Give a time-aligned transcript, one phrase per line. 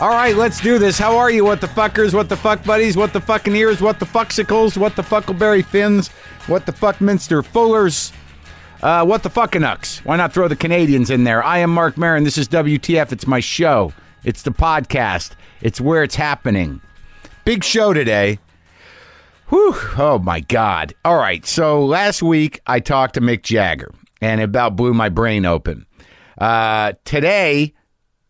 [0.00, 0.96] All right, let's do this.
[0.96, 3.98] How are you, what the fuckers, what the fuck buddies, what the fucking ears, what
[3.98, 6.06] the fucksicles, what the fuckleberry fins,
[6.46, 8.12] what the fuck minster fullers,
[8.80, 9.98] uh, what the fucking ucks?
[10.04, 11.42] Why not throw the Canadians in there?
[11.42, 12.22] I am Marc Maron.
[12.22, 13.10] This is WTF.
[13.10, 13.92] It's my show.
[14.22, 15.32] It's the podcast.
[15.62, 16.80] It's where it's happening.
[17.44, 18.38] Big show today.
[19.48, 19.74] Whew.
[19.96, 20.94] Oh my God.
[21.04, 21.44] All right.
[21.44, 25.86] So last week I talked to Mick Jagger and it about blew my brain open.
[26.40, 27.74] Uh, today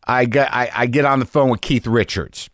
[0.08, 2.48] I get I, I get on the phone with Keith Richards,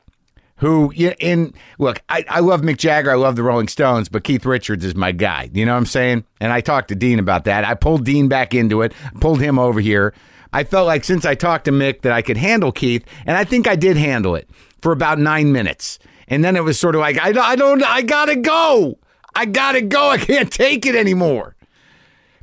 [0.59, 4.45] who in look I, I love Mick Jagger, I love the Rolling Stones, but Keith
[4.45, 5.51] Richards is my guy.
[5.53, 6.25] You know what I'm saying?
[6.41, 7.65] And I talked to Dean about that.
[7.65, 10.13] I pulled Dean back into it, pulled him over here.
[10.53, 13.45] I felt like since I talked to Mick that I could handle Keith, and I
[13.45, 14.49] think I did handle it
[14.83, 15.99] for about nine minutes.
[16.29, 18.99] And then it was sort of like I, I don't I gotta go.
[19.35, 20.11] I gotta go.
[20.11, 21.55] I can't take it anymore.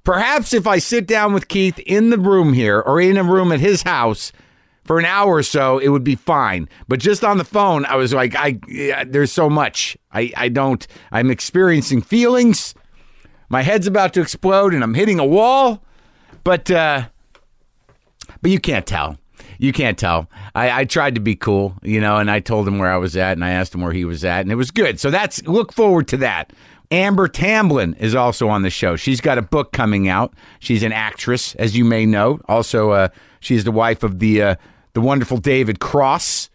[0.03, 3.51] Perhaps if I sit down with Keith in the room here or in a room
[3.51, 4.31] at his house
[4.91, 6.67] for an hour or so, it would be fine.
[6.89, 9.97] But just on the phone, I was like, I yeah, there's so much.
[10.11, 10.85] I, I don't.
[11.13, 12.75] I'm experiencing feelings.
[13.47, 15.81] My head's about to explode, and I'm hitting a wall.
[16.43, 17.05] But uh,
[18.41, 19.17] but you can't tell.
[19.59, 20.29] You can't tell.
[20.55, 23.15] I, I tried to be cool, you know, and I told him where I was
[23.15, 24.99] at, and I asked him where he was at, and it was good.
[24.99, 26.51] So that's look forward to that.
[26.91, 28.97] Amber Tamblyn is also on the show.
[28.97, 30.34] She's got a book coming out.
[30.59, 32.41] She's an actress, as you may know.
[32.49, 33.07] Also, uh,
[33.39, 34.55] she's the wife of the uh,
[34.93, 36.49] the wonderful David Cross.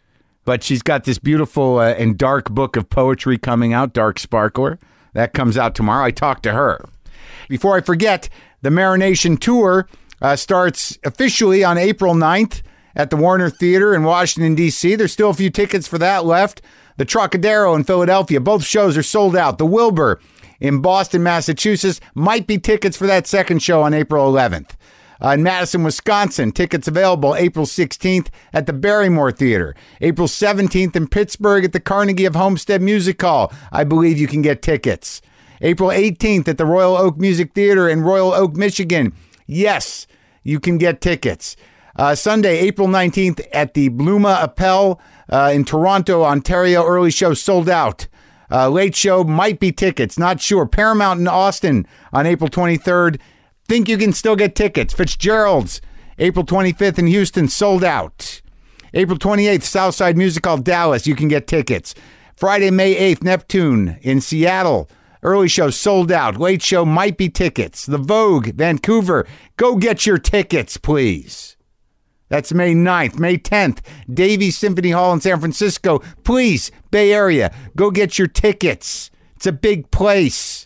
[0.44, 4.78] But she's got this beautiful uh, and dark book of poetry coming out, Dark Sparkler.
[5.12, 6.04] That comes out tomorrow.
[6.04, 6.84] I talked to her.
[7.48, 8.28] Before I forget,
[8.62, 9.88] the Marination Tour
[10.20, 12.62] uh, starts officially on April 9th
[12.94, 14.94] at the Warner Theater in Washington, D.C.
[14.94, 16.62] There's still a few tickets for that left.
[16.96, 19.58] The Trocadero in Philadelphia, both shows are sold out.
[19.58, 20.20] The Wilbur
[20.60, 24.70] in Boston, Massachusetts, might be tickets for that second show on April 11th.
[25.22, 29.75] Uh, in Madison, Wisconsin, tickets available April 16th at the Barrymore Theater.
[30.00, 33.53] April 17th in Pittsburgh at the Carnegie of Homestead Music Hall.
[33.72, 35.22] I believe you can get tickets.
[35.62, 39.15] April 18th at the Royal Oak Music Theater in Royal Oak, Michigan.
[39.47, 40.06] Yes,
[40.43, 41.56] you can get tickets.
[41.97, 45.00] Uh, Sunday, April 19th at the Bluma Appel
[45.31, 46.84] uh, in Toronto, Ontario.
[46.84, 48.06] Early show sold out.
[48.50, 50.66] Uh, late show might be tickets, not sure.
[50.66, 53.19] Paramount in Austin on April 23rd.
[53.66, 54.94] Think you can still get tickets.
[54.94, 55.81] Fitzgerald's
[56.19, 58.41] April 25th in Houston sold out.
[58.94, 61.06] April 28th, Southside Music Hall, Dallas.
[61.06, 61.94] You can get tickets.
[62.37, 64.88] Friday, May 8th, Neptune in Seattle.
[65.22, 66.38] Early show sold out.
[66.38, 67.84] Late show might be tickets.
[67.84, 69.26] The Vogue, Vancouver.
[69.56, 71.56] Go get your tickets, please.
[72.28, 73.19] That's May 9th.
[73.19, 73.81] May 10th,
[74.12, 75.99] Davies Symphony Hall in San Francisco.
[76.22, 79.10] Please, Bay Area, go get your tickets.
[79.34, 80.66] It's a big place.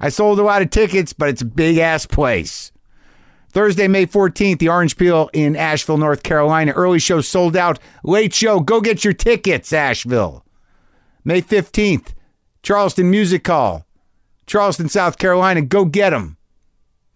[0.00, 2.72] I sold a lot of tickets, but it's a big ass place.
[3.50, 6.72] Thursday, May 14th, the Orange Peel in Asheville, North Carolina.
[6.72, 7.78] Early show sold out.
[8.04, 10.44] Late show, go get your tickets, Asheville.
[11.24, 12.14] May 15th,
[12.62, 13.86] Charleston Music Hall,
[14.46, 15.62] Charleston, South Carolina.
[15.62, 16.36] Go get them.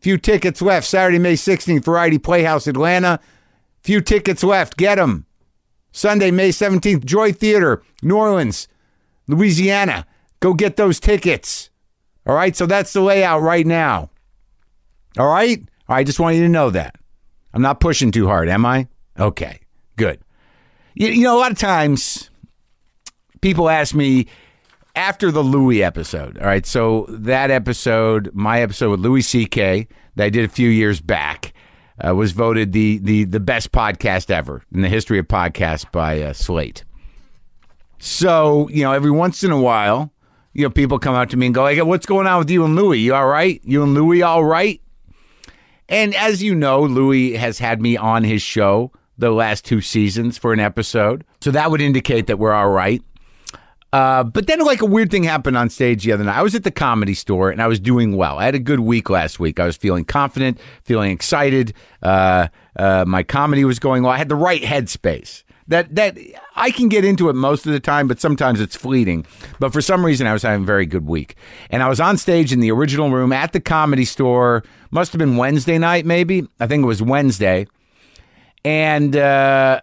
[0.00, 0.86] Few tickets left.
[0.86, 3.20] Saturday, May 16th, Variety Playhouse, Atlanta.
[3.82, 4.76] Few tickets left.
[4.76, 5.26] Get them.
[5.92, 8.66] Sunday, May 17th, Joy Theater, New Orleans,
[9.28, 10.06] Louisiana.
[10.40, 11.70] Go get those tickets.
[12.26, 12.54] All right.
[12.56, 14.10] So that's the layout right now.
[15.18, 15.62] All right.
[15.88, 16.96] I just want you to know that.
[17.52, 18.86] I'm not pushing too hard, am I?
[19.18, 19.60] Okay.
[19.96, 20.20] Good.
[20.94, 22.30] You, you know, a lot of times
[23.40, 24.26] people ask me
[24.96, 26.38] after the Louis episode.
[26.38, 26.64] All right.
[26.64, 31.52] So that episode, my episode with Louis C.K., that I did a few years back
[32.06, 36.20] uh, was voted the, the the best podcast ever in the history of podcasts by
[36.22, 36.84] uh, Slate.
[37.98, 40.11] So you know, every once in a while,
[40.52, 42.64] you know, people come out to me and go, "Hey, what's going on with you
[42.64, 42.98] and Louis?
[42.98, 43.60] You all right?
[43.64, 44.80] You and Louis all right?"
[45.88, 50.38] And as you know, Louis has had me on his show the last two seasons
[50.38, 53.02] for an episode, so that would indicate that we're all right.
[53.92, 56.36] Uh, but then, like a weird thing happened on stage the other night.
[56.36, 58.38] I was at the comedy store and I was doing well.
[58.38, 59.60] I had a good week last week.
[59.60, 61.74] I was feeling confident, feeling excited.
[62.02, 64.12] Uh, uh, my comedy was going well.
[64.12, 65.44] I had the right headspace.
[65.68, 66.18] That that
[66.54, 69.26] I can get into it most of the time, but sometimes it's fleeting.
[69.58, 71.36] But for some reason, I was having a very good week,
[71.70, 74.62] and I was on stage in the original room at the comedy store.
[74.90, 76.46] Must have been Wednesday night, maybe.
[76.60, 77.66] I think it was Wednesday,
[78.64, 79.16] and.
[79.16, 79.80] Uh,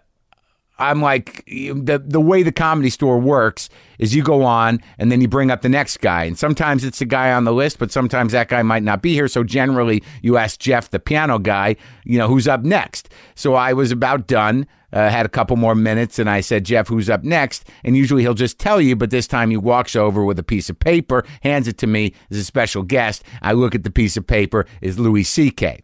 [0.80, 3.68] I'm like the the way the comedy store works
[3.98, 7.00] is you go on and then you bring up the next guy and sometimes it's
[7.00, 10.02] the guy on the list but sometimes that guy might not be here so generally
[10.22, 14.26] you ask Jeff the piano guy you know who's up next so I was about
[14.26, 17.96] done uh, had a couple more minutes and I said Jeff who's up next and
[17.96, 20.78] usually he'll just tell you but this time he walks over with a piece of
[20.78, 24.26] paper hands it to me as a special guest I look at the piece of
[24.26, 25.80] paper is Louis C.K.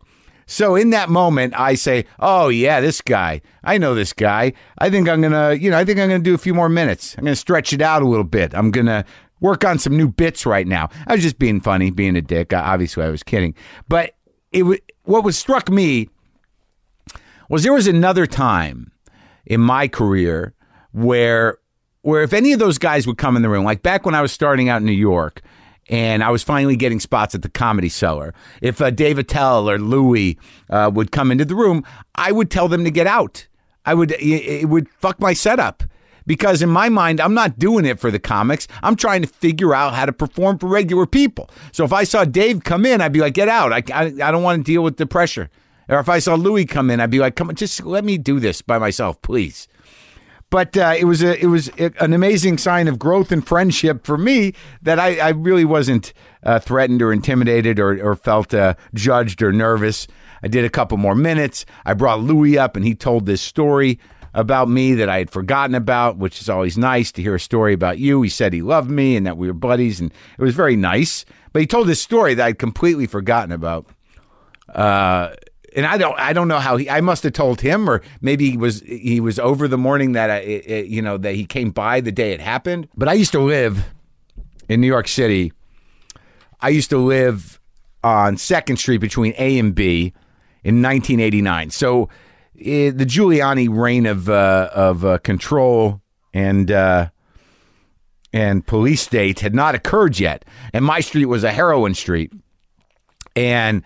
[0.48, 3.40] So in that moment, I say, "Oh yeah, this guy.
[3.64, 4.52] I know this guy.
[4.78, 7.16] I think I'm gonna, you know, I think I'm gonna do a few more minutes.
[7.18, 8.54] I'm gonna stretch it out a little bit.
[8.54, 9.04] I'm gonna
[9.40, 12.52] work on some new bits right now." I was just being funny, being a dick.
[12.52, 13.54] Obviously, I was kidding.
[13.88, 14.12] But
[14.52, 16.08] it wa- what was struck me
[17.48, 18.92] was there was another time
[19.46, 20.54] in my career
[20.92, 21.58] where
[22.02, 24.22] where if any of those guys would come in the room, like back when I
[24.22, 25.42] was starting out in New York,
[25.88, 28.32] and I was finally getting spots at the Comedy Cellar,
[28.62, 30.38] if uh, Dave Attell or Louis
[30.70, 31.84] uh, would come into the room,
[32.14, 33.46] I would tell them to get out.
[33.84, 35.82] I would it, it would fuck my setup.
[36.28, 38.66] Because in my mind, I'm not doing it for the comics.
[38.82, 41.48] I'm trying to figure out how to perform for regular people.
[41.70, 43.72] So if I saw Dave come in, I'd be like, get out.
[43.72, 45.50] I, I, I don't want to deal with the pressure.
[45.88, 48.18] Or if I saw Louis come in, I'd be like, come on, just let me
[48.18, 49.68] do this by myself, please.
[50.48, 54.16] But uh, it was a, it was an amazing sign of growth and friendship for
[54.16, 54.52] me
[54.82, 56.12] that I, I really wasn't
[56.44, 60.06] uh, threatened or intimidated or, or felt uh, judged or nervous.
[60.42, 61.66] I did a couple more minutes.
[61.84, 63.98] I brought Louis up and he told this story
[64.34, 67.72] about me that I had forgotten about, which is always nice to hear a story
[67.72, 68.22] about you.
[68.22, 71.24] He said he loved me and that we were buddies, and it was very nice.
[71.52, 73.86] But he told this story that I'd completely forgotten about.
[74.68, 75.30] Uh,
[75.76, 76.90] and I don't, I don't know how he.
[76.90, 80.30] I must have told him, or maybe he was he was over the morning that
[80.30, 82.88] I, it, it- you know, that he came by the day it happened.
[82.96, 83.84] But I used to live
[84.68, 85.52] in New York City.
[86.60, 87.60] I used to live
[88.02, 90.12] on Second Street between A and B
[90.64, 91.70] in 1989.
[91.70, 92.08] So
[92.58, 96.00] eh, the Giuliani reign of uh, of uh, control
[96.32, 97.10] and uh,
[98.32, 102.32] and police state had not occurred yet, and my street was a heroin street,
[103.34, 103.82] and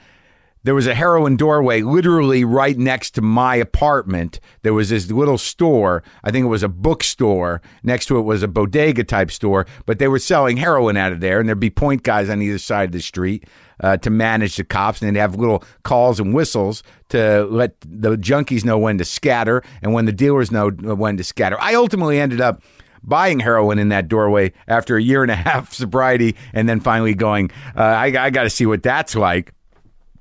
[0.62, 4.40] there was a heroin doorway literally right next to my apartment.
[4.62, 6.02] There was this little store.
[6.22, 7.62] I think it was a bookstore.
[7.82, 11.20] Next to it was a bodega type store, but they were selling heroin out of
[11.20, 11.40] there.
[11.40, 13.44] And there'd be point guys on either side of the street
[13.80, 15.00] uh, to manage the cops.
[15.00, 19.62] And they'd have little calls and whistles to let the junkies know when to scatter
[19.82, 21.58] and when the dealers know when to scatter.
[21.60, 22.62] I ultimately ended up
[23.02, 26.80] buying heroin in that doorway after a year and a half of sobriety and then
[26.80, 29.54] finally going, uh, I, I got to see what that's like.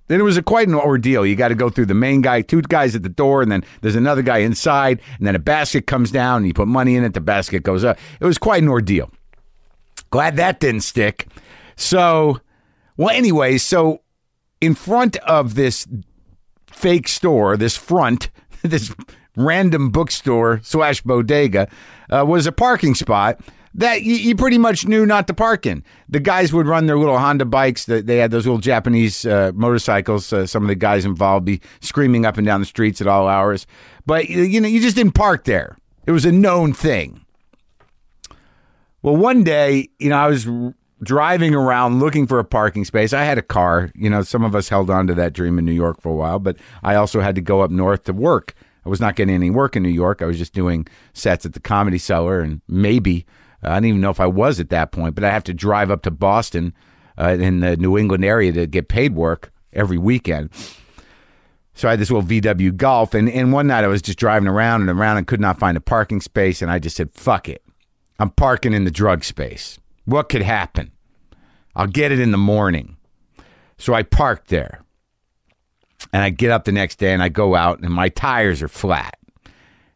[0.09, 1.23] Then it was a quite an ordeal.
[1.23, 3.63] You got to go through the main guy, two guys at the door, and then
[3.81, 7.03] there's another guy inside, and then a basket comes down, and you put money in
[7.03, 7.97] it, the basket goes up.
[8.19, 9.11] It was quite an ordeal.
[10.09, 11.27] Glad that didn't stick.
[11.75, 12.41] So,
[12.97, 14.01] well, anyway, so
[14.59, 15.87] in front of this
[16.71, 18.31] fake store, this front,
[18.63, 18.91] this
[19.35, 21.69] random bookstore slash bodega,
[22.09, 23.39] uh, was a parking spot
[23.75, 25.83] that you, you pretty much knew not to park in.
[26.07, 27.85] The guys would run their little Honda bikes.
[27.85, 30.31] That they had those little Japanese uh, motorcycles.
[30.33, 33.27] Uh, some of the guys involved be screaming up and down the streets at all
[33.27, 33.67] hours.
[34.05, 35.77] But you know, you just didn't park there.
[36.05, 37.25] It was a known thing.
[39.01, 40.47] Well, one day, you know, I was
[41.01, 43.13] driving around looking for a parking space.
[43.13, 43.91] I had a car.
[43.95, 46.15] You know, some of us held on to that dream in New York for a
[46.15, 48.53] while, but I also had to go up north to work.
[48.85, 50.21] I was not getting any work in New York.
[50.21, 53.25] I was just doing sets at the Comedy Cellar, and maybe
[53.63, 55.15] I didn't even know if I was at that point.
[55.15, 56.73] But I have to drive up to Boston
[57.17, 60.49] uh, in the New England area to get paid work every weekend.
[61.73, 64.49] So I had this little VW Golf, and, and one night I was just driving
[64.49, 67.47] around and around and could not find a parking space, and I just said, "Fuck
[67.47, 67.63] it,
[68.19, 69.79] I'm parking in the drug space.
[70.03, 70.91] What could happen?
[71.75, 72.97] I'll get it in the morning."
[73.77, 74.81] So I parked there,
[76.11, 78.67] and I get up the next day and I go out, and my tires are
[78.67, 79.17] flat,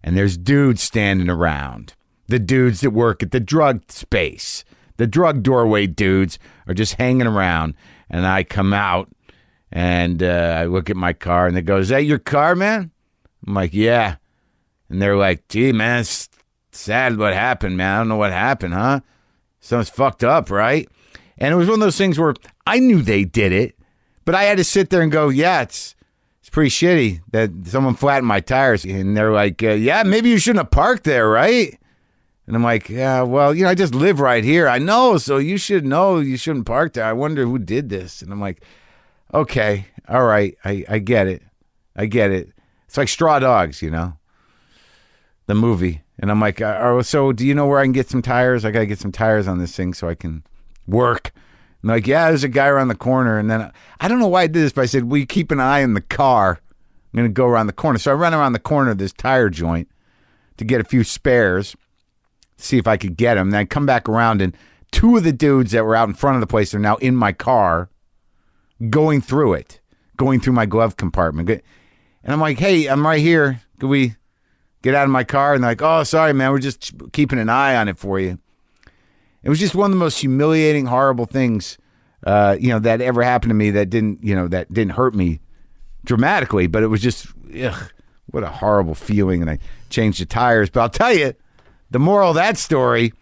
[0.02, 1.96] and there's dudes standing around.
[2.28, 4.64] The dudes that work at the drug space,
[4.98, 7.76] the drug doorway dudes, are just hanging around,
[8.10, 9.10] and I come out
[9.72, 12.92] and uh, I look at my car and they go, Is that your car, man?
[13.46, 14.18] I'm like, Yeah.
[14.90, 16.30] And they're like, Gee, man, it's
[16.72, 17.94] sad what happened, man.
[17.94, 19.02] I don't know what happened, huh?
[19.60, 20.88] Something's fucked up, right?
[21.40, 22.36] And it was one of those things where
[22.68, 23.76] I knew they did it,
[24.26, 25.96] but I had to sit there and go, Yeah, it's
[26.42, 28.86] it's pretty shitty that someone flattened my tires.
[28.86, 31.80] And they're like, uh, Yeah, maybe you shouldn't have parked there, right?
[32.46, 34.68] And I'm like, yeah, well, you know, I just live right here.
[34.68, 37.06] I know, so you should know you shouldn't park there.
[37.06, 38.22] I wonder who did this.
[38.22, 38.64] And I'm like,
[39.34, 41.42] okay, all right, I, I get it.
[41.96, 42.50] I get it.
[42.86, 44.18] It's like Straw Dogs, you know,
[45.48, 46.02] the movie.
[46.20, 48.66] And I'm like, uh, oh, so do you know where I can get some tires?
[48.66, 50.44] I got to get some tires on this thing so I can
[50.88, 51.32] work.
[51.82, 53.40] And like, yeah, there's a guy around the corner.
[53.40, 53.72] And then I,
[54.02, 55.94] I don't know why I did this, but I said, you keep an eye on
[55.96, 56.60] the car?
[57.14, 58.00] I'm going to go around the corner.
[58.00, 59.88] So I run around the corner of this tire joint
[60.58, 61.76] to get a few spares,
[62.64, 63.52] see if I could get them.
[63.52, 64.56] Then I come back around, and
[64.92, 67.16] two of the dudes that were out in front of the place are now in
[67.16, 67.90] my car
[68.90, 69.80] going through it,
[70.18, 71.50] going through my glove compartment.
[71.50, 71.62] And
[72.34, 73.62] I'm like, hey, I'm right here.
[73.80, 74.16] Could we
[74.82, 75.54] get out of my car?
[75.54, 76.52] And they're like, oh, sorry, man.
[76.52, 78.40] We're just keeping an eye on it for you.
[79.44, 81.78] It was just one of the most humiliating, horrible things,
[82.26, 85.14] uh, you know, that ever happened to me that didn't, you know, that didn't hurt
[85.14, 85.42] me
[86.06, 87.28] dramatically, but it was just
[87.62, 87.92] ugh,
[88.28, 89.42] what a horrible feeling.
[89.42, 90.70] And I changed the tires.
[90.70, 91.34] But I'll tell you,
[91.94, 93.14] the moral of that story: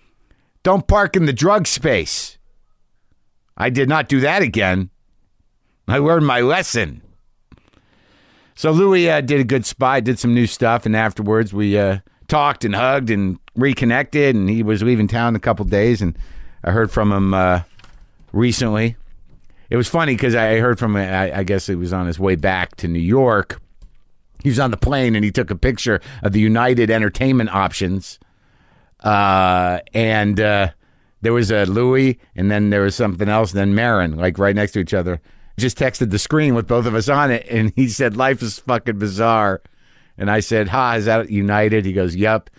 [0.63, 2.39] don't park in the drug space.
[3.55, 4.89] I did not do that again.
[5.87, 7.03] I learned my lesson.
[8.55, 11.99] So Louis uh, did a good spot, did some new stuff, and afterwards we uh,
[12.27, 14.35] talked and hugged and reconnected.
[14.35, 16.17] And he was leaving town in a couple days, and
[16.63, 17.61] I heard from him uh,
[18.31, 18.95] recently.
[19.69, 20.95] It was funny because I heard from.
[20.95, 23.61] I, I guess he was on his way back to New York.
[24.43, 28.19] He was on the plane and he took a picture of the United Entertainment options,
[29.03, 30.69] uh, and uh,
[31.21, 34.55] there was a Louis, and then there was something else, and then Maron, like right
[34.55, 35.21] next to each other.
[35.57, 38.59] Just texted the screen with both of us on it, and he said, "Life is
[38.59, 39.61] fucking bizarre."
[40.17, 42.49] And I said, "Ha, is that United?" He goes, "Yup."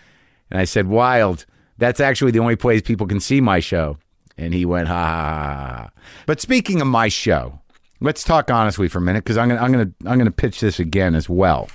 [0.50, 1.46] And I said, "Wild.
[1.78, 3.98] That's actually the only place people can see my show."
[4.36, 5.90] And he went, "Ha." ha, ha, ha.
[6.26, 7.60] But speaking of my show,
[8.00, 10.78] let's talk honestly for a minute because I'm gonna I'm gonna I'm gonna pitch this
[10.78, 11.68] again as well.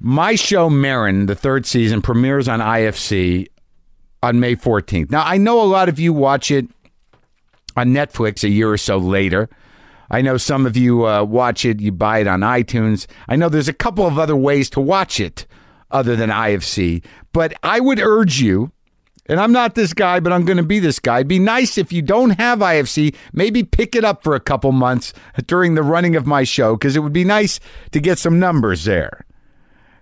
[0.00, 3.48] My show, Maron, the third season, premieres on IFC
[4.22, 5.10] on May 14th.
[5.10, 6.68] Now, I know a lot of you watch it
[7.76, 9.48] on Netflix a year or so later.
[10.10, 13.06] I know some of you uh, watch it, you buy it on iTunes.
[13.28, 15.46] I know there's a couple of other ways to watch it
[15.90, 18.70] other than IFC, but I would urge you,
[19.26, 21.18] and I'm not this guy, but I'm going to be this guy.
[21.18, 24.72] It'd be nice if you don't have IFC, maybe pick it up for a couple
[24.72, 25.12] months
[25.46, 28.84] during the running of my show, because it would be nice to get some numbers
[28.84, 29.24] there.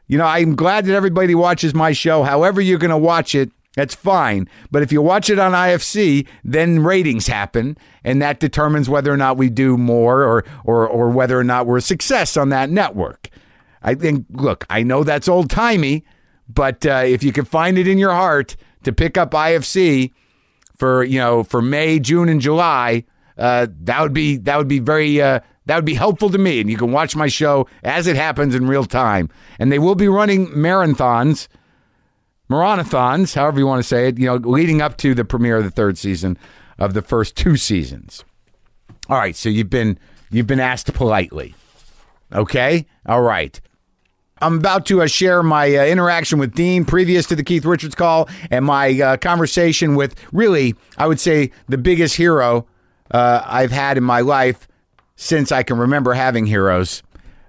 [0.06, 2.22] You know, I'm glad that everybody watches my show.
[2.22, 4.48] However, you're going to watch it, that's fine.
[4.70, 9.18] But if you watch it on IFC, then ratings happen, and that determines whether or
[9.18, 12.70] not we do more or or or whether or not we're a success on that
[12.70, 13.28] network.
[13.82, 14.25] I think.
[14.30, 16.04] Look, I know that's old timey,
[16.48, 20.12] but uh, if you can find it in your heart to pick up IFC
[20.75, 23.04] for you know for May, June, and July,
[23.36, 25.20] uh, that would be that would be very.
[25.20, 28.16] Uh, that would be helpful to me, and you can watch my show as it
[28.16, 29.28] happens in real time.
[29.58, 31.49] And they will be running marathons
[32.50, 35.64] marathons, however you want to say it, you know, leading up to the premiere of
[35.64, 36.38] the third season
[36.78, 38.25] of the first two seasons.
[39.08, 39.99] All right, so you've been
[40.30, 41.54] you've been asked politely.
[42.32, 42.87] Okay?
[43.06, 43.61] All right.
[44.42, 47.94] I'm about to uh, share my uh, interaction with Dean previous to the Keith Richards
[47.94, 52.66] call and my uh, conversation with really, I would say, the biggest hero
[53.12, 54.68] uh, I've had in my life
[55.16, 57.02] since I can remember having heroes,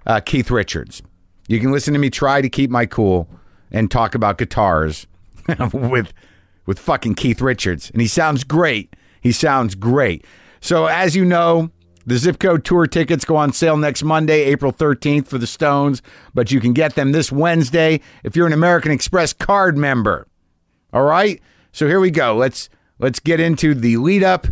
[0.06, 1.02] uh, Keith Richards.
[1.46, 3.28] You can listen to me try to keep my cool
[3.70, 5.06] and talk about guitars
[5.72, 6.12] with
[6.66, 8.94] with fucking Keith Richards, and he sounds great.
[9.22, 10.26] He sounds great.
[10.60, 11.70] So as you know,
[12.04, 16.02] the Zip Code tour tickets go on sale next Monday, April 13th for the Stones,
[16.34, 20.26] but you can get them this Wednesday if you're an American Express card member.
[20.92, 21.40] All right?
[21.72, 22.34] So here we go.
[22.36, 24.46] Let's let's get into the lead up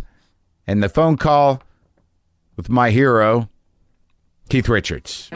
[0.65, 1.61] and the phone call
[2.57, 3.49] with my hero,
[4.49, 5.29] Keith Richards.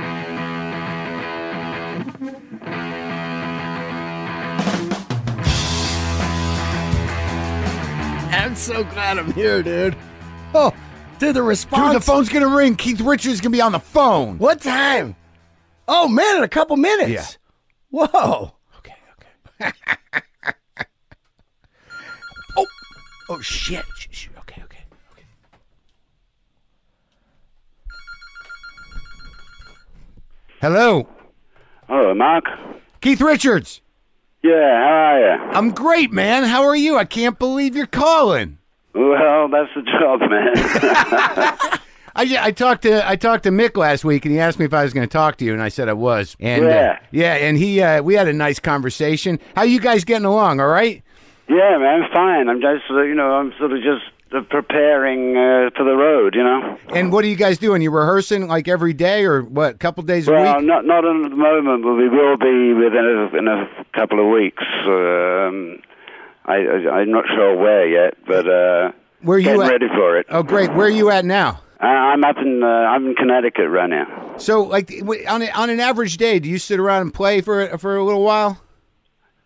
[8.33, 9.95] I'm so glad I'm here, dude.
[10.53, 10.73] Oh,
[11.19, 11.93] dude, the response.
[11.93, 12.75] Dude, the phone's gonna ring.
[12.75, 14.37] Keith Richards is gonna be on the phone.
[14.39, 15.15] What time?
[15.87, 17.37] Oh man, in a couple minutes.
[17.91, 18.07] Yeah.
[18.07, 18.53] Whoa.
[18.79, 18.95] Okay,
[19.61, 19.71] okay.
[22.57, 22.65] Oh,
[23.29, 23.85] oh shit.
[23.95, 25.25] Shh, shh, okay, okay, okay.
[30.61, 31.07] Hello,
[31.87, 32.45] Hello, Marc.
[33.01, 33.81] Keith Richards.
[34.43, 35.43] Yeah, how are you?
[35.53, 36.43] I'm great, man.
[36.43, 36.97] How are you?
[36.97, 38.59] I can't believe you're calling.
[38.93, 40.51] Well, that's the job, man.
[42.15, 44.73] I, I talked to I talked to Mick last week, and he asked me if
[44.73, 46.35] I was going to talk to you, and I said I was.
[46.39, 46.99] And uh, Yeah.
[47.11, 49.39] yeah, and he uh, we had a nice conversation.
[49.55, 50.59] How you guys getting along?
[50.59, 51.01] All right?
[51.49, 52.49] yeah, man, I'm fine.
[52.49, 54.11] I'm just, uh, you know, I'm sort of just uh,
[54.49, 56.77] preparing uh, for the road, you know.
[56.95, 57.81] And what are you guys doing?
[57.81, 59.75] You rehearsing like every day, or what?
[59.75, 60.65] A couple days a Well, week?
[60.65, 64.31] not not at the moment, but we will be within a, in a couple of
[64.31, 64.63] weeks.
[64.85, 65.81] Um,
[66.45, 66.55] I,
[66.91, 69.69] I'm not sure where yet, but uh, Where you getting at?
[69.69, 70.25] ready for it.
[70.29, 70.73] Oh, great.
[70.73, 71.61] Where are you at now?
[71.81, 74.35] Uh, I'm up in uh, I'm in Connecticut right now.
[74.37, 74.91] So, like
[75.27, 78.03] on a, on an average day, do you sit around and play for for a
[78.03, 78.61] little while?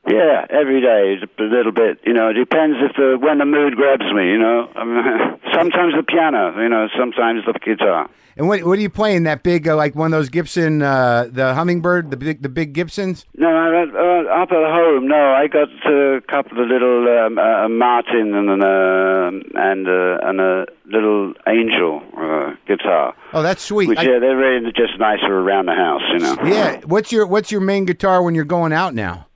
[0.08, 2.00] Yeah, every day a little bit.
[2.06, 4.30] You know, it depends if the when the mood grabs me.
[4.30, 6.54] You know, I mean, sometimes the piano.
[6.62, 8.10] You know, sometimes the guitar.
[8.38, 9.24] And what what are you playing?
[9.24, 12.74] That big uh, like one of those Gibson, uh, the hummingbird, the big the big
[12.74, 13.26] Gibsons.
[13.38, 15.08] No, uh, up at home.
[15.08, 19.32] No, I got uh, a couple of little um, uh, a Martin and an, uh,
[19.56, 23.16] and uh, and a little Angel uh, guitar.
[23.34, 23.88] Oh, that's sweet.
[23.88, 26.02] Which I- yeah, they're really just nicer around the house.
[26.12, 26.36] You know.
[26.44, 26.82] yeah.
[26.86, 29.28] What's your what's your main guitar when you're going out now?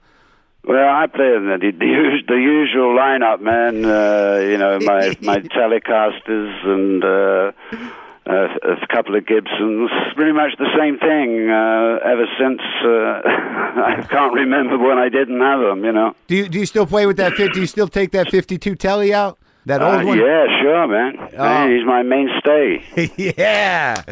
[0.64, 3.86] Well, I play the the, the, the usual lineup, man.
[3.86, 7.52] Uh, you know, my my Telecasters and uh,
[8.30, 9.90] uh, a couple of Gibsons.
[10.16, 12.62] Pretty much the same thing uh, ever since.
[12.84, 15.84] Uh, I can't remember when I didn't have them.
[15.84, 16.16] You know.
[16.28, 17.34] Do you do you still play with that?
[17.34, 17.54] Fit?
[17.54, 19.40] Do you still take that fifty-two telly out?
[19.66, 20.18] That Uh, old one?
[20.18, 21.16] yeah, sure, man.
[21.38, 22.84] Man, he's my mainstay.
[23.38, 24.02] yeah,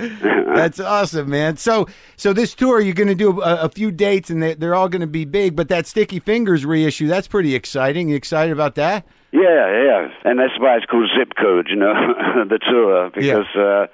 [0.56, 1.58] that's awesome, man.
[1.58, 4.75] So, so this tour, you're going to do a, a few dates, and they, they're
[4.75, 5.56] all going to be big.
[5.56, 8.10] But that Sticky Fingers reissue, that's pretty exciting.
[8.10, 9.06] You excited about that?
[9.32, 11.94] Yeah, yeah, and that's why it's called Zip Code, you know,
[12.50, 13.88] the tour because uh,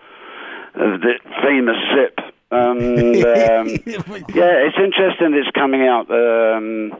[0.75, 2.19] the famous Zip.
[2.51, 3.67] And um,
[4.35, 5.33] yeah, it's interesting.
[5.33, 6.05] It's coming out.
[6.11, 6.91] Um,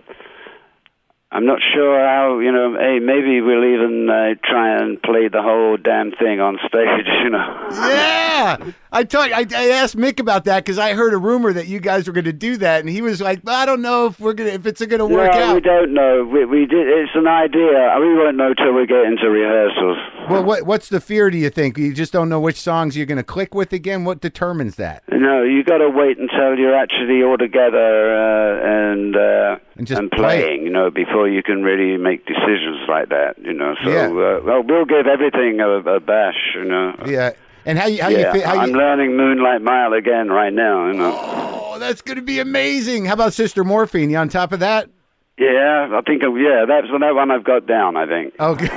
[1.33, 2.37] I'm not sure how.
[2.37, 6.59] You know, hey, maybe we'll even uh, try and play the whole damn thing on
[6.67, 7.07] stage.
[7.23, 7.69] You know.
[7.71, 8.57] yeah,
[8.91, 11.79] I told I, I asked Mick about that because I heard a rumor that you
[11.79, 14.33] guys were going to do that, and he was like, "I don't know if we're
[14.33, 16.25] gonna if it's going to work no, out." we don't know.
[16.25, 16.85] We, we did.
[16.85, 17.95] It's an idea.
[17.97, 19.97] We won't know till we get into rehearsals.
[20.29, 21.29] Well, what what's the fear?
[21.29, 24.03] Do you think you just don't know which songs you're going to click with again?
[24.03, 25.03] What determines that?
[25.09, 29.99] No, you got to wait until you're actually all together uh, and uh, And just
[30.11, 30.43] play it.
[30.43, 33.73] playing, you know, before you can really make decisions like that, you know.
[33.83, 34.05] So, Yeah.
[34.07, 36.93] uh, well, we'll give everything a, a bash, you know.
[37.07, 37.31] Yeah,
[37.65, 38.47] and how you how Yeah, you feel?
[38.47, 41.13] How I'm you, learning Moonlight Mile again right now, you know.
[41.19, 43.05] oh, that's going to be amazing.
[43.05, 44.09] How about Sister Morphine?
[44.11, 44.89] You on top of that?
[45.37, 48.35] Yeah, I think, yeah, that's that one I've got down, I think.
[48.39, 48.67] Okay.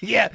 [0.02, 0.28] yeah.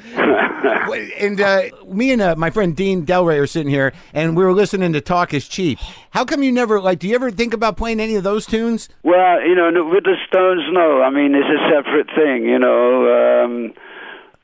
[1.19, 4.53] And uh, me and uh, my friend Dean Delray are sitting here, and we were
[4.53, 5.77] listening to Talk is Cheap.
[6.11, 6.99] How come you never like?
[6.99, 8.87] Do you ever think about playing any of those tunes?
[9.03, 11.01] Well, you know, with the Stones, no.
[11.01, 13.43] I mean, it's a separate thing, you know.
[13.43, 13.73] Um,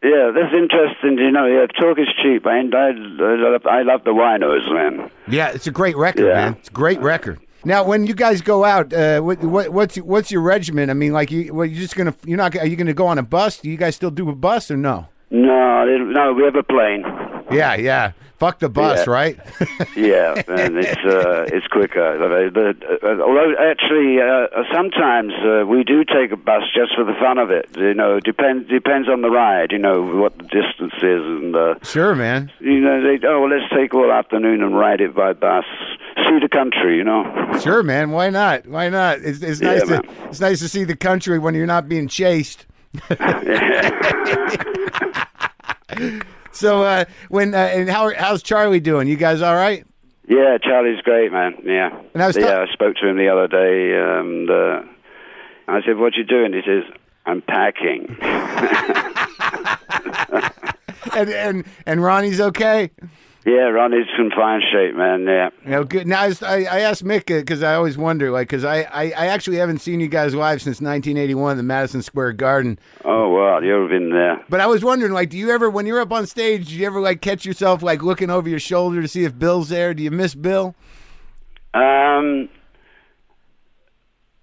[0.04, 1.18] yeah, that's interesting.
[1.18, 2.46] You know, yeah, talk is cheap.
[2.46, 2.90] I, I,
[3.70, 5.10] I love the winos, man.
[5.28, 6.34] Yeah, it's a great record, Yeah.
[6.36, 6.54] man.
[6.60, 7.40] It's a great record.
[7.68, 10.90] Now, when you guys go out, uh, what, what, what's what's your regimen?
[10.90, 13.18] I mean, like, you, what, you're just gonna you're not are you gonna go on
[13.18, 13.58] a bus?
[13.58, 15.10] Do you guys still do a bus or no?
[15.32, 17.04] No, no, we have a plane.
[17.52, 18.12] Yeah, yeah.
[18.40, 19.14] Fuck the bus, Yeah.
[19.14, 19.40] right?
[19.96, 22.22] Yeah, and it's uh, it's quicker.
[22.22, 27.04] Uh, but, uh, although actually, uh, sometimes uh, we do take a bus just for
[27.04, 27.68] the fun of it.
[27.76, 29.72] You know, depends depends on the ride.
[29.72, 32.52] You know what the distance is, and uh, sure, man.
[32.60, 35.66] you know they oh well, let's take all afternoon and ride it by bus,
[36.30, 36.98] see the country.
[36.98, 37.24] You know.
[37.60, 38.12] Sure, man.
[38.12, 38.68] Why not?
[38.68, 39.18] Why not?
[39.22, 40.02] It's, it's Yeah, nice to man.
[40.30, 42.68] it's nice to see the country when you're not being chased.
[46.58, 49.08] so uh, when uh, and how how's Charlie doing?
[49.08, 49.86] You guys all right?
[50.28, 51.56] Yeah, Charlie's great, man.
[51.64, 51.98] Yeah.
[52.14, 54.82] And I was yeah, I spoke to him the other day, and uh,
[55.68, 56.84] I said, "What you doing?" He says,
[57.26, 58.18] "I'm packing."
[61.16, 62.92] And and and Ronnie's okay.
[63.48, 65.24] Yeah, Ronnie's in fine shape, man.
[65.24, 65.52] Yeah.
[65.64, 66.06] Know, good.
[66.06, 69.56] Now I, I asked Mick because I always wonder, like, because I, I I actually
[69.56, 72.78] haven't seen you guys live since 1981, the Madison Square Garden.
[73.06, 74.44] Oh well, you've been there.
[74.50, 76.86] But I was wondering, like, do you ever, when you're up on stage, do you
[76.86, 79.94] ever like catch yourself like looking over your shoulder to see if Bill's there?
[79.94, 80.76] Do you miss Bill?
[81.74, 82.50] Um,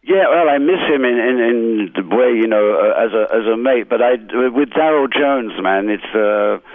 [0.02, 3.36] yeah, well, I miss him in, in, in the way you know uh, as a
[3.36, 3.86] as a mate.
[3.86, 4.12] But I
[4.48, 6.66] with Darryl Jones, man, it's uh,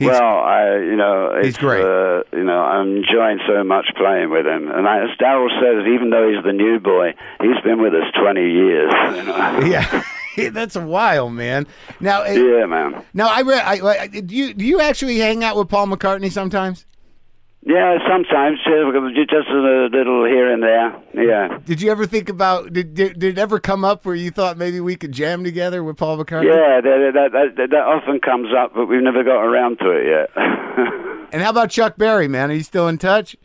[0.00, 1.84] He's- well, I you know it's He's great.
[1.84, 4.68] Uh, you know, I'm enjoying so much playing with him.
[4.68, 8.10] And I, as Darryl says, even though he's the new boy, he's been with us
[8.20, 8.92] 20 years.
[9.14, 9.60] You know?
[9.60, 10.02] Yeah.
[10.52, 11.66] That's a while, man.
[12.00, 13.04] Now, eh, yeah, man.
[13.12, 13.62] now I read.
[13.62, 16.86] I, I, do you do you actually hang out with Paul McCartney sometimes?
[17.62, 20.96] Yeah, sometimes just a little here and there.
[21.14, 21.58] Yeah.
[21.64, 22.72] Did you ever think about?
[22.72, 25.84] Did, did did it ever come up where you thought maybe we could jam together
[25.84, 26.46] with Paul McCartney?
[26.46, 30.06] Yeah, that, that, that, that often comes up, but we've never got around to it
[30.06, 30.30] yet.
[31.32, 32.50] And how about Chuck Berry, man?
[32.50, 33.36] Are you still in touch?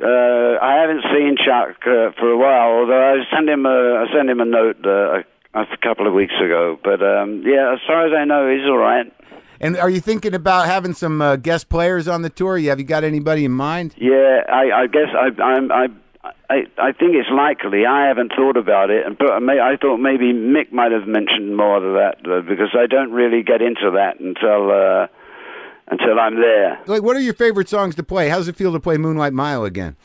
[0.00, 4.06] uh, I haven't seen Chuck uh, for a while, although I sent him a, I
[4.14, 5.22] sent him a note uh,
[5.54, 6.78] a, a couple of weeks ago.
[6.82, 9.12] But um, yeah, as far as I know, he's all right.
[9.64, 12.58] And are you thinking about having some uh, guest players on the tour?
[12.58, 13.94] You have you got anybody in mind?
[13.96, 15.86] Yeah, I, I guess I, I'm, I,
[16.50, 17.86] I, I think it's likely.
[17.86, 21.06] I haven't thought about it, and but I may- I thought maybe Mick might have
[21.08, 25.06] mentioned more of that uh, because I don't really get into that until uh,
[25.88, 26.78] until I'm there.
[26.86, 28.28] Like, what are your favorite songs to play?
[28.28, 29.96] How's it feel to play Moonlight Mile again?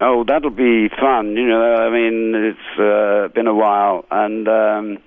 [0.00, 1.36] Oh, that'll be fun.
[1.36, 4.98] You know, I mean, it's uh, been a while, and um,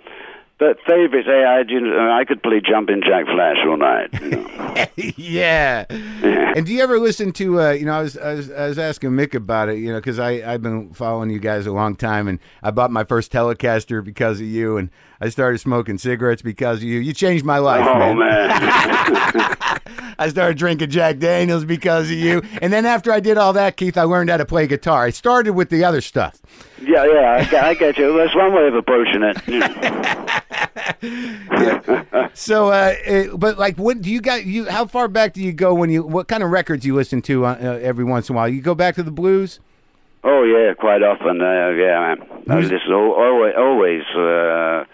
[0.61, 1.27] but favorites.
[1.27, 4.13] Hey, I, you know, I could play Jumping Jack Flash all night.
[4.13, 4.85] You know.
[5.17, 5.85] yeah.
[5.89, 6.53] Yeah.
[6.55, 7.59] And do you ever listen to?
[7.59, 9.79] Uh, you know, I was, I was I was asking Mick about it.
[9.79, 12.91] You know, because I I've been following you guys a long time, and I bought
[12.91, 14.91] my first Telecaster because of you, and
[15.23, 16.99] I started smoking cigarettes because of you.
[16.99, 18.17] You changed my life, oh man.
[18.17, 19.57] man.
[20.17, 23.77] I started drinking Jack Daniels because of you, and then after I did all that,
[23.77, 25.05] Keith, I learned how to play guitar.
[25.05, 26.39] I started with the other stuff.
[26.81, 28.17] yeah, yeah, I, get- I get you.
[28.17, 29.37] That's one way of approaching it.
[31.01, 32.29] Know.
[32.33, 34.45] So, uh, uh, but like, what do you got?
[34.45, 36.03] You how far back do you go when you?
[36.03, 38.47] What kind of records you listen to uh, uh, every once in a while?
[38.47, 39.59] You go back to the blues.
[40.23, 41.41] Oh yeah, quite often.
[41.41, 42.27] Uh, yeah, man.
[42.49, 42.53] I
[42.93, 44.03] always, always.
[44.15, 44.85] Uh,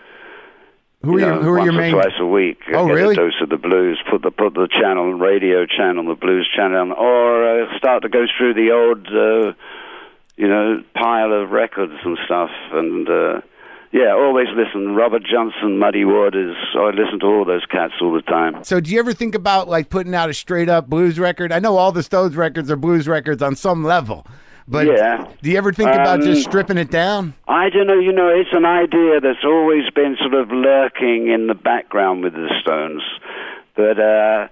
[1.03, 1.93] Who are you your know, Who are once your or main?
[1.93, 2.57] twice a week.
[2.73, 3.13] Oh, get really?
[3.13, 4.01] A dose of the blues.
[4.10, 8.25] Put the put the channel, radio channel, the blues channel, or uh, start to go
[8.38, 9.53] through the old, uh,
[10.38, 12.49] you know, pile of records and stuff.
[12.73, 13.41] And uh,
[13.91, 14.95] yeah, always listen.
[14.95, 16.57] Robert Johnson, Muddy Waters.
[16.75, 18.63] I listen to all those cats all the time.
[18.63, 21.51] So, do you ever think about like putting out a straight up blues record?
[21.51, 24.25] I know all the Stones records are blues records on some level,
[24.67, 25.25] but Yeah.
[25.41, 27.34] do you ever think about just Um, stripping it down?
[27.47, 27.99] I don't know.
[27.99, 32.34] You know, it's an idea that's always been sort of lurking in the background with
[32.34, 33.03] the Stones,
[33.75, 34.47] but uh,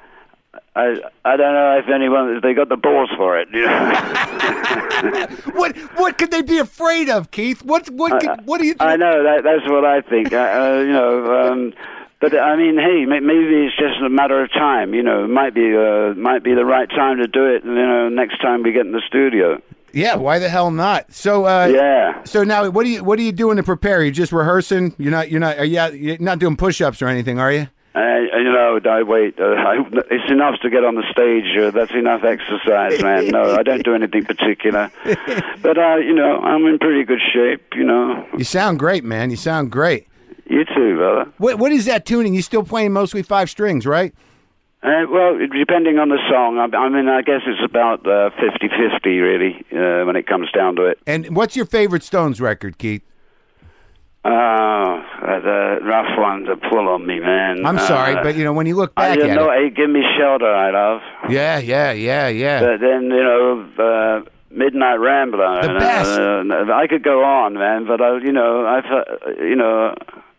[0.76, 3.48] I I don't know if anyone if they got the balls for it.
[3.54, 7.64] You know, What What could they be afraid of, Keith?
[7.64, 8.76] What What could, What do you?
[8.80, 10.34] I know that that's what I think.
[10.34, 11.52] Uh, uh, you know.
[11.52, 11.74] Um,
[12.22, 14.94] but I mean, hey, maybe it's just a matter of time.
[14.94, 17.64] You know, it might be uh, might be the right time to do it.
[17.66, 19.62] You know, next time we get in the studio.
[19.96, 21.12] Yeah, why the hell not?
[21.14, 22.24] So, uh, Yeah.
[22.26, 24.04] So now, what do you What are you doing to prepare?
[24.04, 24.94] You're just rehearsing.
[24.98, 25.32] You're not.
[25.32, 25.58] You're not.
[25.58, 27.68] Are you, out- you're not doing push ups or anything, are you?
[27.96, 28.02] Uh,
[28.38, 29.40] you know, I wait.
[29.40, 29.78] Uh, I,
[30.12, 31.58] it's enough to get on the stage.
[31.58, 33.30] Uh, that's enough exercise, man.
[33.30, 34.92] No, I don't do anything particular.
[35.62, 37.74] But uh, you know, I'm in pretty good shape.
[37.74, 39.30] You know, You sound great, man.
[39.32, 40.08] You sound great.
[40.50, 41.32] you too, brother.
[41.38, 42.34] What What is that tuning?
[42.34, 44.14] You still playing mostly five strings, right?
[44.86, 49.06] Uh, well, depending on the song, I, I mean, I guess it's about uh, 50-50,
[49.20, 51.00] really, uh, when it comes down to it.
[51.08, 53.02] And what's your favorite Stones record, Keith?
[54.24, 57.66] Oh, uh, the rough one to pull on me, man.
[57.66, 59.52] I'm Uh, sorry, but you know when you look back didn't at know.
[59.52, 59.76] it.
[59.76, 61.02] Give me shelter, I love.
[61.30, 62.60] Yeah, yeah, yeah, yeah.
[62.60, 65.62] But then you know, uh, Midnight Rambler.
[65.62, 66.20] The and, best.
[66.20, 68.82] Uh, I could go on, man, but I, you know, I,
[69.44, 69.94] you know,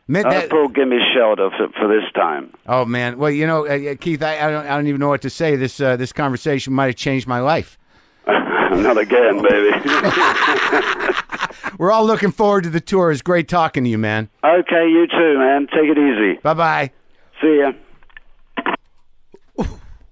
[0.08, 2.52] Mid- that- pulled "Gimme Shelter" for, for this time.
[2.66, 5.08] oh man, well you know, uh, uh, Keith, I, I don't I don't even know
[5.08, 5.56] what to say.
[5.56, 7.78] This uh, this conversation might have changed my life.
[8.26, 9.78] Not again, baby.
[11.78, 13.10] We're all looking forward to the tour.
[13.10, 14.28] It's great talking to you, man.
[14.44, 15.66] okay, you too, man.
[15.68, 16.38] Take it easy.
[16.42, 16.90] Bye bye.
[17.40, 17.72] See ya.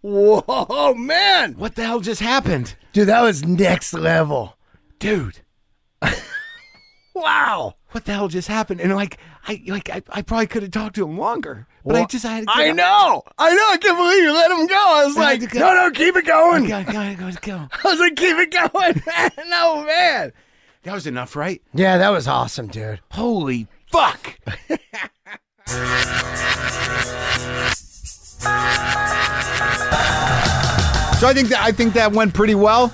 [0.02, 1.54] Whoa, man.
[1.54, 4.57] What the hell just happened, Dude, that was next level.
[4.98, 5.40] dude?
[7.16, 7.76] Wow.
[7.94, 8.80] What the hell just happened?
[8.80, 11.98] And like, I like I, I probably could have talked to him longer, but I
[12.00, 13.22] Well, just I had to I get- know.
[13.38, 13.70] I know.
[13.70, 14.74] I can't believe you let him go.
[14.74, 15.61] I was I like, had go.
[15.61, 16.66] no, no, keep it going.
[16.66, 17.68] gotta, gotta, gotta go.
[17.85, 19.00] I was like, keep it going.
[19.48, 20.33] no, man.
[20.83, 21.62] That was enough, right?
[21.72, 22.98] Yeah, that was awesome, dude.
[23.12, 24.40] Holy fuck!
[31.20, 32.92] so I think that I think that went pretty well,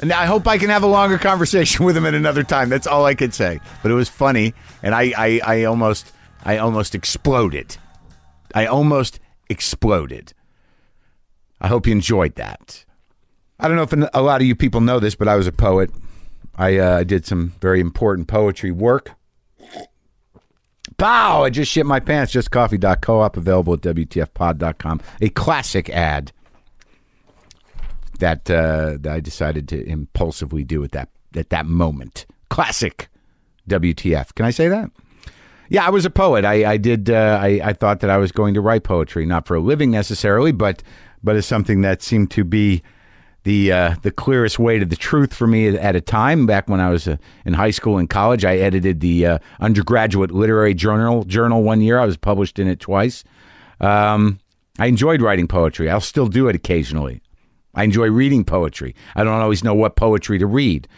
[0.00, 2.68] and I hope I can have a longer conversation with him at another time.
[2.68, 3.60] That's all I could say.
[3.82, 6.12] But it was funny, and I I, I almost
[6.44, 7.76] I almost exploded.
[8.54, 10.32] I almost exploded.
[11.60, 12.84] I hope you enjoyed that.
[13.58, 15.52] I don't know if a lot of you people know this, but I was a
[15.52, 15.90] poet.
[16.56, 19.12] I uh, did some very important poetry work.
[20.98, 21.44] Pow!
[21.44, 22.32] I just shit my pants.
[22.32, 25.00] JustCoffee.coop, available at WTFpod.com.
[25.20, 26.32] A classic ad
[28.18, 32.26] that, uh, that I decided to impulsively do at that, at that moment.
[32.50, 33.08] Classic
[33.68, 34.34] WTF.
[34.34, 34.90] Can I say that?
[35.68, 36.44] Yeah, I was a poet.
[36.44, 37.10] I, I did.
[37.10, 39.90] Uh, I, I thought that I was going to write poetry, not for a living
[39.90, 40.82] necessarily, but
[41.24, 42.82] but as something that seemed to be
[43.42, 46.46] the uh, the clearest way to the truth for me at a time.
[46.46, 50.30] Back when I was uh, in high school and college, I edited the uh, undergraduate
[50.30, 51.98] literary journal journal one year.
[51.98, 53.24] I was published in it twice.
[53.80, 54.38] Um,
[54.78, 55.90] I enjoyed writing poetry.
[55.90, 57.22] I'll still do it occasionally.
[57.76, 58.94] I enjoy reading poetry.
[59.14, 60.88] I don't always know what poetry to read.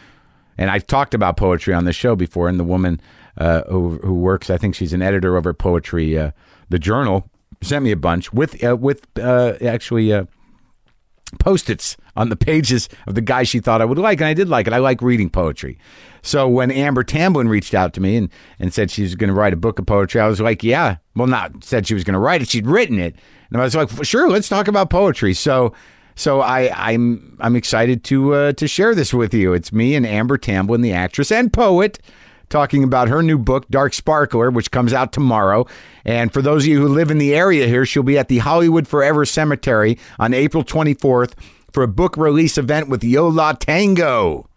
[0.57, 2.49] And I've talked about poetry on the show before.
[2.49, 2.99] And the woman
[3.37, 6.31] uh, who, who works, I think she's an editor over Poetry, uh,
[6.69, 7.29] the Journal,
[7.61, 10.25] sent me a bunch with uh, with uh, actually uh,
[11.39, 14.49] post-its on the pages of the guy she thought I would like, and I did
[14.49, 14.73] like it.
[14.73, 15.77] I like reading poetry.
[16.21, 19.33] So when Amber Tamblyn reached out to me and, and said she was going to
[19.33, 20.97] write a book of poetry, I was like, yeah.
[21.15, 23.15] Well, not said she was going to write it; she'd written it,
[23.51, 25.33] and I was like, sure, let's talk about poetry.
[25.33, 25.73] So.
[26.15, 29.53] So I, I'm I'm excited to uh, to share this with you.
[29.53, 31.99] It's me and Amber Tamblyn, the actress and poet,
[32.49, 35.65] talking about her new book, Dark Sparkler, which comes out tomorrow.
[36.03, 38.39] And for those of you who live in the area here, she'll be at the
[38.39, 41.33] Hollywood Forever Cemetery on April 24th
[41.71, 44.49] for a book release event with Yo La Tengo,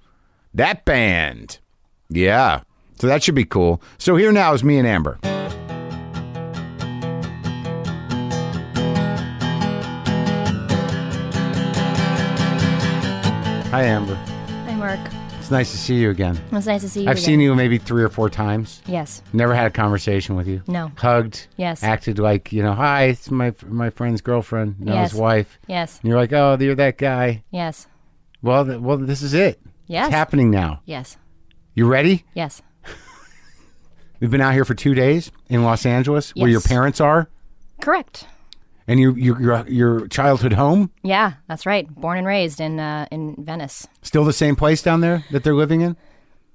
[0.54, 1.58] that band.
[2.08, 2.62] Yeah,
[2.98, 3.82] so that should be cool.
[3.98, 5.18] So here now is me and Amber.
[13.72, 14.14] Hi, Amber.
[14.66, 15.00] Hi, Marc.
[15.38, 16.38] It's nice to see you again.
[16.52, 17.08] It's nice to see you.
[17.08, 17.24] I've again.
[17.24, 18.82] seen you maybe three or four times.
[18.86, 19.22] Yes.
[19.32, 20.62] Never had a conversation with you.
[20.66, 20.92] No.
[20.96, 21.46] Hugged.
[21.56, 21.82] Yes.
[21.82, 25.12] Acted like you know, hi, it's my my friend's girlfriend, Yes.
[25.12, 25.58] his wife.
[25.68, 25.98] Yes.
[26.02, 27.44] And you're like, oh, you're that guy.
[27.50, 27.86] Yes.
[28.42, 29.58] Well, th- well, this is it.
[29.86, 30.08] Yes.
[30.08, 30.82] It's happening now.
[30.84, 31.16] Yes.
[31.74, 32.24] You ready?
[32.34, 32.60] Yes.
[34.20, 37.28] We've been out here for two days in Los Angeles, where your parents are,
[37.80, 38.26] Correct.
[38.88, 40.90] And you, you, your your childhood home.
[41.02, 41.88] Yeah, that's right.
[41.88, 43.86] Born and raised in uh, in Venice.
[44.02, 45.96] Still the same place down there that they're living in.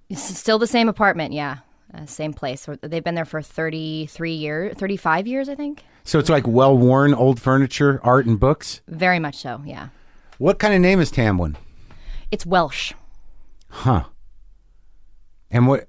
[0.09, 1.33] It's still the same apartment.
[1.33, 1.59] Yeah,
[1.93, 2.67] uh, same place.
[2.81, 5.85] They've been there for thirty three years, thirty five years, I think.
[6.03, 8.81] So it's like well worn old furniture, art, and books.
[8.87, 9.61] Very much so.
[9.65, 9.89] Yeah.
[10.37, 11.57] What kind of name is Tamblyn?
[12.29, 12.93] It's Welsh.
[13.69, 14.03] Huh.
[15.49, 15.87] And what?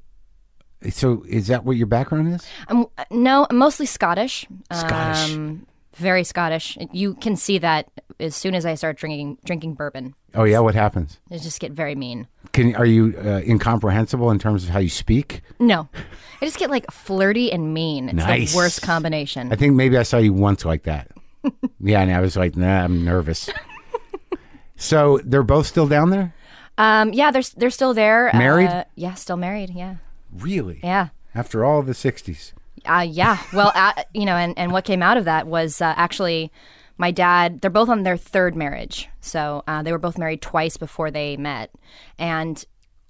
[0.91, 2.47] So is that what your background is?
[2.69, 4.47] Um, uh, no, mostly Scottish.
[4.73, 5.35] Scottish.
[5.35, 5.67] Um,
[5.99, 6.79] very Scottish.
[6.93, 10.15] You can see that as soon as I start drinking drinking bourbon.
[10.35, 10.61] Oh yeah.
[10.61, 11.19] What happens?
[11.31, 12.27] They just get very mean.
[12.53, 15.43] Can are you uh, incomprehensible in terms of how you speak?
[15.59, 15.89] No,
[16.41, 18.09] I just get like flirty and mean.
[18.09, 18.53] It's Nice.
[18.53, 19.53] the worst combination.
[19.53, 21.11] I think maybe I saw you once like that.
[21.81, 23.49] yeah, and I was like, nah, I'm nervous.
[24.77, 26.35] so they're both still down there.
[26.77, 28.31] Um, yeah, they're they're still there.
[28.35, 28.69] Married?
[28.69, 29.71] Uh, yeah, still married.
[29.71, 29.97] Yeah,
[30.33, 30.81] Really?
[30.83, 32.53] yeah, After all the '60s.
[32.85, 33.39] Uh, yeah.
[33.53, 36.53] Well, uh, you know, and and what came out of that was uh, actually
[36.97, 37.61] my dad.
[37.61, 41.37] They're both on their third marriage, so uh, they were both married twice before they
[41.37, 41.71] met,
[42.19, 42.65] and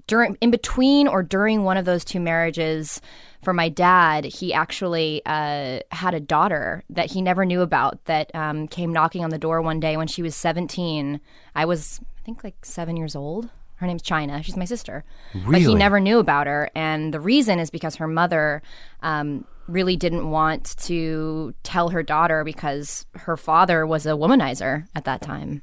[0.09, 3.00] during in between or during one of those two marriages.
[3.42, 8.35] For my dad, he actually uh, had a daughter that he never knew about that
[8.35, 11.20] um, came knocking on the door one day when she was 17.
[11.54, 13.48] I was, I think, like seven years old.
[13.76, 14.42] Her name's China.
[14.42, 15.04] She's my sister.
[15.33, 16.68] But he never knew about her.
[16.74, 18.61] And the reason is because her mother
[19.02, 25.04] um, really didn't want to tell her daughter because her father was a womanizer at
[25.04, 25.62] that time.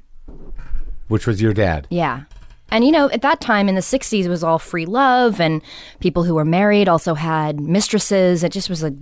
[1.08, 1.86] Which was your dad?
[1.90, 2.22] Yeah.
[2.70, 5.62] And you know, at that time in the 60s, it was all free love, and
[6.00, 8.42] people who were married also had mistresses.
[8.42, 8.92] It just was a,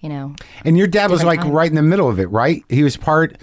[0.00, 1.52] you know, And your dad was like time.
[1.52, 2.64] right in the middle of it, right?
[2.68, 3.38] He was part.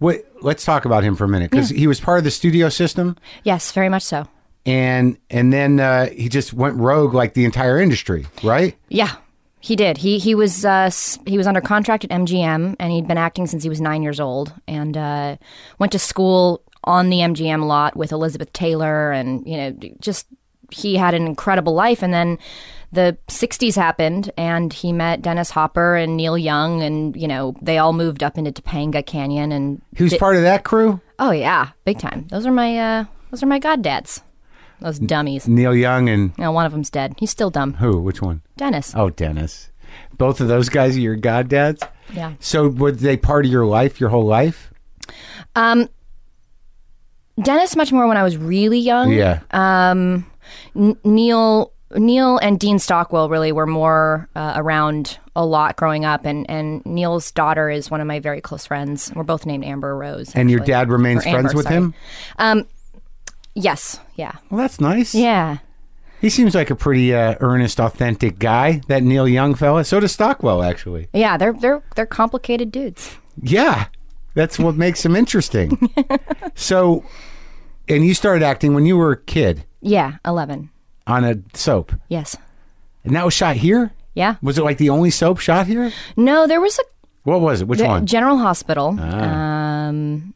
[0.00, 0.24] What?
[0.42, 3.16] Let's talk about him for a minute because he was part of the studio system,
[3.42, 4.26] yes, very much so.
[4.66, 8.76] and and then uh, he just went rogue like the entire industry, right?
[8.88, 9.16] Yeah,
[9.60, 9.98] he did.
[9.98, 10.90] He he was uh,
[11.26, 14.18] he was under contract at MGM, and he'd been acting since he was nine years
[14.18, 15.36] old, and uh,
[15.78, 20.26] went to school on the MGM lot with Elizabeth Taylor, and you know, just
[20.70, 22.02] he had an incredible life.
[22.02, 22.38] And then
[22.92, 27.76] the '60s happened, and he met Dennis Hopper and Neil Young, and you know, they
[27.76, 31.00] all moved up into Topanga Canyon, and He was part of that crew.
[31.18, 32.26] oh yeah, big time.
[32.30, 34.22] Those are my uh, those are my goddads.
[34.80, 35.46] Those dummies.
[35.46, 37.14] Neil Young and No, one of them's dead.
[37.18, 37.74] He's still dumb.
[37.74, 38.00] who?
[38.00, 38.42] Which one?
[38.56, 38.92] Dennis.
[38.96, 39.70] Oh, Dennis.
[40.16, 41.86] Both of those guys are your goddads.
[42.12, 42.34] Yeah.
[42.40, 44.72] So were they part of your life, your whole life?
[45.56, 45.88] Um,
[47.42, 49.12] Dennis much more when I was really young.
[49.12, 49.40] Yeah.
[49.50, 50.26] Um,
[50.76, 56.24] N- Neil Neil and Dean Stockwell really were more uh, around a lot growing up,
[56.24, 59.10] and, and Neil's daughter is one of my very close friends.
[59.14, 60.32] We're both named Amber Rose.
[60.36, 60.72] and your actually.
[60.72, 61.76] dad remains Or Amber, friends with sorry.
[61.76, 61.94] him.
[62.38, 62.66] Um,
[63.54, 65.14] Yes, yeah, Well, that's nice.
[65.14, 65.58] yeah.
[66.20, 68.82] He seems like a pretty uh, earnest, authentic guy.
[68.88, 69.84] That Neil Young fella.
[69.84, 71.08] So does Stockwell, actually.
[71.14, 73.16] Yeah, they're they're they're complicated dudes.
[73.42, 73.86] Yeah,
[74.34, 75.90] that's what makes them interesting.
[76.54, 77.04] so,
[77.88, 80.68] and you started acting when you were a kid Yeah, eleven.
[81.06, 82.36] on a soap, Yes.
[83.02, 83.90] and that was shot here.
[84.14, 84.34] Yeah.
[84.42, 85.90] Was it like the only soap shot here?
[86.18, 86.82] No, there was a
[87.24, 87.68] What was it?
[87.68, 88.04] Which the one?
[88.06, 88.94] General Hospital.
[89.00, 89.86] Ah.
[89.86, 90.34] Um,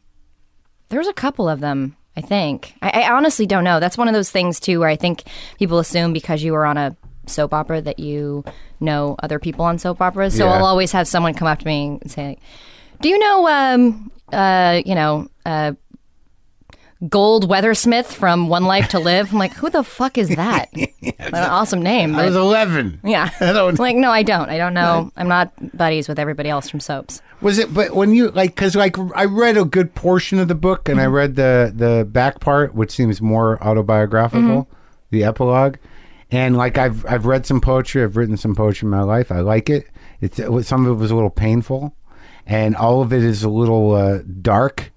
[0.89, 1.95] there was a couple of them.
[2.17, 2.73] I think.
[2.81, 3.79] I, I honestly don't know.
[3.79, 5.23] That's one of those things too, where I think
[5.59, 6.95] people assume because you were on a
[7.27, 8.43] soap opera that you
[8.79, 10.37] know other people on soap operas.
[10.37, 10.53] So Yeah.
[10.53, 12.37] I'll always have someone come up to me and say,
[13.01, 15.73] "Do you know, um, uh, you know, uh,
[17.09, 20.69] Gold Weathersmith from One Life to Live?" I'm like, "Who the fuck is that?
[21.19, 22.99] An awesome name." I was eleven.
[23.03, 23.29] yeah.
[23.39, 24.49] I don't- like, no, I don't.
[24.49, 25.11] I don't know.
[25.17, 27.21] I'm not buddies with everybody else from soaps.
[27.41, 27.73] Was it?
[27.73, 31.01] But when you like, because like I read a good portion of the book, and
[31.01, 34.69] I read the the back part, which seems more autobiographical,
[35.11, 35.75] the epilogue,
[36.31, 39.31] and like I've I've read some poetry, I've written some poetry in my life.
[39.31, 39.87] I like it.
[40.21, 41.93] It's it was, some of it was a little painful,
[42.47, 44.91] and all of it is a little uh, dark.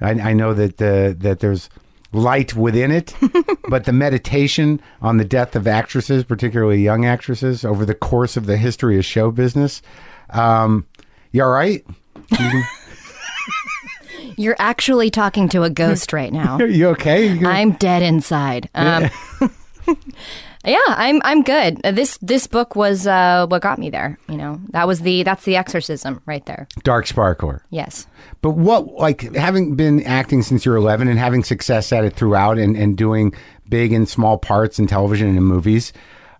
[0.00, 1.68] I, I know that the that there's
[2.12, 3.14] light within it,
[3.68, 8.46] but the meditation on the death of actresses, particularly young actresses, over the course of
[8.46, 9.80] the history of show business.
[10.30, 10.86] Um,
[11.32, 11.84] you all right?
[14.36, 16.56] You're actually talking to a ghost right now.
[16.60, 17.28] Are you okay?
[17.32, 18.68] You- I'm dead inside.
[18.74, 19.10] Um,
[20.64, 21.80] Yeah, I'm I'm good.
[21.84, 24.18] Uh, This this book was uh, what got me there.
[24.28, 26.68] You know, that was the that's the exorcism right there.
[26.82, 27.64] Dark Sparkler.
[27.70, 28.06] Yes.
[28.42, 32.14] But what, like, having been acting since you were 11 and having success at it
[32.14, 33.34] throughout and, and doing
[33.68, 35.92] big and small parts in television and in movies,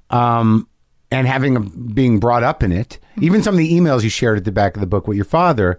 [0.09, 0.67] um,
[1.11, 4.39] and having a, being brought up in it, even some of the emails you shared
[4.39, 5.79] at the back of the book with your father,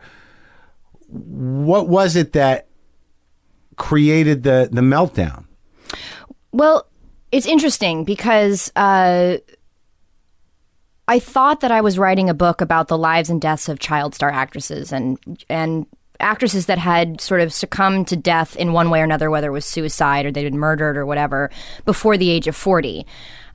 [1.08, 2.67] what was it that
[3.77, 5.45] created the, the meltdown?
[6.51, 6.88] Well,
[7.32, 9.38] it's interesting because uh,
[11.08, 14.15] I thought that I was writing a book about the lives and deaths of child
[14.15, 15.17] star actresses and
[15.50, 15.86] and
[16.20, 19.54] actresses that had sort of succumbed to death in one way or another, whether it
[19.54, 21.50] was suicide or they'd been murdered or whatever,
[21.84, 23.06] before the age of forty.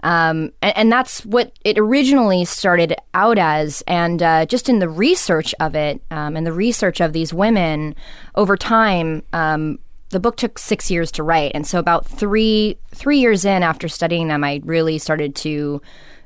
[0.03, 3.83] Um, and, and that's what it originally started out as.
[3.87, 7.95] And uh, just in the research of it um, and the research of these women
[8.35, 9.79] over time, um,
[10.11, 13.89] the book took six years to write, and so about three three years in after
[13.89, 15.81] studying them, I really started to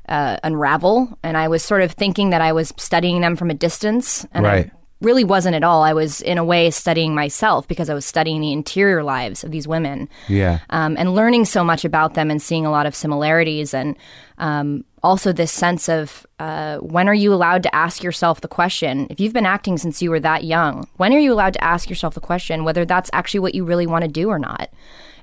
[0.09, 3.53] uh, unravel, and I was sort of thinking that I was studying them from a
[3.53, 4.67] distance, and Right.
[4.67, 5.81] I really wasn't at all.
[5.81, 9.49] I was in a way studying myself because I was studying the interior lives of
[9.51, 10.59] these women, Yeah.
[10.69, 13.95] um, and learning so much about them and seeing a lot of similarities and
[14.37, 19.07] um, also this sense of uh, when are you allowed to ask yourself the question
[19.09, 21.89] if you've been acting since you were that young when are you allowed to ask
[21.89, 24.69] yourself the question whether that's actually what you really want to do or not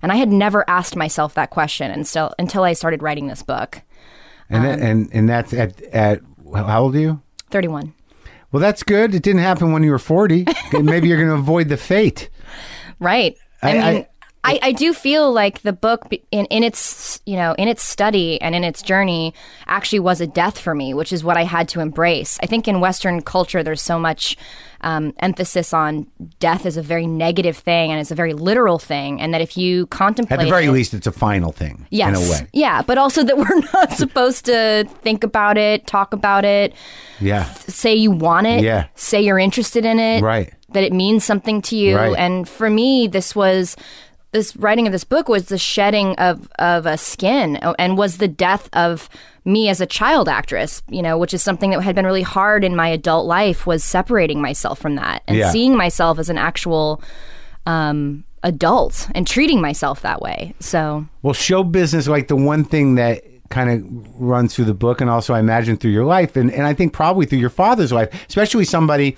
[0.03, 3.83] and i had never asked myself that question until until i started writing this book
[4.51, 6.21] And, that, and, and that's at, at,
[6.55, 7.21] how old are you?
[7.51, 7.93] 31
[8.51, 9.15] Well, that's good.
[9.15, 10.47] It didn't happen when you were 40.
[10.73, 12.31] Maybe you're going to avoid the fate.
[12.99, 13.37] Right.
[13.63, 14.09] I, I- mean, I-
[14.45, 18.41] I, I, do feel like the book in, in its you know in its study
[18.41, 19.35] and in its journey
[19.67, 22.39] actually was a death for me, which is what I had to embrace.
[22.43, 24.37] I think in Western culture there's so much
[24.81, 26.07] um, emphasis on
[26.39, 29.57] death as a very negative thing and it's a very literal thing, and that if
[29.57, 32.09] you contemplate At the very it- least, it's a final thing Yes.
[32.17, 32.49] in a way.
[32.53, 36.75] Yeah, but also that we're not supposed to think about it, talk about it,
[37.21, 37.45] Yeah.
[37.67, 38.87] say you want it, Yeah.
[38.95, 40.53] say you're interested in it, Right.
[40.71, 41.97] that it means something to you.
[41.97, 42.15] Right.
[42.17, 43.77] And for me, this was
[44.33, 48.29] this writing of this book was the shedding of of a skin and was the
[48.29, 49.09] death of
[49.45, 52.63] me as a child actress, you know, which is something that had been really hard
[52.65, 55.51] in my adult life was separating myself from that and Yeah.
[55.51, 57.03] seeing myself as an actual
[57.67, 60.55] um adult and treating myself that way.
[60.61, 65.01] So, Well, show business, like the one thing that kind of runs through the book
[65.01, 67.93] and also I imagine through your life, and, and I think probably through your father's
[67.93, 69.17] life, especially somebody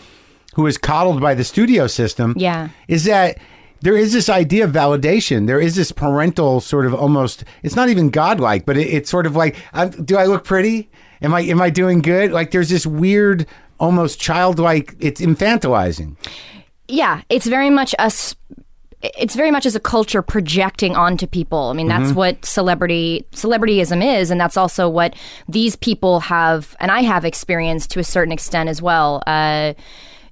[0.54, 2.68] who is coddled by the studio system, Yeah.
[2.88, 3.38] is that
[3.82, 5.46] there is this idea of validation.
[5.46, 9.26] There is this parental sort of almost, it's not even godlike, but it, it's sort
[9.26, 10.90] of like, uh, do I look pretty?
[11.22, 12.32] Am I, am I doing good?
[12.32, 13.46] Like there's this weird,
[13.78, 16.16] almost childlike, it's infantilizing.
[16.88, 18.34] yeah, it's very much us.
[19.02, 21.70] It's very much as a culture projecting onto people.
[21.70, 25.14] I mean, that's what celebrity celebrityism is, and that's also what
[25.48, 29.22] these people have, and I have experienced to a certain extent as well.
[29.26, 29.72] Uh,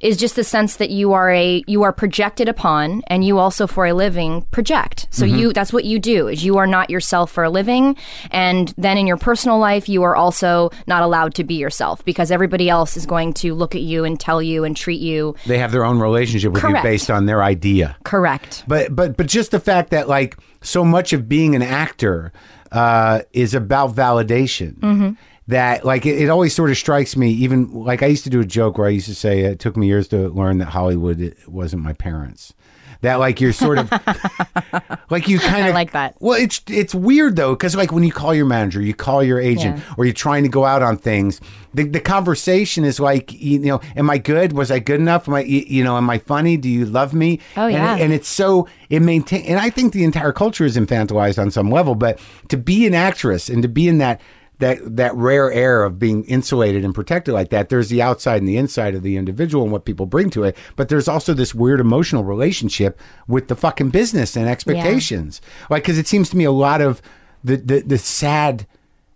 [0.00, 3.66] is just the sense that you are a you are projected upon and you also
[3.66, 5.08] for a living project.
[5.10, 7.96] So you that's what you do is you are not yourself for a living.
[8.30, 12.30] And then in your personal life you are also not allowed to be yourself because
[12.30, 15.58] everybody else is going to look at you and tell you and treat you They
[15.58, 17.96] have their own relationship with you based on their idea.
[18.04, 18.64] correct.
[18.68, 22.32] But but but just the fact that like so much of being an actor
[22.72, 25.16] uh, is about validation.
[25.48, 27.30] That like it, it always sort of strikes me.
[27.30, 29.76] Even like I used to do a joke where I used to say it took
[29.76, 32.52] me years to learn that Hollywood wasn't my parents.
[33.00, 33.90] That like you're sort of
[35.10, 36.16] like you kind of like that.
[36.20, 39.40] Well, it's it's weird though because like when you call your manager, you call your
[39.40, 39.94] agent, Yeah.
[39.96, 41.40] or you're trying to go out on things.
[41.74, 44.52] The, the conversation is like you know, am I good?
[44.52, 45.28] Was I good enough?
[45.28, 46.56] Am I you know, am I funny?
[46.56, 47.40] Do you love me?
[47.56, 47.96] Oh, And yeah.
[47.96, 51.70] and it's so it maintain and I think the entire culture is infantilized on some
[51.70, 54.20] level, but to be an actress and to be in that
[54.58, 58.48] that that rare air of being insulated and protected like that, there's the outside and
[58.48, 61.54] the inside of the individual and what people bring to it, but there's also this
[61.54, 65.40] weird emotional relationship with the fucking business and expectations.
[65.70, 67.00] Like cuz it seems to me a lot of
[67.44, 68.66] the the, the sad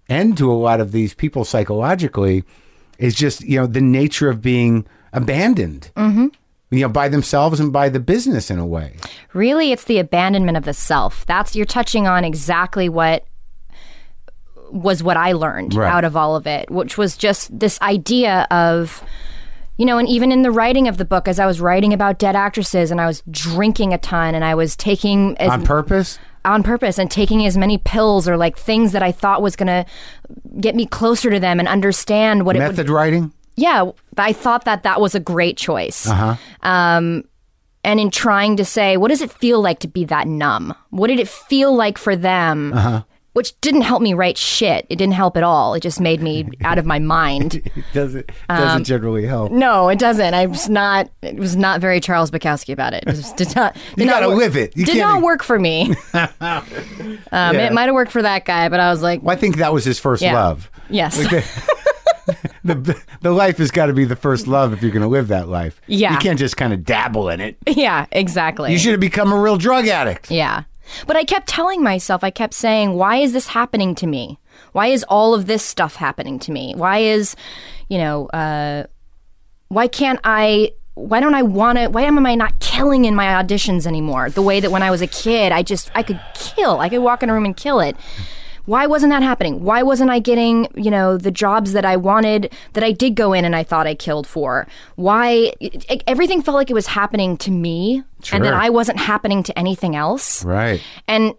[0.08, 2.44] end to a lot of these people psychologically
[2.98, 5.90] is just, you know, the nature of being abandoned.
[5.96, 6.28] Mm-hmm.
[6.70, 8.96] You know, by themselves and by the business in a way.
[9.34, 11.26] Really, it's the abandonment of the self.
[11.26, 13.26] That's you're touching on exactly what
[14.72, 15.90] was what I learned Right.
[15.92, 19.02] out of all of it, which was just this idea of
[19.78, 22.18] you know, and even in the writing of the book, as I was writing about
[22.18, 26.18] dead actresses and I was drinking a ton and I was taking as, On purpose?
[26.44, 29.68] on purpose and taking as many pills or like things that I thought was going
[29.68, 29.86] to
[30.60, 33.32] get me closer to them and understand what it would Method writing?
[33.56, 36.06] yeah, I thought that that was a great choice.
[36.06, 36.36] Uh-huh.
[36.62, 37.24] Um,
[37.82, 40.74] and in trying to say, what does it feel like to be that numb?
[40.90, 42.72] What did it feel like for them?
[42.74, 43.02] Uh-huh.
[43.32, 44.86] Which didn't help me write shit.
[44.90, 45.74] It didn't help at all.
[45.74, 47.62] It just made me out of my mind.
[47.76, 49.52] It doesn't doesn't generally help.
[49.52, 50.34] No, it doesn't.
[50.34, 51.10] I was not.
[51.22, 53.04] It was not very Charles Bukowski about it.
[53.06, 53.74] It did not.
[53.74, 54.76] Did You not gotta wor- live it.
[54.76, 55.94] You did not work for me.
[56.14, 59.56] um, It might have worked for that guy, but I was like, Well, I think
[59.56, 60.34] that was his first Yeah.
[60.34, 60.70] love.
[60.90, 61.16] yes,
[62.64, 65.28] The the life has got to be the first love if you're going to live
[65.28, 65.80] that life.
[65.88, 66.12] Yeah.
[66.12, 67.56] You can't just kind of dabble in it.
[67.66, 68.70] yeah, exactly.
[68.72, 70.30] You should have become a real drug addict.
[70.30, 70.62] Yeah.
[71.06, 74.38] But I kept telling myself, I kept saying, why is this happening to me?
[74.72, 76.74] Why is all of this stuff happening to me?
[76.76, 77.36] Why is,
[77.88, 78.84] you know, uh,
[79.68, 83.26] why can't I, why don't I want to, why am I not killing in my
[83.42, 84.30] auditions anymore?
[84.30, 86.80] The way that when I was a kid, I just, I could kill.
[86.80, 87.96] I could walk in a room and kill it.
[88.64, 89.62] Why wasn't that happening?
[89.64, 93.32] Why wasn't I getting, you know, the jobs that I wanted that I did go
[93.32, 94.66] in and I thought I killed for?
[94.96, 98.02] Why it, it- everything felt like it was happening to me
[98.32, 100.44] and that I wasn't happening to anything else.
[100.44, 100.80] Right.
[101.08, 101.34] And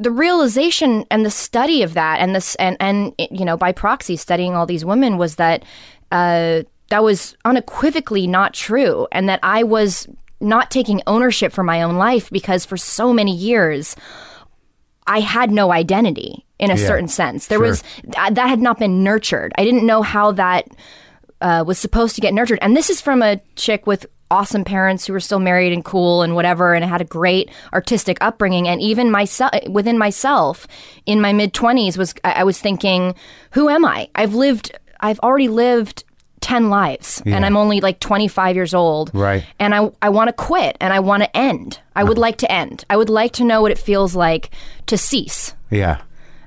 [0.00, 4.16] the realization and the study of that and this and and you know by proxy
[4.16, 5.64] studying all these women was that
[6.12, 10.06] uh, that was unequivocally not true and that I was
[10.40, 13.96] not taking ownership for my own life because for so many years
[15.06, 17.46] I had no identity in a Yeah, certain sense.
[17.46, 17.66] There sure.
[17.68, 19.52] was th- that had not been nurtured.
[19.58, 20.68] I didn't know how that
[21.40, 22.58] uh, was supposed to get nurtured.
[22.62, 26.22] And this is from a chick with awesome parents who were still married and cool
[26.22, 28.68] and whatever, and had a great artistic upbringing.
[28.68, 30.66] And even myself, within myself,
[31.06, 33.14] in my mid twenties, was I I was thinking,
[33.52, 34.08] who am I?
[34.14, 34.76] I've lived.
[35.00, 36.04] I've already lived.
[36.40, 39.10] 10 lives and I'm only like 25 years old.
[39.12, 39.44] Right.
[39.58, 41.80] And I, I want to quit and I want to end.
[41.96, 42.84] I would like to end.
[42.88, 44.50] I would like to know what it feels like
[44.86, 45.56] to cease.
[45.68, 46.00] Yeah.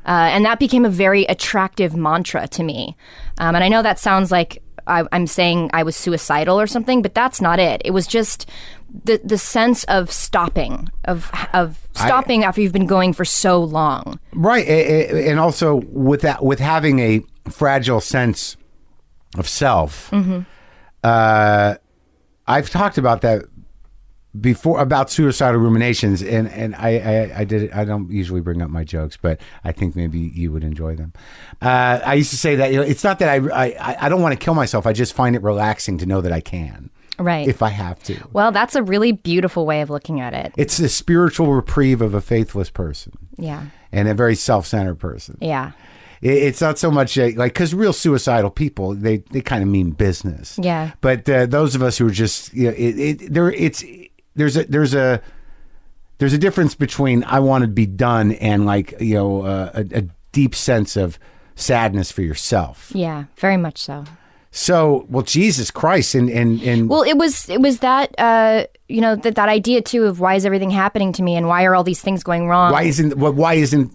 [0.05, 2.95] Uh, and that became a very attractive mantra to me.
[3.37, 7.01] Um, and I know that sounds like I, I'm saying I was suicidal or something,
[7.01, 7.81] but that's not it.
[7.85, 8.49] It was just
[9.03, 14.19] the the sense of stopping, of of stopping after you've been going for so long.
[14.33, 18.57] Right, and also with that, with having a fragile sense
[19.37, 20.11] of self,
[21.03, 21.75] uh,
[22.47, 23.45] I've talked about that
[24.39, 27.73] before about suicidal ruminations, and and I, I I did it.
[27.75, 31.11] I don't usually bring up my jokes, but I think maybe you would enjoy them.
[31.61, 34.21] Uh, I used to say that you know it's not that I I, I don't
[34.21, 34.87] want to kill myself.
[34.87, 37.47] I just find it relaxing to know that I can Right.
[37.47, 38.17] if I have to.
[38.33, 40.53] well, that's a really beautiful way of looking at it.
[40.57, 43.65] It's the spiritual reprieve of a faithless person Yeah.
[43.91, 45.37] and a very self-centered person.
[45.41, 45.73] Yeah.
[46.23, 49.89] It's not so much a, like because real suicidal people they they kind of mean
[49.91, 50.57] business.
[50.61, 50.91] Yeah.
[51.01, 53.83] But uh, those of us who are just you know, it, it there it's
[54.35, 55.21] there's a there's a
[56.17, 59.99] there's a difference between I want to be done and like you know uh, a,
[59.99, 61.19] a deep sense of
[61.55, 62.91] sadness for yourself.
[62.93, 63.25] Yeah.
[63.37, 64.05] Very much so.
[64.53, 68.99] So well, Jesus Christ, and and and Well, it was it was that uh, you
[68.99, 71.73] know that that idea too of why is everything happening to me and why are
[71.73, 72.73] all these things going wrong?
[72.73, 73.91] why isn't why isn't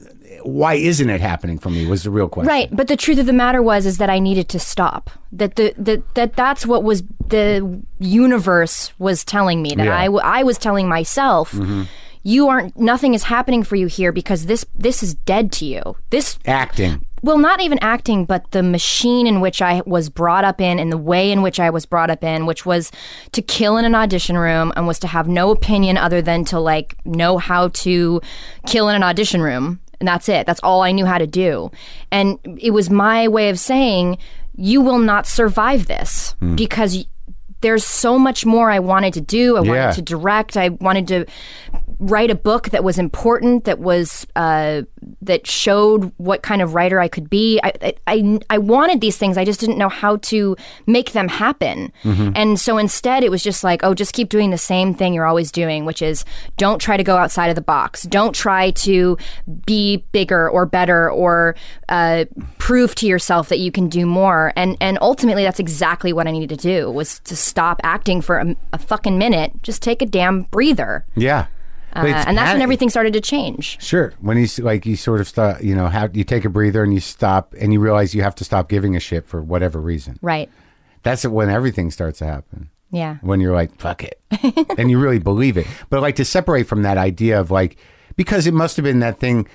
[0.47, 2.49] why isn't it happening for me was the real question.
[2.49, 5.11] Right, but the truth of the matter was is that I needed to stop.
[5.33, 9.75] That the that that that's what was the universe was telling me.
[9.77, 9.97] That Yeah.
[9.97, 11.83] I I was telling myself, mm-hmm.
[12.23, 15.97] you aren't nothing is happening for you here because this this is dead to you.
[16.11, 17.05] This Acting.
[17.23, 20.93] well, not even acting, but the machine in which I was brought up in and
[20.93, 22.93] the way in which I was brought up in, which was
[23.33, 26.61] to kill in an audition room and was to have no opinion other than to
[26.61, 28.21] like know how to
[28.67, 29.81] kill in an audition room.
[30.01, 30.47] And that's it.
[30.47, 31.71] That's all I knew how to do.
[32.11, 34.19] And it was my way of saying,
[34.57, 36.55] you will not survive this hmm.
[36.55, 37.07] because
[37.63, 39.57] there's so much more I wanted to do.
[39.57, 39.71] I Yeah.
[39.71, 40.57] wanted to direct.
[40.57, 41.27] I wanted to
[41.99, 44.83] write a book that was important, that was uh,
[45.23, 47.61] that showed what kind of writer I could be.
[47.63, 47.73] I,
[48.07, 49.37] I- I wanted these things.
[49.39, 51.93] I just didn't know how to make them happen.
[52.05, 55.27] And so instead, it was just like, oh, just keep doing the same thing you're
[55.27, 56.25] always doing, which is
[56.57, 58.03] don't try to go outside of the box.
[58.05, 59.17] Don't try to
[59.67, 61.55] be bigger or better or
[61.89, 62.25] uh,
[62.59, 64.53] prove to yourself that you can do more.
[64.57, 68.39] And and ultimately, that's exactly what I needed to do was to stop acting for
[68.39, 69.53] a, a fucking minute.
[69.63, 71.05] Just take a damn breather.
[71.15, 71.47] Yeah.
[71.95, 73.83] Uh, and that's when everything started to change.
[73.83, 74.13] Sure.
[74.21, 76.83] When you s- like you sort of start, you know, how you take a breather
[76.83, 79.81] and you stop and you realize you have to stop giving a shit for whatever
[79.81, 80.19] reason.
[80.21, 80.51] Right.
[81.03, 82.69] That's when everything starts to happen.
[82.91, 83.17] Yeah.
[83.23, 84.21] When you're like, fuck it.
[84.79, 85.67] and you really believe it.
[85.89, 87.79] But like to separate from that idea of like
[88.17, 89.49] because it must have been that thing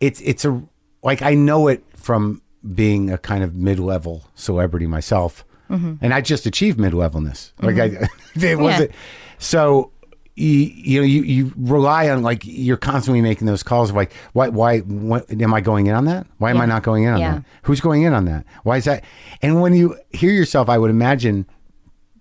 [0.00, 0.62] it's it's a
[1.02, 2.42] like I know it from
[2.74, 5.44] being a kind of mid-level celebrity myself.
[5.68, 7.52] And I just achieved mid-levelness.
[7.60, 8.92] Like I it wasn't
[9.38, 9.90] so
[10.36, 14.12] you, you know you, you rely on like you're constantly making those calls of like
[14.34, 16.26] why why what, am I going in on that?
[16.38, 17.34] Why am I not going in on Yeah.
[17.36, 17.44] that?
[17.62, 18.44] Who's going in on that?
[18.62, 19.02] Why is that?
[19.42, 21.46] And when you hear yourself, I would imagine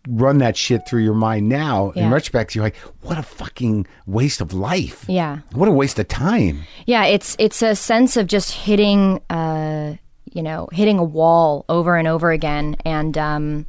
[0.08, 4.40] run that shit through your mind now, in retrospect, you're like, what a fucking waste
[4.40, 5.04] of life.
[5.08, 5.40] Yeah.
[5.54, 6.62] What a waste of time.
[6.86, 9.96] Yeah, it's it's a sense of just hitting, uh,
[10.32, 13.66] you know, hitting a wall over and over again, and um,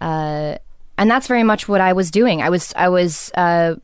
[0.00, 0.56] uh,
[0.98, 2.42] and that's very much what I was doing.
[2.42, 3.76] I was I was uh,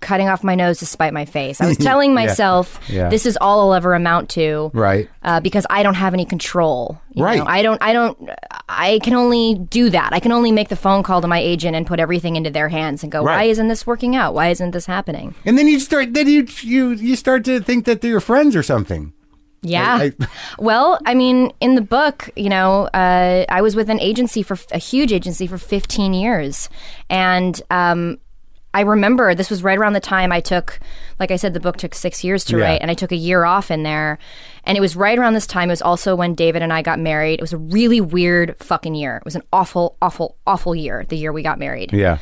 [0.00, 1.60] cutting off my nose to spite my face.
[1.60, 3.08] I was telling myself, Yeah.
[3.08, 5.08] "This is all I'll ever amount to," Right.
[5.22, 7.00] Uh, because I don't have any control.
[7.14, 7.38] you Right.
[7.38, 7.46] know?
[7.46, 7.80] I don't.
[7.82, 8.30] I don't.
[8.68, 10.12] I can only do that.
[10.12, 12.68] I can only make the phone call to my agent and put everything into their
[12.68, 13.36] hands and go, Right.
[13.36, 14.34] "Why isn't this working out?
[14.34, 17.84] Why isn't this happening?" And then you start, then you you you start to think
[17.84, 19.12] that they're your friends or something.
[19.66, 19.96] Yeah.
[20.00, 20.12] I-
[20.58, 24.56] well, I mean, in the book, you know, uh, I was with an agency for
[24.72, 26.68] a huge agency for 15 years,
[27.10, 28.18] and um,
[28.74, 30.78] I remember this was right around the time I took,
[31.18, 32.64] like I said, the book took six years to Yeah.
[32.64, 34.18] write, and I took a year off in there,
[34.64, 35.70] and it was right around this time.
[35.70, 37.34] It was also when David and I got married.
[37.34, 39.16] It was a really weird fucking year.
[39.16, 41.04] It was an awful, awful, awful year.
[41.08, 41.92] The year we got married.
[41.92, 42.18] Yeah.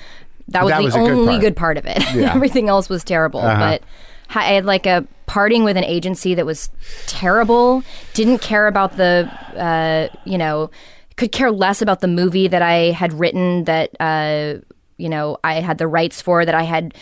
[0.49, 1.41] That was That the was a good only part.
[1.41, 1.99] good part of it.
[2.15, 2.27] Yeah.
[2.27, 2.35] Uh-huh.
[2.37, 3.41] Everything else was terrible.
[3.41, 3.87] But ha-
[4.31, 6.71] I had like a parting with an agency that was
[7.07, 7.83] terrible.
[8.15, 10.71] Didn't care about the, uh, you know,
[11.17, 14.61] could care less about the movie that I had written that, uh,
[14.97, 16.95] you know, I had the rights for, that I had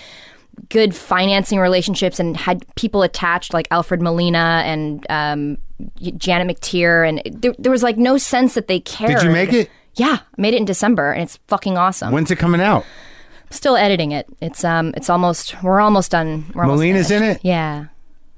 [0.69, 5.59] good financing relationships and had people attached like Alfred Molina and um,
[5.99, 7.09] Janet McTeer.
[7.09, 9.21] And there, there was like no sense that they cared.
[9.21, 9.71] Did you make it?
[9.95, 12.13] Yeah, I made it in December, and it's fucking awesome.
[12.13, 12.87] When's it coming out?
[13.53, 14.27] Still editing it.
[14.41, 16.47] It's um, it's almost we're almost done.
[16.55, 17.45] We're almost Molina's in finished.
[17.45, 17.49] it?
[17.49, 17.87] Yeah,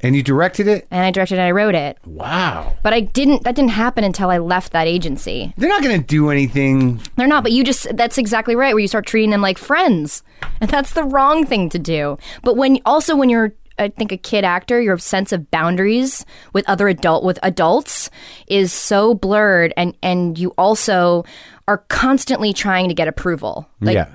[0.01, 0.87] And you directed it?
[0.91, 2.75] and I directed and I wrote it, Wow.
[2.83, 3.45] but I didn't.
[3.45, 5.55] That didn't happen until I left that agency.
[5.57, 7.01] They're not going to do anything.
[7.17, 8.75] They're not, but you just that's exactly right.
[8.75, 10.23] Where you start treating them like friends,
[10.61, 12.19] and that's the wrong thing to do.
[12.43, 16.69] But when also when you're I think a kid actor, your sense of boundaries with
[16.69, 18.09] other adult with adults
[18.47, 21.25] is so blurred, and and you also
[21.67, 23.67] are constantly trying to get approval.
[23.81, 24.09] Like, yeah.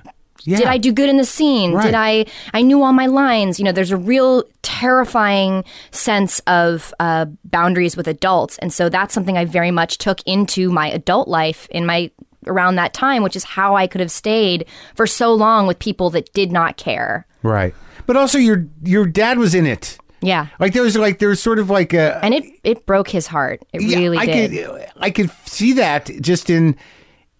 [0.43, 0.57] Yeah.
[0.57, 1.73] Did I do good in the scene?
[1.73, 1.85] Right.
[1.85, 2.25] Did I?
[2.53, 3.59] I knew all my lines.
[3.59, 9.13] You know, there's a real terrifying sense of uh, boundaries with adults, and so that's
[9.13, 12.11] something I very much took into my adult life in my
[12.47, 14.65] around that time, which is how I could have stayed
[14.95, 17.27] for so long with people that did not care.
[17.43, 17.75] Right.
[18.05, 19.97] But also, your your dad was in it.
[20.21, 23.07] Yeah, Like there was like there was sort of like a and it it broke
[23.07, 23.61] his heart.
[23.71, 24.51] It Yeah, really I did.
[24.51, 26.75] could I could see that just in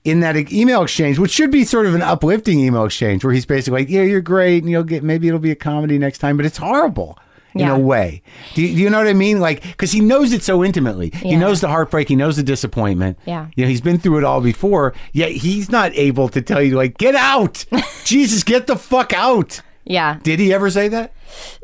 [0.10, 3.45] in that email exchange, which should be sort of an uplifting email exchange, where he's
[3.45, 6.38] basically like, "Yeah, you're great, and you'll get maybe it'll be a comedy next time,"
[6.38, 7.18] but it's horrible
[7.55, 7.76] in Yeah.
[7.76, 8.22] a way.
[8.53, 9.39] Do you, do you know what I mean?
[9.39, 11.10] Like, because he knows it so intimately.
[11.16, 12.07] He knows the heartbreak.
[12.07, 13.18] He knows the disappointment.
[13.26, 13.47] Yeah.
[13.55, 14.93] you know, he's been through it all before.
[15.14, 17.66] Yet he's not able to tell you like, "Get out,
[18.05, 20.20] Jesus, get the fuck out." yeah.
[20.22, 21.12] Did he ever say that?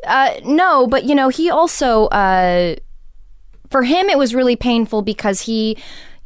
[0.04, 2.74] Uh, no, but you know, he also, uh,
[3.70, 5.76] for him, it was really painful because he,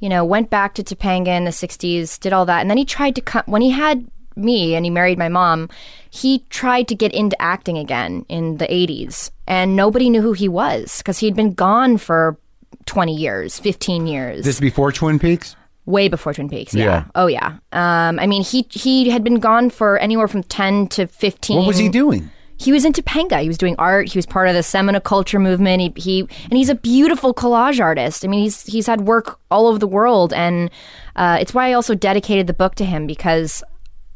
[0.01, 2.61] you know, went back to Topanga in the 60s, did all that.
[2.61, 5.69] And then he tried to come, when he had me and he married my mom,
[6.11, 9.31] he tried to get into acting again in the 80s.
[9.47, 12.39] And nobody knew who he was because he'd been gone for
[12.87, 15.57] 20 years, 15 years This before Twin Peaks?
[15.87, 16.73] way before Twin Peaks.
[16.73, 16.85] Yeah.
[16.85, 17.05] Yeah.
[17.17, 17.57] Oh yeah.
[17.73, 21.57] Um, I mean, he he had been gone for anywhere from ten to fifteen.
[21.59, 22.31] What was he doing?
[22.61, 23.41] He was in Topanga.
[23.41, 24.13] He was doing art.
[24.13, 25.81] He was part of the Semina culture movement.
[25.81, 28.23] He, he and he's a beautiful collage artist.
[28.23, 30.71] I mean, he's he's had work all over the world, and
[31.17, 33.63] uh, it's why I also dedicated the book to him because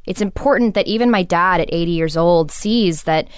[0.07, 3.29] it's important that even my dad at 80 years old sees that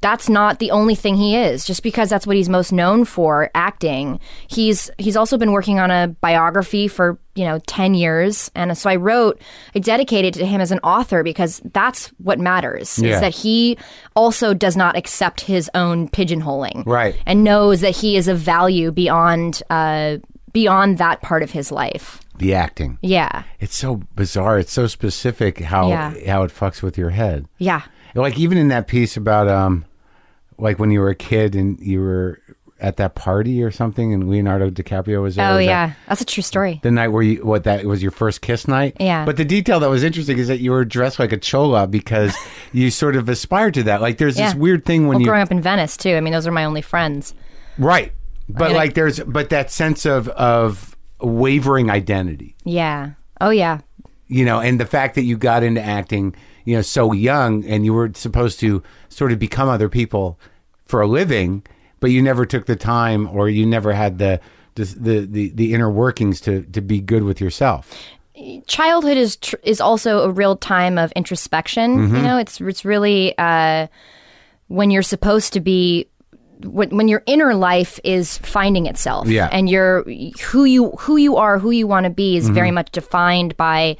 [0.00, 3.50] that's not the only thing he is just because that's what he's most known for
[3.54, 8.76] acting he's he's also been working on a biography for you know 10 years and
[8.76, 9.40] so i wrote
[9.74, 13.14] i dedicated to him as an author because that's what matters Yeah.
[13.14, 13.78] is that he
[14.14, 17.14] also does not accept his own pigeonholing Right.
[17.24, 20.18] and knows that he is of value beyond uh
[20.52, 22.98] beyond that part of his life The acting.
[23.00, 24.58] yeah It's so bizarre.
[24.58, 26.12] It's so specific how Yeah.
[26.26, 27.46] how it fucks with your head.
[27.58, 27.82] yeah
[28.14, 29.84] Like even in that piece about um,
[30.58, 32.38] like when you were a kid and you were
[32.80, 35.46] at that party or something, and Leonardo DiCaprio was there.
[35.46, 38.02] oh was that yeah that's a true story the night where you what that was
[38.02, 38.96] your first kiss night.
[39.00, 39.24] Yeah.
[39.24, 42.34] But the detail that was interesting is that you were dressed like a chola because
[42.72, 44.00] you sort of aspired to that.
[44.00, 46.32] Like there's this weird thing when well, you growing up in venice too i mean
[46.32, 47.34] those are my only friends
[47.78, 48.12] right,
[48.48, 52.56] but mean, like there's but that sense of of wavering identity.
[52.64, 53.10] yeah
[53.40, 53.80] oh yeah
[54.30, 57.84] you know, and the fact that you got into acting, you know, so young and
[57.84, 60.38] you were supposed to sort of become other people
[60.86, 61.64] for a living,
[62.00, 64.40] but you never took the time or you never had the
[64.74, 64.84] the
[65.26, 67.94] the, the, inner workings to to be good with yourself.
[68.66, 71.98] childhood is tr- is also a real time of introspection.
[71.98, 72.16] Mm-hmm.
[72.16, 73.88] You know, it's it's really uh,
[74.68, 76.06] when you're supposed to be
[76.62, 79.48] when, when your inner life is finding itself, Yeah.
[79.50, 80.04] and you're
[80.52, 82.54] who you who you are, who you want to be, is Mm-hmm.
[82.54, 83.96] very much defined by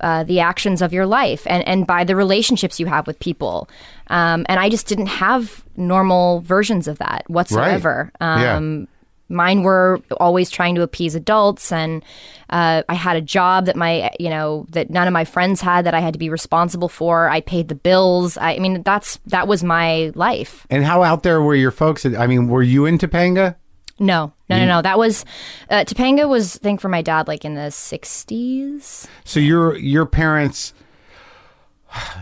[0.00, 3.68] uh, the actions of your life and, and by the relationships you have with people.
[4.08, 8.10] Um, and I just didn't have normal versions of that whatsoever.
[8.20, 8.56] Yeah.
[8.56, 8.88] Um,
[9.28, 12.04] Mine were always trying to appease adults, and
[12.48, 15.86] uh, I had a job that my, you know, that none of my friends had
[15.86, 17.28] that I had to be responsible for.
[17.28, 18.38] I paid the bills.
[18.38, 20.64] I, I mean, that's that was my life.
[20.70, 22.06] And how out there were your folks?
[22.06, 23.56] I mean, were you in Topanga?
[23.98, 24.82] No, no, no, no.
[24.82, 25.24] That was
[25.70, 29.06] uh, Topanga was I think for my dad like in the '60s.
[29.24, 30.74] So your your parents.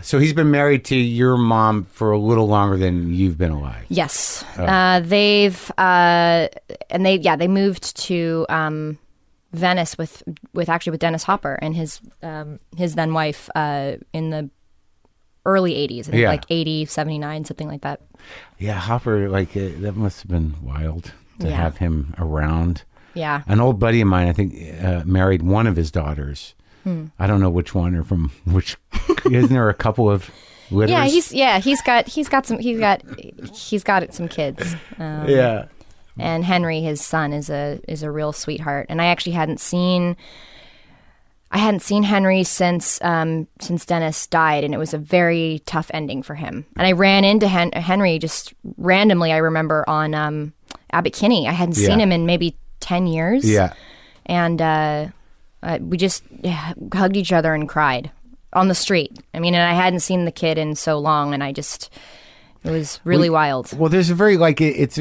[0.01, 3.83] So he's been married to your mom for a little longer than you've been alive.
[3.89, 6.47] Yes, uh, they've uh,
[6.89, 8.97] and they yeah they moved to um,
[9.51, 10.23] Venice with
[10.53, 14.49] with actually with Dennis Hopper and his um, his then wife uh, in the
[15.47, 16.29] early 80s, I think Yeah.
[16.29, 18.01] like 80, 79, something like that.
[18.57, 21.55] Yeah, Hopper, like uh, that must have been wild to Yeah.
[21.55, 22.83] have him around.
[23.13, 23.41] Yeah.
[23.47, 26.53] An old buddy of mine, I think, uh, married one of his daughters.
[26.83, 27.05] Hmm.
[27.17, 28.75] I don't know which one or from which.
[29.31, 30.29] isn't there a couple of?
[30.69, 33.01] Yeah, he's yeah, he's got he's got some he's got
[33.53, 34.75] he's got some kids.
[34.97, 35.65] Um, yeah.
[36.19, 38.87] and Henry, his son, is a is a real sweetheart.
[38.89, 40.17] And I actually hadn't seen
[41.51, 45.89] I hadn't seen Henry since um, since Dennis died, and it was a very tough
[45.93, 46.65] ending for him.
[46.75, 49.31] And I ran into Hen- Henry just randomly.
[49.31, 50.53] I remember on um,
[50.95, 51.47] Abbott Kinney.
[51.47, 53.49] I hadn't seen him in maybe ten years.
[53.49, 53.73] Yeah.
[54.25, 55.07] and uh,
[55.61, 58.11] uh, we just yeah, hugged each other and cried
[58.53, 59.19] on the street.
[59.33, 61.91] I mean, and I hadn't seen the kid in so long, and I just
[62.63, 63.77] it was really wild.
[63.77, 64.97] Well, there's a very like it, it's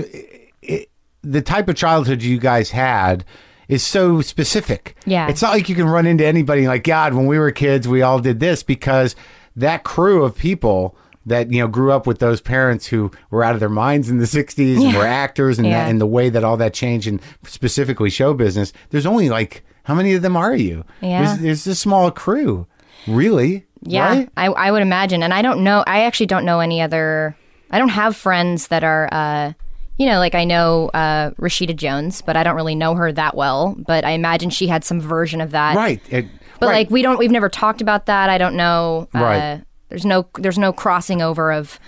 [0.62, 0.90] it,
[1.22, 3.24] the type of childhood you guys had
[3.68, 4.96] is so specific.
[5.06, 5.28] Yeah.
[5.28, 7.14] it's not like you can run into anybody like God.
[7.14, 9.16] When we were kids, we all did this because
[9.56, 13.54] that crew of people that you know grew up with those parents who were out
[13.54, 15.84] of their minds in the 60s and were actors and, Yeah.
[15.84, 19.64] that, and the way that all that changed and specifically show business there's only like
[19.84, 21.24] how many of them are you Yeah.
[21.24, 22.66] there's, there's a small crew
[23.06, 24.28] really Yeah, right?
[24.36, 25.22] I, I would imagine.
[25.22, 27.36] And I don't know, I actually don't know any other,
[27.70, 29.52] I don't have friends that are, uh,
[29.98, 33.36] you know, like I know uh, Rashida Jones, but I don't really know her that
[33.36, 33.76] well.
[33.86, 35.76] But I imagine she had some version of that.
[35.76, 36.26] right It-
[36.60, 36.72] But right.
[36.78, 38.30] like we don't, we've never talked about that.
[38.30, 39.08] I don't know.
[39.14, 39.62] Uh, Right.
[39.88, 41.78] There's no, there's no crossing over of.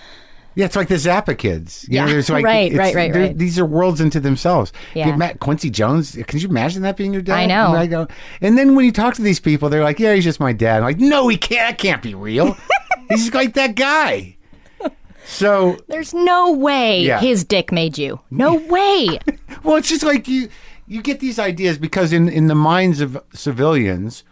[0.55, 1.85] Yeah, it's like the Zappa kids.
[1.87, 3.37] You know, Yeah, there's like, right, right, right, right.
[3.37, 4.73] These are worlds into themselves.
[4.95, 5.07] Yeah.
[5.09, 6.17] You Matt Quincy Jones.
[6.25, 7.35] Can you imagine that being your dad?
[7.35, 7.75] I know.
[7.75, 8.07] And, go,
[8.41, 10.77] and then when you talk to these people, they're like, "Yeah, he's just my dad."
[10.77, 11.69] I'm like, no, he can't.
[11.69, 12.57] That can't be real.
[13.09, 14.35] he's just like that guy.
[15.25, 17.19] So, There's no way Yeah.
[17.19, 18.21] his dick made you.
[18.31, 19.19] No way.
[19.63, 20.47] well, it's just like you
[20.87, 24.23] you get these ideas because in in the minds of civilians,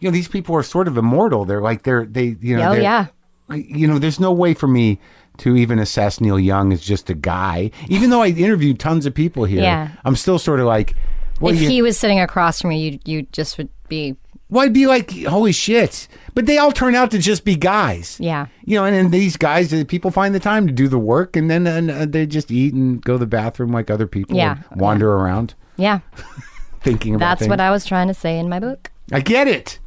[0.00, 1.44] you know, these people are sort of immortal.
[1.44, 3.06] They're like they're they you know Oh, yeah.
[3.50, 4.98] you know, there's no way for me
[5.38, 7.70] to even assess Neil Young as just a guy.
[7.88, 9.90] Even though I interviewed tons of people here, Yeah.
[10.04, 10.94] I'm still sort of like,
[11.40, 14.16] well, if you, he was sitting across from you, you, you just would be,
[14.48, 16.08] well, I'd be like, holy shit.
[16.34, 18.16] But they all turn out to just be guys.
[18.18, 18.46] yeah.
[18.64, 21.36] You know, and, and these guys, uh, people find the time to do the work,
[21.36, 24.36] and then and, uh, they just eat and go to the bathroom like other people.
[24.36, 24.56] Yeah.
[24.70, 25.98] and wander around Yeah.
[26.82, 27.50] thinking about That's things.
[27.50, 28.90] what I was trying to say in my book.
[29.12, 29.78] I get it.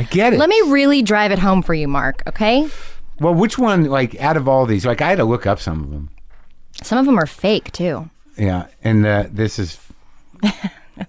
[0.00, 0.38] I get it.
[0.38, 2.68] Let me really drive it home for you, Marc, okay?
[3.20, 5.82] well, which one, like, out of all these, like, I had to look up some
[5.84, 6.08] of them.
[6.82, 8.08] Some of them are fake too.
[8.38, 9.78] Yeah, and uh, this is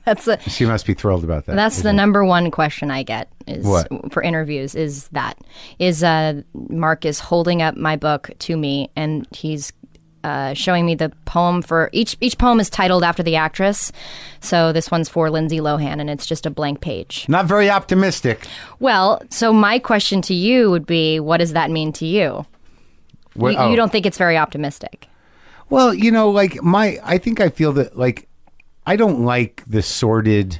[0.05, 1.55] That's a, she must be thrilled about that.
[1.55, 3.87] that's the number one question I get is What?
[4.11, 5.37] for interviews is that
[5.79, 9.71] is uh, Marc is holding up my book to me and he's
[10.23, 13.91] uh, showing me the poem for each each poem is titled after the actress.
[14.39, 17.25] So this one's for Lindsay Lohan and it's just a blank page.
[17.27, 18.47] Not very optimistic.
[18.79, 22.45] Well, so my question to you would be, what does that mean to you?
[23.33, 23.69] What- you, oh.
[23.69, 25.07] you don't think it's very optimistic?
[25.69, 28.27] Well, you know, like my, I think I feel that like
[28.85, 30.59] I don't like the sordid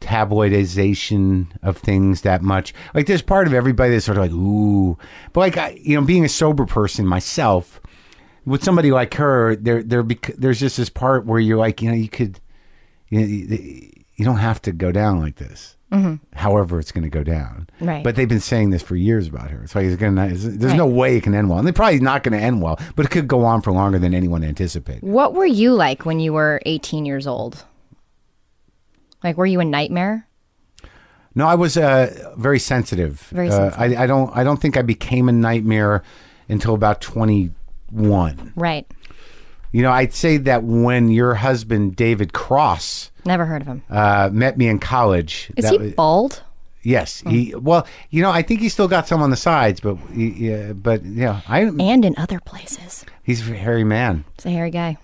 [0.00, 2.72] tabloidization of things that much.
[2.94, 4.96] Like there's part of everybody that's sort of like ooh,
[5.32, 7.80] but like I, you know, being a sober person myself,
[8.46, 11.90] with somebody like her, there, there, bec- there's just this part where you're like, you
[11.90, 12.40] know, you could,
[13.10, 15.76] you, know, you, you don't have to go down like this.
[16.34, 17.68] However, it's going to go down.
[17.80, 18.04] Right.
[18.04, 19.62] But they've been saying this for years about her.
[19.62, 20.26] It's like it's gonna.
[20.26, 21.58] It's, there's no way it can end well.
[21.58, 22.78] And they're probably not going to end well.
[22.96, 25.02] But it could go on for longer than anyone anticipated.
[25.02, 27.64] What were you like when you were 18 years old?
[29.24, 30.26] Like, were you a nightmare?
[31.34, 33.20] No, I was uh, very sensitive.
[33.30, 34.36] Very Uh, I, I don't.
[34.36, 36.02] I don't think I became a nightmare
[36.48, 37.00] until about
[37.90, 38.52] 21.
[38.56, 38.86] Right.
[39.72, 43.82] You know, I'd say that when your husband David Cross Never heard of him.
[43.90, 45.50] uh, met me in college.
[45.56, 46.42] Is that he was- bald?
[46.82, 47.52] Yes, he.
[47.56, 50.72] Well, you know, I think he's still got some on the sides, but he, yeah,
[50.72, 51.62] but yeah, I.
[51.62, 53.04] And in other places.
[53.24, 54.24] He's a hairy man.
[54.36, 54.96] He's a hairy guy.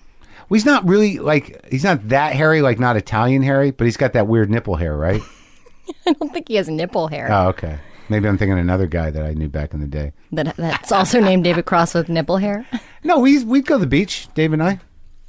[0.49, 3.97] Well, he's not really like he's not that hairy, like not Italian hairy, but he's
[3.97, 5.21] got that weird nipple hair, right?
[6.07, 7.29] I don't think he has nipple hair.
[7.33, 7.79] oh, okay.
[8.13, 10.13] Maybe I'm thinking another guy that I knew back in the day.
[10.31, 12.67] That that's also named David Cross with nipple hair.
[13.05, 14.79] No, we we'd go to the beach, Dave and I,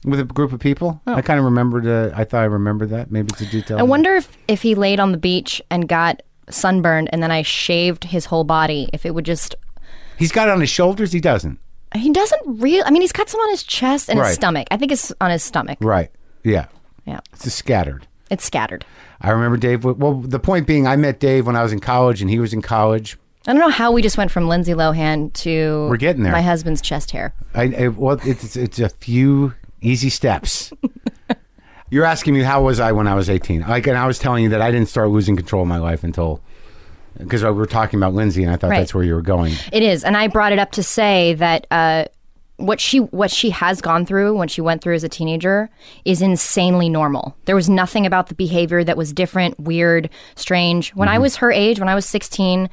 [0.05, 1.01] with a group of people.
[1.07, 1.87] I kind of remembered.
[1.87, 3.09] Uh, I thought I remembered that.
[3.09, 3.77] Maybe it's a detail.
[3.77, 3.79] Oh.
[3.79, 6.21] I wonder if if he laid on the beach and got
[6.51, 9.55] sunburned and then I shaved his whole body, if it would just
[10.19, 11.11] He's got it on his shoulders.
[11.13, 11.57] He doesn't.
[11.95, 14.27] he doesn't real I mean he's got some on his chest and Right.
[14.27, 14.67] his stomach.
[14.69, 15.79] I think it's on his stomach.
[15.81, 16.11] Right.
[16.43, 16.67] Yeah.
[17.05, 17.21] Yeah.
[17.33, 18.05] It's just scattered.
[18.29, 18.85] It's scattered.
[19.23, 19.85] I remember Dave.
[19.85, 22.53] Well, the point being, I met Dave when I was in college, and he was
[22.53, 23.17] in college.
[23.47, 26.31] I don't know how we just went from Lindsay Lohan to We're getting there.
[26.31, 27.33] My husband's chest hair.
[27.53, 30.71] I, I well, it's it's a few easy steps.
[31.89, 33.61] You're asking me how was I when I was 18?
[33.67, 36.03] Like, and I was telling you that I didn't start losing control of my life
[36.03, 36.41] until
[37.17, 38.79] because we were talking about Lindsay, and I thought Right.
[38.79, 39.53] that's where you were going.
[39.71, 42.05] It is, and I brought it up to say that uh,
[42.63, 45.69] what she what she has gone through, when she went through as a teenager,
[46.05, 47.35] is insanely normal.
[47.45, 50.91] There was nothing about the behavior that was different, weird, strange.
[50.95, 52.69] When I was her age, when I was sixteen,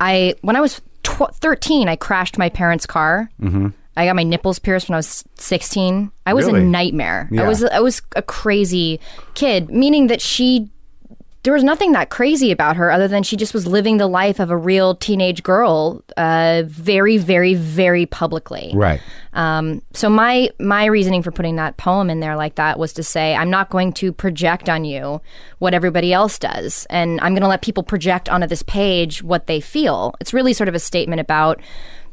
[0.00, 3.28] I when I was tw- thirteen, I crashed my parents' car.
[3.40, 3.68] Mm-hmm.
[3.96, 6.10] I got my nipples pierced when I was sixteen.
[6.26, 6.60] I was Really?
[6.60, 7.28] a nightmare.
[7.38, 8.98] I was I was a crazy
[9.34, 10.70] kid, meaning that she
[11.44, 14.40] there was nothing that crazy about her other than she just was living the life
[14.40, 19.00] of a real teenage girl uh, very very very publicly Right.
[19.34, 23.02] um, so my my reasoning for putting that poem in there like that was to
[23.02, 25.20] say i'm not going to project on you
[25.58, 29.46] what everybody else does and i'm going to let people project onto this page what
[29.46, 31.60] they feel it's really sort of a statement about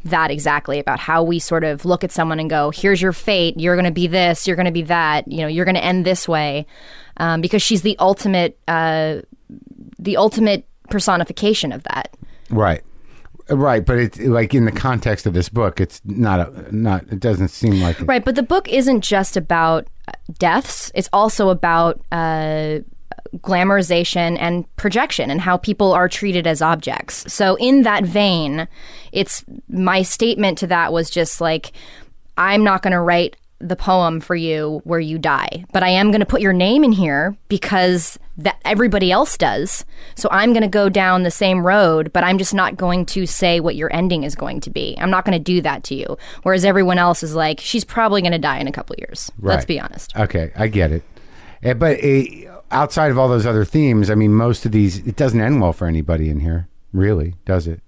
[0.03, 3.59] that exactly about how we sort of look at someone and go here's your fate
[3.59, 5.83] you're going to be this you're going to be that you know you're going to
[5.83, 6.65] end this way
[7.17, 9.19] um, because she's the ultimate uh,
[9.99, 12.15] the ultimate personification of that
[12.51, 12.83] Right.
[13.49, 17.03] Right, but it's like in the context of this book, it's not a not.
[17.11, 18.05] It doesn't seem like it.
[18.05, 20.89] Right, but the book isn't just about uh, deaths.
[20.95, 22.79] It's also about uh,
[23.37, 27.31] glamorization and projection and how people are treated as objects.
[27.31, 28.67] So, in that vein,
[29.11, 31.71] it's my statement to that was just like,
[32.37, 36.09] I'm not going to write the poem for you where you die, but I am
[36.09, 39.85] going to put your name in here because that everybody else does.
[40.15, 43.27] So I'm going to go down the same road, but I'm just not going to
[43.27, 44.95] say what your ending is going to be.
[44.99, 46.17] I'm not going to do that to you.
[46.41, 49.31] Whereas everyone else is like, she's probably going to die in a couple years.
[49.39, 50.15] Let's be honest.
[50.17, 51.03] Okay, I get it.
[51.61, 55.15] Eh, But eh, outside of all those other themes, I mean, most of these, it
[55.15, 57.81] doesn't end well for anybody in here, really, does it?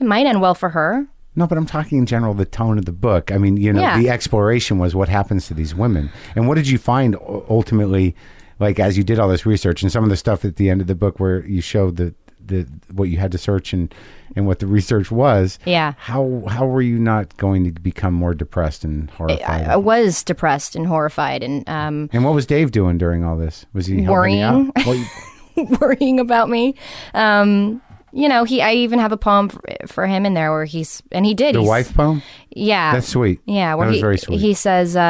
[0.00, 1.06] It might end well for her.
[1.34, 3.30] No, but I'm talking in general the tone of the book.
[3.30, 3.98] I mean, you know, Yeah.
[3.98, 7.14] the exploration was what happens to these women, and what did you find
[7.48, 8.14] ultimately,
[8.58, 10.80] like as you did all this research and some of the stuff at the end
[10.80, 12.14] of the book where you showed the
[12.44, 13.92] the what you had to search and
[14.34, 15.58] and what the research was.
[15.64, 15.94] Yeah.
[15.98, 19.66] How how were you not going to become more depressed and horrified?
[19.68, 23.36] I, I was depressed and horrified and um, and what was Dave doing during all
[23.36, 23.66] this?
[23.72, 24.52] Was he helping you out?
[24.54, 24.72] Worrying.
[24.86, 26.74] Well, you- worrying about me.
[27.14, 27.80] Um,
[28.16, 28.62] you know, he.
[28.62, 31.54] I even have a poem for, for him in there where he's and he did.
[31.54, 32.22] the wife poem.
[32.50, 33.40] Yeah, That's sweet.
[33.44, 34.40] Yeah, where that was he, very sweet.
[34.40, 35.00] He says, uh,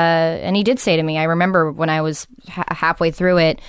[0.42, 3.60] and he did say to me, I remember when I was ha- halfway through it,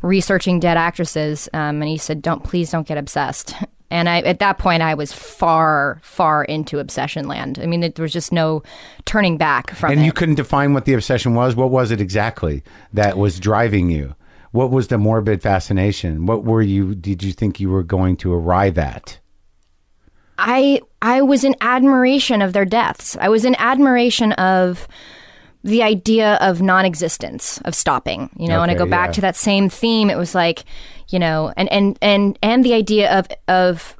[0.00, 3.54] researching dead actresses, um, and he said, "Don't please don't get obsessed."
[3.88, 7.60] And I, at that point, I was far, far into obsession land.
[7.62, 8.64] I mean, there was just no
[9.04, 10.04] turning back from and it.
[10.04, 11.54] you couldn't define what the obsession was.
[11.54, 14.16] What was it exactly that was driving you?
[14.56, 16.24] What was the morbid fascination?
[16.24, 16.94] What were you?
[16.94, 19.18] Did you think you were going to arrive at?
[20.38, 23.18] I I was in admiration of their deaths.
[23.20, 24.88] I was in admiration of
[25.62, 28.30] the idea of non-existence, of stopping.
[28.38, 29.12] You know, and I go back yeah.
[29.12, 30.08] to that same theme.
[30.08, 30.64] It was like,
[31.10, 33.94] you know, and and and and the idea of of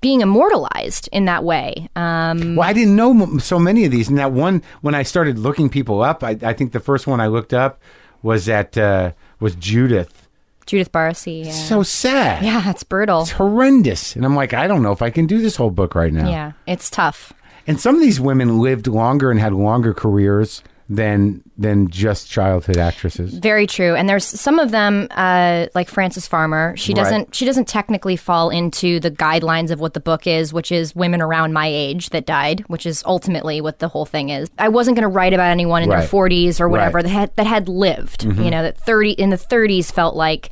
[0.00, 1.88] being immortalized in that way.
[1.96, 4.08] Um, Well, I didn't know m- so many of these.
[4.08, 7.20] And that one, when I started looking people up, I, I think the first one
[7.20, 7.80] I looked up
[8.22, 10.28] was that uh, was Judith.
[10.66, 11.46] Judith Barsi.
[11.46, 11.52] Yeah.
[11.52, 12.44] So sad.
[12.44, 13.22] yeah, it's brutal.
[13.22, 14.14] It's horrendous.
[14.14, 16.28] And I'm like, I don't know if I can do this whole book right now.
[16.28, 17.32] Yeah, it's tough.
[17.66, 22.76] And some of these women lived longer and had longer careers than than just childhood
[22.78, 23.34] actresses.
[23.34, 23.94] Very true.
[23.94, 26.74] And there's some of them, uh, like Frances Farmer.
[26.76, 27.34] She doesn't.
[27.34, 31.20] She doesn't technically fall into the guidelines of what the book is, which is women
[31.20, 34.48] around my age that died, which is ultimately what the whole thing is.
[34.58, 36.00] I wasn't going to write about anyone in Right.
[36.00, 37.04] their 40s or whatever Right.
[37.04, 37.14] Mm-hmm.
[37.14, 38.24] that had that had lived.
[38.24, 40.50] You know, that 30 in the 30s felt like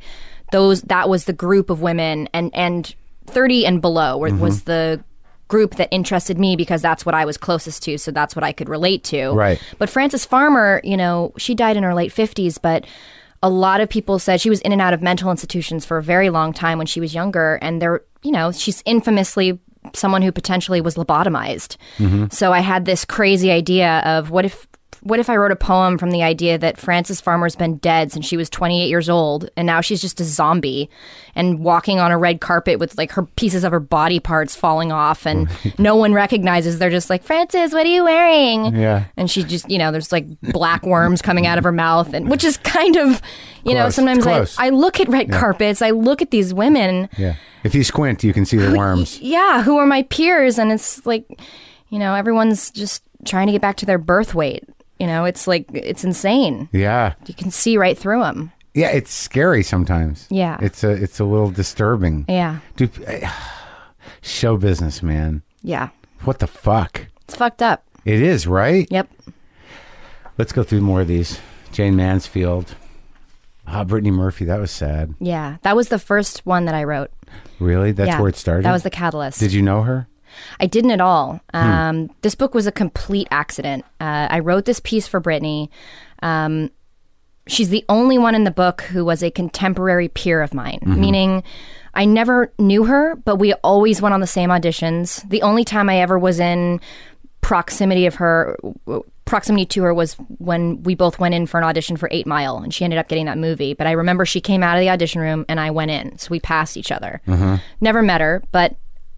[0.51, 2.93] those that was the group of women, and and
[3.25, 4.39] 30 and below Mm-hmm.
[4.39, 5.03] was the
[5.47, 8.51] group that interested me because that's what I was closest to, so that's what I
[8.51, 9.31] could relate to.
[9.31, 9.61] Right.
[9.77, 12.85] But Frances Farmer, you know, she died in her late 50s, but
[13.41, 16.03] a lot of people said she was in and out of mental institutions for a
[16.03, 17.55] very long time when she was younger.
[17.61, 19.59] And there, you know, she's infamously
[19.93, 21.77] someone who potentially was lobotomized.
[21.97, 22.25] Mm-hmm.
[22.31, 24.67] So I had this crazy idea of what if.
[25.07, 28.25] What if I wrote a poem from the idea that Frances Farmer's been dead since
[28.25, 30.89] she was 28 years old and now she's just a zombie
[31.35, 34.91] and walking on a red carpet with like her pieces of her body parts falling
[34.91, 39.05] off and no one recognizes they're just like Frances what are you wearing Yeah.
[39.15, 42.29] and she just you know there's like black worms coming out of her mouth and
[42.29, 43.21] which is kind of
[43.63, 47.35] you know sometimes I, I look at red carpets I look at these women Yeah.
[47.63, 49.19] If you squint, you can see the worms.
[49.19, 50.57] yeah, who are my peers?
[50.57, 51.25] And it's like,
[51.89, 54.63] you know, everyone's just trying to get back to their birth weight.
[54.99, 56.69] You know, it's like, it's insane.
[56.71, 57.13] Yeah.
[57.25, 58.51] You can see right through them.
[58.73, 60.27] Yeah, it's scary sometimes.
[60.29, 60.57] Yeah.
[60.61, 62.25] It's a it's a little disturbing.
[62.29, 62.59] Yeah.
[62.75, 62.91] Dude,
[64.21, 65.41] show business, man.
[65.63, 65.89] Yeah.
[66.25, 67.07] What the fuck?
[67.23, 67.83] It's fucked up.
[68.05, 68.87] It is, right?
[68.91, 69.09] Yep.
[70.37, 71.39] Let's go through more of these.
[71.71, 72.75] Jayne Mansfield.
[73.65, 74.45] Ah, Brittany Murphy.
[74.45, 75.15] That was sad.
[75.19, 75.57] Yeah.
[75.63, 77.09] That was the first one that I wrote.
[77.59, 77.91] Really?
[77.91, 78.19] That's yeah.
[78.19, 78.63] where it started?
[78.63, 79.39] That was the catalyst.
[79.39, 80.07] Did you know her?
[80.59, 81.39] I didn't at all.
[81.53, 83.85] Um, This book was a complete accident.
[83.99, 85.69] Uh, I wrote this piece for Brittany.
[86.23, 86.71] Um,
[87.47, 91.43] she's the only one in the book who was a contemporary peer of mine, meaning
[91.93, 95.27] I never knew her, but we always went on the same auditions.
[95.29, 96.79] The only time I ever was in
[97.41, 98.57] proximity of her
[99.25, 102.57] proximity to her was when we both went in for an audition for 8 Mile
[102.59, 104.89] and she ended up getting that movie but I remember she came out of the
[104.89, 107.21] audition room and I went in so we passed each other
[107.81, 108.75] never met her but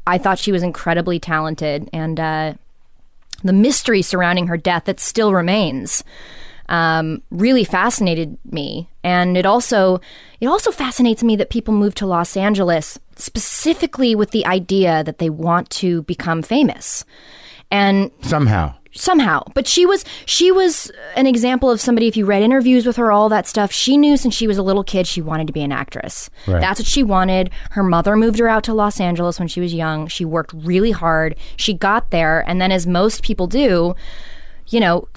[0.10, 2.53] I thought she was incredibly talented and uh,
[3.43, 6.03] the mystery surrounding her death that still remains
[6.68, 10.01] um, really fascinated me and it also
[10.39, 15.20] it also fascinates me that people move to Los Angeles specifically with the idea that
[15.20, 17.05] they want to become famous
[17.72, 18.74] and Somehow.
[18.93, 19.43] Somehow.
[19.53, 23.11] But she was she was an example of somebody if you read interviews with her
[23.11, 25.63] all that stuff she knew since she was a little kid she wanted to be
[25.63, 26.29] an actress.
[26.47, 26.61] Right.
[26.61, 27.51] that's what she wanted.
[27.71, 30.07] Her mother moved her out to los angeles when she was young.
[30.07, 31.35] She worked really hard.
[31.55, 33.95] She got there and then as most people do
[34.67, 35.07] you know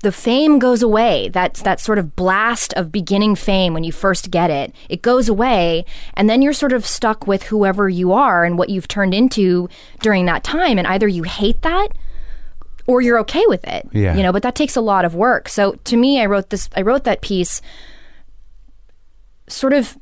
[0.00, 1.30] the fame goes away.
[1.30, 4.74] That's that sort of blast of beginning fame when you first get it.
[4.90, 8.68] It goes away and then you're sort of stuck with whoever you are and what
[8.68, 9.68] you've turned into
[10.02, 11.88] during that time and either you hate that
[12.86, 13.88] or you're okay with it.
[13.92, 14.16] Yeah.
[14.16, 15.48] You know, but that takes a lot of work.
[15.48, 17.60] So to me, I wrote this, I wrote that piece
[19.48, 19.96] sort of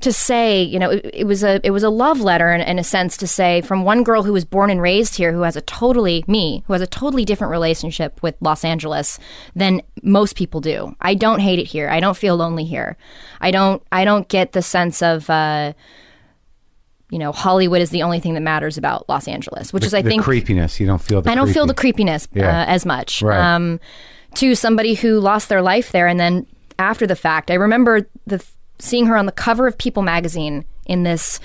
[0.00, 2.78] to say, you know, it, it was a it was a love letter in, in
[2.78, 5.56] a sense to say from one girl who was born and raised here, who has
[5.56, 9.18] a totally me, who has a totally different relationship with Los Angeles
[9.54, 10.94] than most people do.
[11.00, 11.88] I don't hate it here.
[11.88, 12.96] I don't feel lonely here.
[13.40, 15.28] I don't I don't get the sense of.
[15.28, 15.74] Uh,
[17.10, 20.02] you know, Hollywood is the only thing that matters about Los Angeles, which is, I
[20.02, 20.78] the think, creepiness.
[20.80, 22.62] You don't feel the I don't feel the creepiness Yeah.
[22.62, 23.20] uh, as much.
[23.22, 23.38] Right.
[23.54, 23.80] Um,
[24.36, 26.46] to somebody who lost their life there, and then
[26.78, 28.44] after the fact, I remember the
[28.78, 31.40] seeing her on the cover of People magazine in this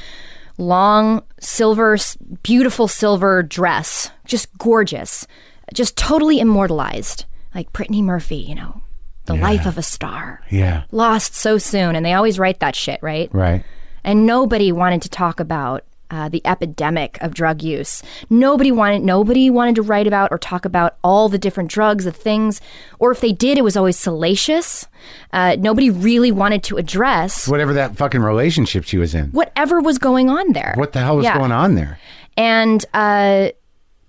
[0.57, 1.97] long silver,
[2.43, 5.25] beautiful silver dress, just gorgeous,
[5.73, 8.37] just totally immortalized, like Brittany Murphy.
[8.37, 8.81] You know,
[9.25, 10.41] the life of a star.
[10.51, 10.83] Yeah.
[10.91, 13.29] Lost so soon, and they always write that shit, right?
[13.33, 13.63] Right.
[14.05, 18.03] And nobody wanted to talk about uh, the epidemic of drug use.
[18.29, 22.11] Nobody wanted nobody wanted to write about or talk about all the different drugs, the
[22.11, 22.61] things,
[22.99, 24.87] or if they did, it was always salacious.
[25.33, 29.31] Uh, nobody really wanted to address Whatever that fucking relationship she was in.
[29.31, 30.73] whatever was going on there.
[30.77, 31.37] What the hell was Yeah.
[31.39, 31.99] going on there?
[32.37, 33.49] And uh,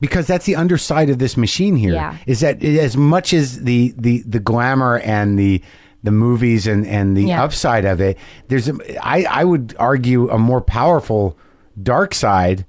[0.01, 1.95] because that's the underside of this machine here.
[1.95, 2.19] Yeah.
[2.27, 5.63] Is that as much as the the the glamour and the
[6.07, 7.45] the movies and and the Yeah.
[7.45, 8.17] upside of it,
[8.49, 8.75] there's a,
[9.07, 11.37] I I would argue a more powerful
[11.83, 12.65] dark side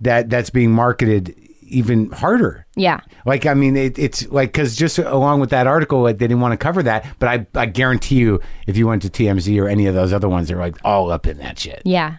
[0.00, 1.34] that that's being marketed
[1.72, 2.66] even harder.
[2.74, 6.26] yeah, Like I mean, it, it's like because just along with that article, like, they
[6.26, 7.04] didn't want to cover that.
[7.20, 10.28] But I, I guarantee you, if you went to TMZ or any of those other
[10.28, 12.16] ones, they're like all up in that shit yeah,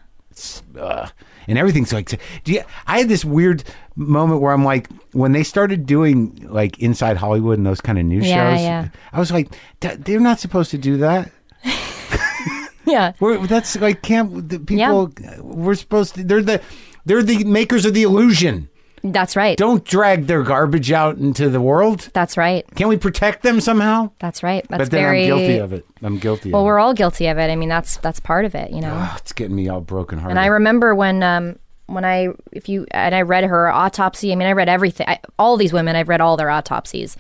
[0.80, 1.08] uh,
[1.48, 2.08] and everything's like
[2.46, 3.64] do you, i had this weird
[3.96, 8.06] moment where i'm like when they started doing like inside hollywood and those kind of
[8.06, 8.88] news Yeah, shows yeah.
[9.14, 11.32] i was like "Th- they're not supposed to do that
[12.86, 15.12] yeah, we're, that's like can't the people
[15.42, 16.62] we're supposed to they're the
[17.06, 18.70] they're the makers of the illusion
[19.04, 19.58] that's right.
[19.58, 22.64] don't drag their garbage out into the world That's right.
[22.76, 24.64] can we protect them somehow That's right.
[24.70, 27.38] That's but then very i'm guilty of it i'm guilty Well, we're all guilty of
[27.40, 27.50] it.
[27.50, 28.70] I mean, that's that's part of it.
[28.72, 28.94] You know.
[29.16, 31.58] it it's getting me all broken hearted And I remember when um
[31.94, 34.32] when I if you and I read her autopsy.
[34.32, 35.08] I mean, I read everything.
[35.08, 37.18] I, all these women, I've read all their autopsies.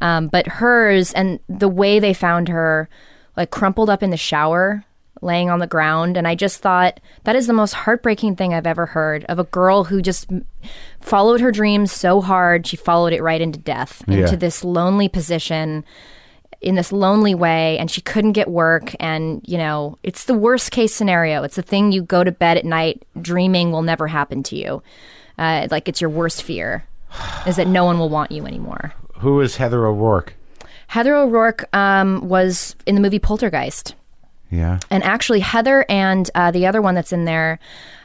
[0.00, 2.88] Um, but hers and the way they found her,
[3.36, 4.84] like crumpled up in the shower,
[5.22, 8.66] laying on the ground, and I just thought that is the most heartbreaking thing I've
[8.66, 10.28] ever heard of a girl who just
[11.00, 14.18] followed her dreams so hard she followed it right into death, Yeah.
[14.18, 15.84] into this lonely position
[16.64, 20.70] in this lonely way and she couldn't get work and you know it's the worst
[20.70, 24.42] case scenario it's the thing you go to bed at night dreaming will never happen
[24.42, 24.82] to you
[25.38, 26.84] uh, like it's your worst fear
[27.46, 30.34] is that no one will want you anymore who is heather o'rourke
[30.94, 33.96] Heather O'Rourke um, was in the movie Poltergeist.
[34.50, 34.78] Yeah.
[34.90, 37.58] And actually, Heather and uh, the other one that's in there,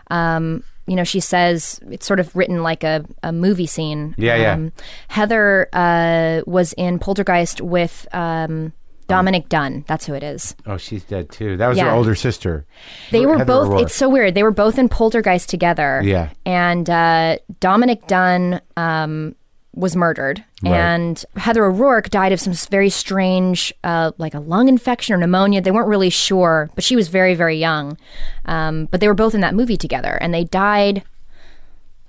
[0.10, 4.16] um, you know, she says it's sort of written like a, a movie scene.
[4.18, 4.54] Yeah, yeah.
[4.54, 4.72] Um,
[5.08, 8.74] Heather uh, was in Poltergeist with um,
[9.08, 9.86] Dominique Dunne.
[9.88, 10.56] That's who it is.
[10.66, 11.58] Oh, she's dead too.
[11.58, 12.66] That was her older sister.
[13.12, 13.82] They were Heather both.
[13.82, 14.34] It's so weird.
[14.34, 16.02] They were both in Poltergeist together.
[16.04, 16.30] Yeah.
[16.46, 19.36] And uh, Dominique Dunne um,
[19.76, 20.74] was murdered, Right.
[20.74, 25.62] and Heather O'Rourke died of some very strange, uh, like a lung infection or pneumonia.
[25.62, 27.98] They weren't really sure, but she was very, very young.
[28.46, 31.04] Um, but they were both in that movie together, and they died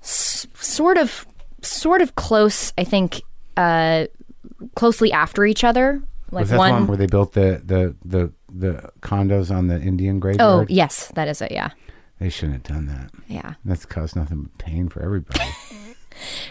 [0.01, 1.25] s- sort of,
[1.61, 2.73] sort of close.
[2.77, 3.21] I think
[3.57, 4.07] uh,
[4.75, 6.01] closely after each other.
[6.31, 9.67] Like was that the one one where they built the the the the condos on
[9.67, 10.41] the Indian graveyard.
[10.41, 11.51] Oh yes, that is it.
[11.51, 11.71] Yeah,
[12.19, 13.11] They shouldn't have done that.
[13.27, 13.53] yeah.
[13.65, 15.43] That's caused nothing but pain for everybody.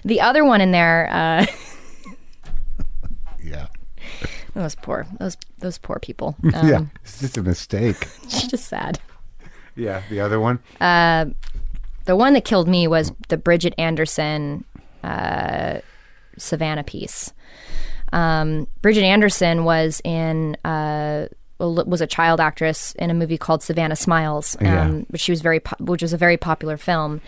[0.04, 1.08] The other one in there.
[1.10, 1.46] Uh,
[3.42, 3.66] yeah.
[4.54, 6.36] Those poor, those those poor people.
[6.54, 6.80] Um, yeah.
[7.04, 7.96] It's just a mistake.
[8.24, 8.98] it's just sad.
[9.76, 10.02] yeah.
[10.10, 10.58] The other one.
[10.80, 14.64] The one that killed me was the Bridgette Andersen
[15.04, 15.80] uh,
[16.38, 17.32] Savannah piece.
[18.12, 21.26] Um, Bridgette Andersen was in uh,
[21.60, 24.88] was a child actress in a movie called Savannah Smiles, um, Yeah.
[25.08, 27.20] which she was very po- which was a very popular film.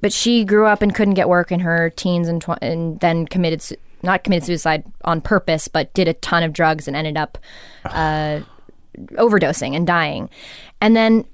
[0.00, 3.26] But she grew up and couldn't get work in her teens and tw- and then
[3.26, 7.16] committed su- not committed suicide on purpose, but did a ton of drugs and ended
[7.16, 7.38] up
[7.84, 8.40] uh,
[9.12, 10.28] overdosing and dying.
[10.80, 11.24] And then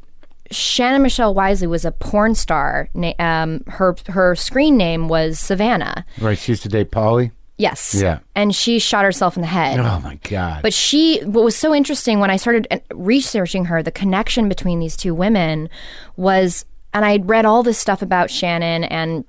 [0.51, 2.89] Shannon Michelle Wilsey was a porn star.
[3.19, 6.05] Um, her her screen name was Savannah.
[6.21, 6.39] Right.
[6.39, 7.31] She used to date Pauly.
[7.59, 7.97] Yes.
[8.01, 8.21] Yeah.
[8.37, 9.81] And she shot herself in the head.
[9.81, 10.63] Oh my God.
[10.63, 14.79] But she, what was so interesting when I started uh, researching her, the connection between
[14.79, 15.69] these two women
[16.17, 16.65] was,
[16.99, 19.25] and I would read all this stuff about Shannon, and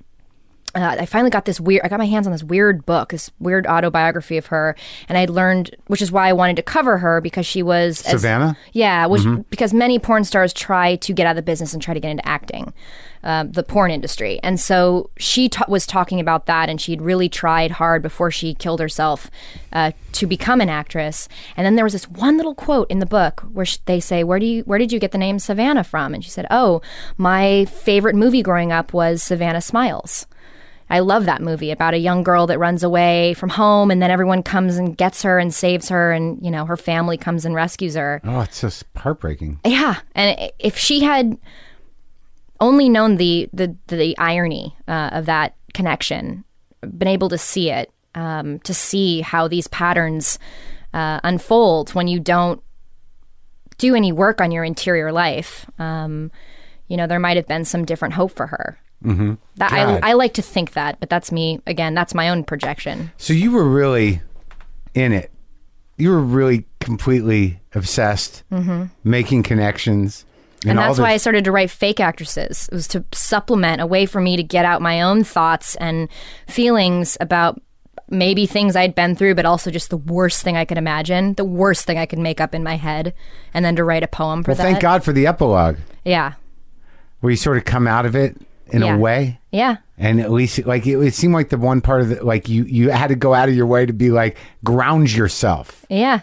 [0.74, 3.30] uh, I finally got this weird, I got my hands on this weird book, this
[3.40, 4.76] weird autobiography of her,
[5.08, 8.20] and I learned, which is why I wanted to cover her because she was as-
[8.20, 8.56] Savannah?
[8.72, 11.92] yeah, which because many porn stars try to get out of the business and try
[11.94, 12.72] to get into acting,
[13.24, 17.28] uh, the porn industry, and so she ta- was talking about that, and she'd really
[17.28, 19.28] tried hard before she killed herself
[19.72, 21.28] uh, to become an actress.
[21.56, 24.22] And then there was this one little quote in the book where sh- they say,
[24.24, 26.80] "Where do you where did you get the name Savannah from?" And she said, "Oh,
[27.18, 30.26] my favorite movie growing up was Savannah Smiles."
[30.90, 34.10] I love that movie about a young girl that runs away from home and then
[34.10, 37.54] everyone comes and gets her and saves her and you know her family comes and
[37.54, 38.20] rescues her.
[38.24, 39.60] oh, it's just heartbreaking.
[39.64, 41.38] Yeah, and if she had
[42.58, 46.44] only known the the the irony uh, of that connection,
[46.98, 50.38] been able to see it, um, to see how these patterns
[50.92, 52.62] uh, unfold when you don't
[53.78, 56.30] do any work on your interior life, um,
[56.88, 58.78] you know, there might have been some different hope for her.
[59.04, 59.34] Mm-hmm.
[59.56, 60.00] That God.
[60.02, 61.94] I, I like to think that, but that's me again.
[61.94, 63.12] That's my own projection.
[63.16, 64.20] So you were really
[64.94, 65.30] in it.
[65.96, 68.42] You were really completely obsessed,
[69.04, 70.24] making connections,
[70.66, 72.68] and all that's why I started to write fake actresses.
[72.70, 76.08] It was to supplement a way for me to get out my own thoughts and
[76.46, 77.60] feelings about
[78.08, 81.44] maybe things I'd been through, but also just the worst thing I could imagine, the
[81.44, 83.14] worst thing I could make up in my head,
[83.54, 84.62] and then to write a poem for Well, that.
[84.62, 86.32] thank God for the epilogue, Yeah,
[87.20, 88.36] where you sort of come out of it
[88.72, 88.94] in Yeah.
[88.96, 89.38] a way.
[89.52, 92.48] yeah, And at least, like, it, it seemed like the one part of it, like,
[92.48, 95.84] you, you had to go out of your way to be like, ground yourself.
[95.88, 96.20] yeah.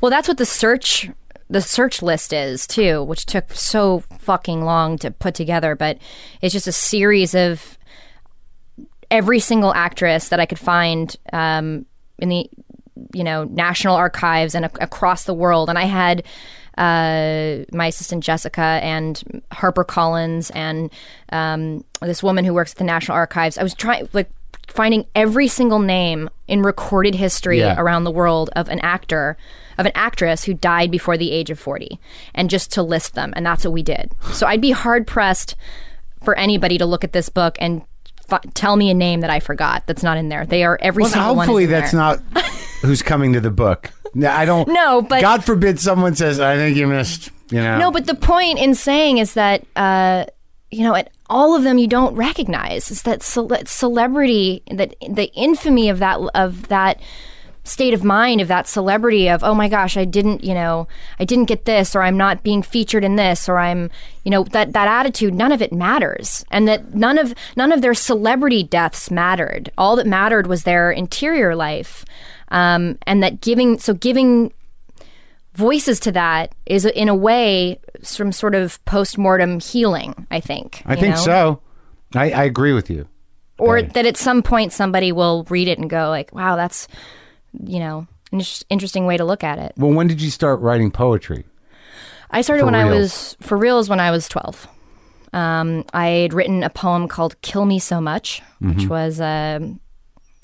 [0.00, 1.10] Well, that's what the search
[1.50, 5.76] the search list is too, which took so fucking long to put together.
[5.76, 5.98] But
[6.40, 7.76] it's just a series of
[9.10, 11.84] every single actress that I could find um,
[12.18, 12.48] in the
[13.12, 16.24] you know national archives and ac- across the world, and I had
[16.78, 20.90] uh, my assistant Jessica and Harper Collins and
[21.30, 23.58] um, this woman who works at the National Archives.
[23.58, 24.30] I was trying like
[24.68, 27.74] finding every single name in recorded history Yeah.
[27.78, 29.36] around the world of an actor
[29.76, 31.98] of an actress who died before the age of 40
[32.34, 35.54] and just to list them and that's what we did so i'd be hard pressed
[36.22, 37.82] for anybody to look at this book and
[38.30, 41.02] f- tell me a name that i forgot that's not in there they are every
[41.02, 42.00] Well, single one hopefully that's there.
[42.00, 42.20] not
[42.82, 43.90] who's coming to the book.
[44.14, 44.68] No, I don't.
[44.68, 47.78] No, but- God forbid someone says, "I think you missed." You know.
[47.78, 50.24] No, but the point in saying is that uh,
[50.70, 52.90] you know, at all of them you don't recognize.
[52.90, 57.00] Is that cele- celebrity, that the infamy of that of that
[57.64, 60.86] state of mind of that celebrity of oh my gosh i didn't you know
[61.18, 63.90] i didn't get this or i'm not being featured in this or i'm
[64.22, 67.80] you know that that attitude none of it matters and that none of none of
[67.80, 72.04] their celebrity deaths mattered all that mattered was their interior life
[72.48, 74.52] um, and that giving so giving
[75.54, 80.96] voices to that is in a way some sort of post-mortem healing i think I
[80.96, 81.20] think know?
[81.22, 81.60] so.
[82.14, 83.08] I, I agree with you.
[83.58, 86.86] or that at some point somebody will read it and go like wow that's
[87.62, 89.74] you know an interesting way to look at it.
[89.76, 91.44] Well, when did you start writing poetry?
[92.32, 94.66] I started For when I was for reals when I was twelve.
[95.32, 98.70] Um, I had written a poem called "Kill Me So Much," Mm-hmm.
[98.80, 99.60] which was a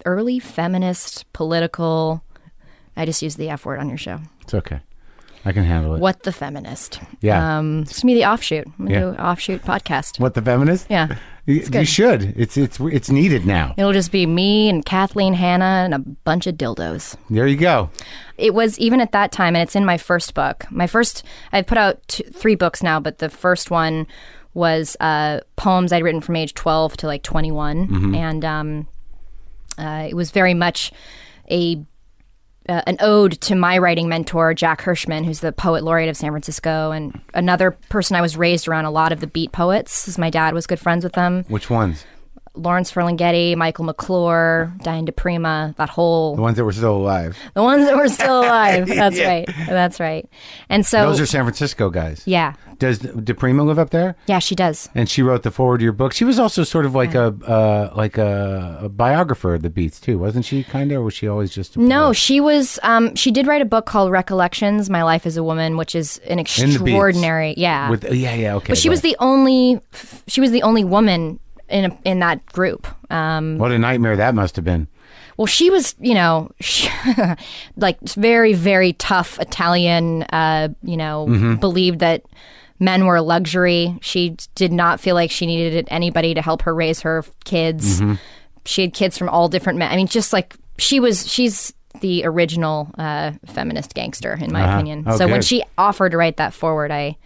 [0.04, 2.22] early feminist political.
[2.96, 4.20] I just used the F word on your show.
[4.42, 4.80] It's okay.
[5.42, 6.00] I can handle it.
[6.00, 7.00] What the feminist?
[7.22, 7.58] Yeah.
[7.58, 8.66] Um, it's gonna be the offshoot.
[8.78, 9.00] I'm gonna Yeah.
[9.00, 10.20] do offshoot podcast.
[10.20, 10.86] What the feminist?
[10.90, 11.16] Yeah.
[11.46, 12.34] You, you should.
[12.38, 13.74] It's it's it's needed now.
[13.78, 17.16] It'll just be me and Kathleen Hanna and a bunch of dildos.
[17.30, 17.88] There you go.
[18.36, 20.66] It was even at that time, and it's in my first book.
[20.70, 24.06] My first, I've put out two, three books now, but the first one
[24.52, 28.14] was uh, poems I'd written from age 12 to like 21.
[28.14, 28.86] And um,
[29.80, 30.92] uh, it was very much
[31.50, 31.84] a
[32.68, 36.30] uh, an ode to my writing mentor, Jack Hirschman, who's the poet laureate of San
[36.30, 40.18] Francisco, and another person I was raised around a lot of the beat poets, as
[40.18, 41.44] my dad was good friends with them.
[41.48, 42.04] Which ones?
[42.54, 47.38] Lawrence Ferlinghetti, Michael McClure, Diane di Prima, that whole The ones that were still alive.
[47.54, 48.86] the ones that were still alive.
[48.88, 49.48] That's right.
[49.68, 50.28] That's right.
[50.68, 52.22] And so, Those are San Francisco guys.
[52.26, 54.16] yeah, Does di Prima live up there?
[54.26, 54.88] yeah, she does.
[54.96, 56.12] And she wrote the forward to your book.
[56.12, 60.00] She was also sort of like a uh, like a, a biographer of the Beats
[60.00, 60.64] too, wasn't she?
[60.64, 62.78] Kind of, or was she always just No, she was.
[62.82, 66.18] Um, she did write a book called Recollections: My Life as a Woman, which is
[66.28, 67.54] an extraordinary.
[67.56, 68.72] Yeah, With yeah, yeah, okay.
[68.72, 69.80] but she was the only.
[70.26, 71.38] She was the only woman
[71.70, 72.86] in a, in that group.
[73.10, 74.86] Um, what a nightmare that must have been.
[75.36, 76.88] well, she was, you know, she,
[77.76, 80.22] like very, very tough Italian.
[80.24, 81.54] Uh, you know, Mm-hmm.
[81.56, 82.22] believed that
[82.78, 83.98] men were a luxury.
[84.02, 88.00] She did not feel like she needed anybody to help her raise her kids.
[88.00, 88.14] Mm-hmm.
[88.66, 89.90] She had kids from all different men.
[89.90, 94.74] I mean, just like she was, she's the original uh, feminist gangster, in my Uh-huh.
[94.74, 95.04] opinion.
[95.06, 97.16] Oh, so when she offered to write that forward, I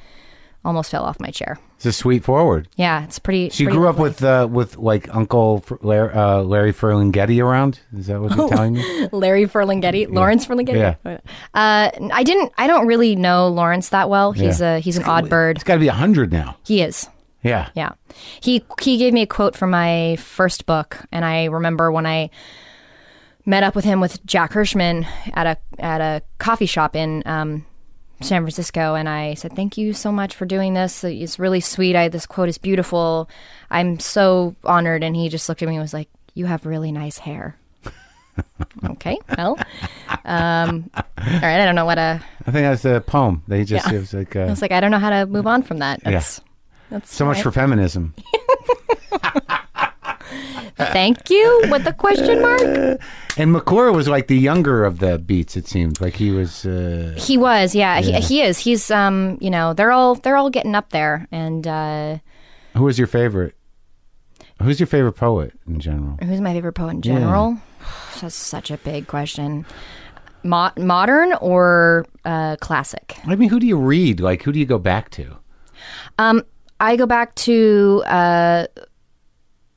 [0.65, 1.59] almost fell off my chair.
[1.85, 2.67] It's a sweet forward.
[2.77, 3.51] Yeah, it's pretty.
[3.51, 7.79] She pretty grew up with uh, with like Uncle F- Larry, uh, Larry Ferlinghetti around.
[7.95, 9.09] Is that what you're telling me?
[9.13, 10.97] Larry Ferlinghetti, Lawrence Ferlinghetti.
[11.05, 11.19] Yeah.
[11.53, 12.53] Uh, I didn't.
[12.57, 14.33] I don't really know Lawrence that well.
[14.33, 14.77] He's Yeah.
[14.77, 15.57] a he's an odd bird.
[15.59, 16.57] It's got to be a hundred now.
[16.65, 17.07] He is.
[17.43, 17.69] Yeah.
[17.75, 17.93] Yeah.
[18.41, 22.31] He he gave me a quote from my first book, and I remember when I
[23.45, 27.67] met up with him with Jack Hirschman at a at a coffee shop in um,
[28.25, 31.05] San Francisco, and I said, "Thank you so much for doing this.
[31.05, 31.95] It's really sweet.
[31.95, 33.29] I this quote is beautiful.
[33.71, 36.91] I'm so honored." And he just looked at me and was like, "You have really
[36.93, 37.57] nice hair."
[38.85, 39.57] okay, well,
[40.25, 41.61] um, all right.
[41.61, 42.21] I don't know what a.
[42.47, 43.43] I think that's a poem.
[43.47, 43.97] They just Yeah.
[43.97, 45.79] it was like I uh, was like, I don't know how to move on from
[45.79, 46.03] that.
[46.03, 46.41] That's
[46.91, 48.15] that's so much for feminism.
[50.77, 53.01] Thank you with the question mark.
[53.37, 55.57] And McClure was like the younger of the Beats.
[55.57, 56.65] It seemed like he was.
[56.65, 58.59] Uh, He was, yeah, He, he is.
[58.59, 61.27] He's, um, you know, they're all they're all getting up there.
[61.33, 62.19] And uh,
[62.77, 63.57] who was your favorite?
[64.63, 66.17] Who's your favorite poet in general?
[66.23, 67.59] who's my favorite poet in general?
[68.21, 69.67] That's such a big question.
[70.45, 73.17] Mo- modern or uh, classic?
[73.27, 74.21] I mean, who do you read?
[74.21, 75.37] Like, who do you go back to?
[76.19, 76.45] Um,
[76.79, 78.67] I go back to uh,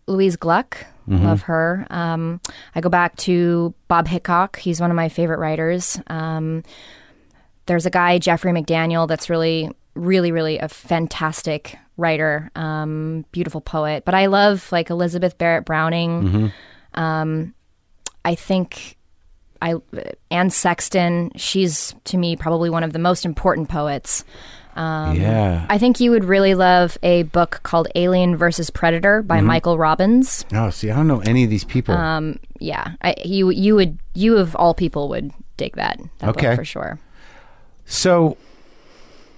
[0.08, 0.86] Louise Gluck.
[1.24, 1.88] Love her.
[1.90, 2.42] Um,
[2.76, 4.58] I go back to Bob Hicok.
[4.58, 6.00] He's one of my favorite writers.
[6.08, 6.64] Um,
[7.66, 14.04] there's a guy, Jeffrey McDaniel, that's really, really, really a fantastic writer, um, beautiful poet.
[14.06, 16.52] But I love like Elizabeth Barrett Browning.
[16.94, 17.54] Um,
[18.26, 18.98] I think
[19.62, 19.76] I
[20.30, 21.32] Anne Sexton.
[21.36, 24.24] She's to me probably one of the most important poets.
[24.78, 25.66] Yeah.
[25.70, 30.46] I think you would really love a book called Alien versus Predator by Michael Robbins.
[30.54, 31.96] Oh, see, I don't know any of these people.
[31.96, 36.48] Um, yeah, I, you you would you of all people would dig that, that Okay.
[36.50, 37.00] book for sure.
[37.86, 38.38] so,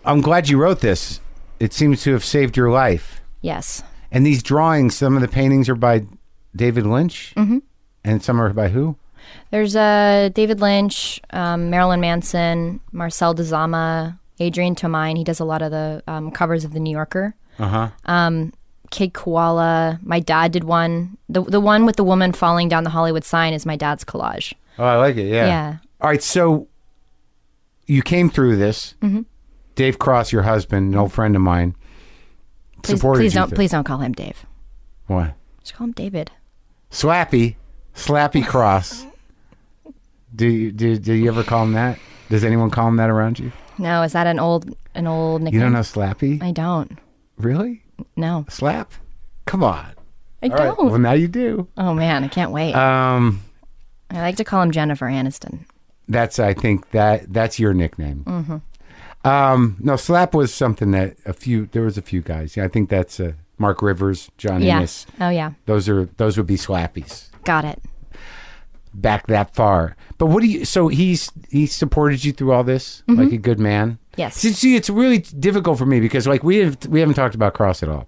[0.06, 1.20] I'm glad you wrote this.
[1.60, 3.22] It seems to have saved your life.
[3.42, 6.06] Yes, And these drawings, some of the paintings are by
[6.56, 7.60] David Lynch, mm-hmm.
[8.04, 8.96] and some are by who?
[9.52, 15.18] there's uh, David Lynch, um, Marilyn Manson, Marcel Dzama, Adrian Tomine.
[15.18, 17.36] He does a lot of the um, covers of the New Yorker.
[17.58, 17.90] Uh huh.
[18.06, 18.54] Um,
[18.92, 20.00] Kid Koala.
[20.04, 21.18] My dad did one.
[21.28, 24.54] The the one with the woman falling down the Hollywood sign is my dad's collage.
[24.78, 25.28] Oh, I like it.
[25.28, 25.46] Yeah.
[25.48, 25.78] Yeah.
[26.02, 26.24] All right.
[26.24, 26.68] So
[27.86, 28.96] you came through this.
[29.02, 29.22] Mm-hmm.
[29.76, 31.76] Dave Cross, your husband, an old friend of mine,
[32.84, 34.46] Please, supported please you don't through- please don't call him Dave.
[35.08, 35.34] What?
[35.62, 36.32] Just call him David.
[36.92, 37.56] Slappy,
[37.96, 39.06] Slappy Cross.
[40.36, 41.98] do you do, do you ever call him that?
[42.30, 43.52] Does anyone call him that around you?
[43.80, 45.60] No, is that an old an old nickname?
[45.60, 46.42] You don't know Slappy?
[46.44, 46.98] I don't.
[47.38, 47.82] really?
[48.16, 48.92] No, Slap?
[49.46, 49.92] Come on.
[50.44, 50.58] I All right.
[50.78, 50.90] don't.
[50.90, 51.68] Well, now you do.
[51.78, 52.74] Oh man, I can't wait.
[52.76, 53.42] Um,
[54.12, 55.66] I like to call him Jennifer Aniston.
[56.08, 58.24] that's I think that that's your nickname.
[58.26, 59.28] Mm-hmm.
[59.28, 62.56] Um, no, Slap was something that a few there was a few guys.
[62.56, 64.78] Yeah, I think that's uh, Mark Rivers, John Yeah.
[64.78, 65.06] Ennis.
[65.20, 65.52] Oh yeah.
[65.66, 67.28] Those are those would be Slappies.
[67.44, 67.82] Got it.
[69.02, 69.96] Back that far.
[70.18, 70.66] But what do you?
[70.66, 73.22] So he's he supported you through all this Mm-hmm.
[73.22, 73.98] like a good man.
[74.18, 74.36] Yes.
[74.36, 77.54] See, see, it's really difficult for me because like we have we haven't talked about
[77.54, 78.08] Cross at all,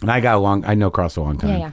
[0.00, 1.50] and I got a long I know Cross a long time.
[1.50, 1.72] Yeah, yeah.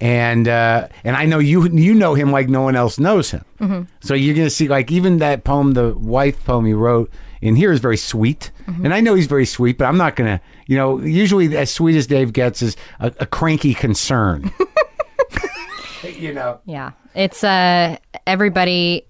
[0.00, 3.44] And uh, and I know you you know him like no one else knows him.
[3.60, 3.82] Mm-hmm.
[4.00, 7.10] So you're gonna see like even that poem, the wife poem he wrote
[7.40, 8.84] in here is very sweet, Mm-hmm.
[8.84, 11.96] and I know he's very sweet, but I'm not gonna you know usually as sweet
[11.96, 14.50] as Dave gets is a, a cranky concern.
[16.04, 16.60] you know.
[16.64, 16.92] Yeah.
[17.14, 17.96] It's uh
[18.26, 19.06] everybody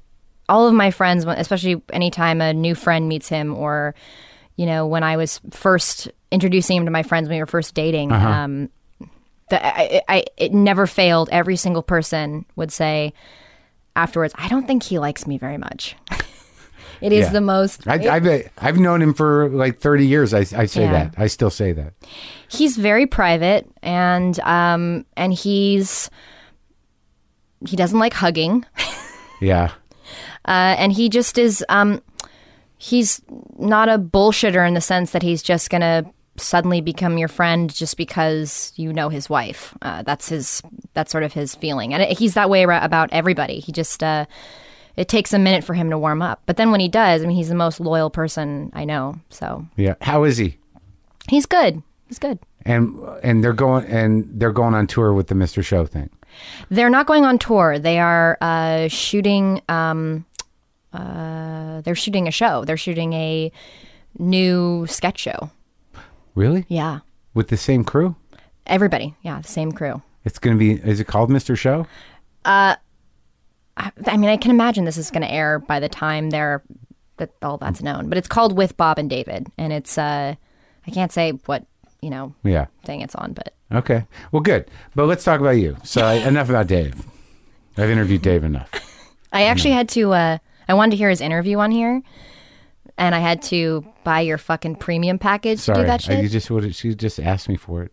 [0.49, 3.95] all of my friends especially anytime a new friend meets him or
[4.57, 7.75] you know when I was first introducing him to my friends when we were first
[7.75, 8.69] dating um
[9.51, 13.13] the, I, I it never failed every single person would say
[13.97, 15.95] afterwards I don't think he likes me very much.
[17.01, 17.33] it is Yeah.
[17.33, 20.35] the most I, I've I've known him for like 30 years.
[20.35, 20.93] I, I say Yeah.
[20.93, 21.15] that.
[21.19, 21.95] I still say that.
[22.49, 26.11] he's very private and um and he's
[27.67, 28.65] he doesn't like hugging.
[29.41, 29.73] Yeah.
[30.47, 32.01] uh, and he just is um
[32.79, 33.21] he's
[33.59, 36.05] not a bullshitter in the sense that he's just gonna
[36.37, 40.63] suddenly become your friend just because you know his wife uh, that's his
[40.95, 44.25] that's sort of his feeling and he's that way about everybody he just uh
[44.97, 47.27] it takes a minute for him to warm up but then when he does i
[47.27, 49.95] mean he's the most loyal person i know so Yeah.
[50.01, 50.57] How is he?
[51.29, 55.35] he's good he's good And and they're going and they're going on tour with the
[55.35, 55.63] Mr.
[55.63, 56.09] Show thing.
[56.71, 57.79] They're not going on tour.
[57.79, 59.61] They are uh, shooting.
[59.69, 60.25] Um,
[60.93, 62.65] uh, they're shooting a show.
[62.65, 63.51] They're shooting a
[64.19, 65.51] new sketch show.
[66.35, 66.65] Really?
[66.69, 67.01] Yeah,
[67.35, 68.17] With the same crew?
[68.67, 69.15] everybody.
[69.23, 70.03] Yeah, the same crew.
[70.25, 71.59] It's going to be is it called Mr.
[71.59, 71.87] Show?
[72.45, 72.77] Uh,
[73.77, 76.63] I mean, I can imagine this is going to air by the time they're
[77.17, 78.09] that all that's known.
[78.09, 79.99] But it's called With Bob and David, and it's.
[79.99, 80.35] Uh,
[80.87, 81.65] I can't say what
[82.03, 82.67] you know Yeah.
[82.85, 84.05] thing it's on, but Okay.
[84.33, 84.67] Well, good.
[84.95, 85.79] But let's talk about you.
[85.83, 86.95] So I, enough about Dave.
[87.79, 88.71] I've interviewed Dave enough.
[89.33, 90.13] I actually had to.
[90.13, 90.39] Uh,
[90.69, 92.03] I wanted to hear his interview on here,
[92.99, 96.51] and I had to buy your fucking premium package to do that I, you just
[96.51, 97.93] would she just asked me for it.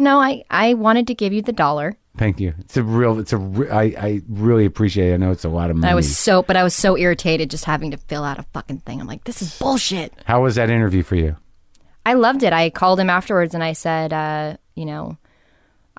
[0.00, 1.96] No, I I wanted to give you the dollar.
[2.16, 2.54] Thank you.
[2.58, 3.20] It's a real.
[3.20, 3.36] It's a.
[3.36, 5.10] re- I I really appreciate.
[5.10, 5.14] it.
[5.14, 5.92] I know it's a lot of money.
[5.92, 8.78] I was so, but I was so irritated just having to fill out a fucking
[8.80, 9.00] thing.
[9.00, 10.12] I'm like, this is bullshit.
[10.24, 11.36] How was that interview for you?
[12.10, 12.52] I loved it.
[12.52, 15.16] I called him afterwards and I said, uh, you know,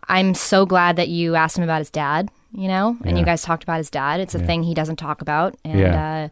[0.09, 3.41] I'm so glad that you asked him about his dad, you know, and you guys
[3.43, 4.19] talked about his dad.
[4.19, 5.55] It's a thing he doesn't talk about.
[5.63, 6.25] And Yeah.
[6.25, 6.27] uh,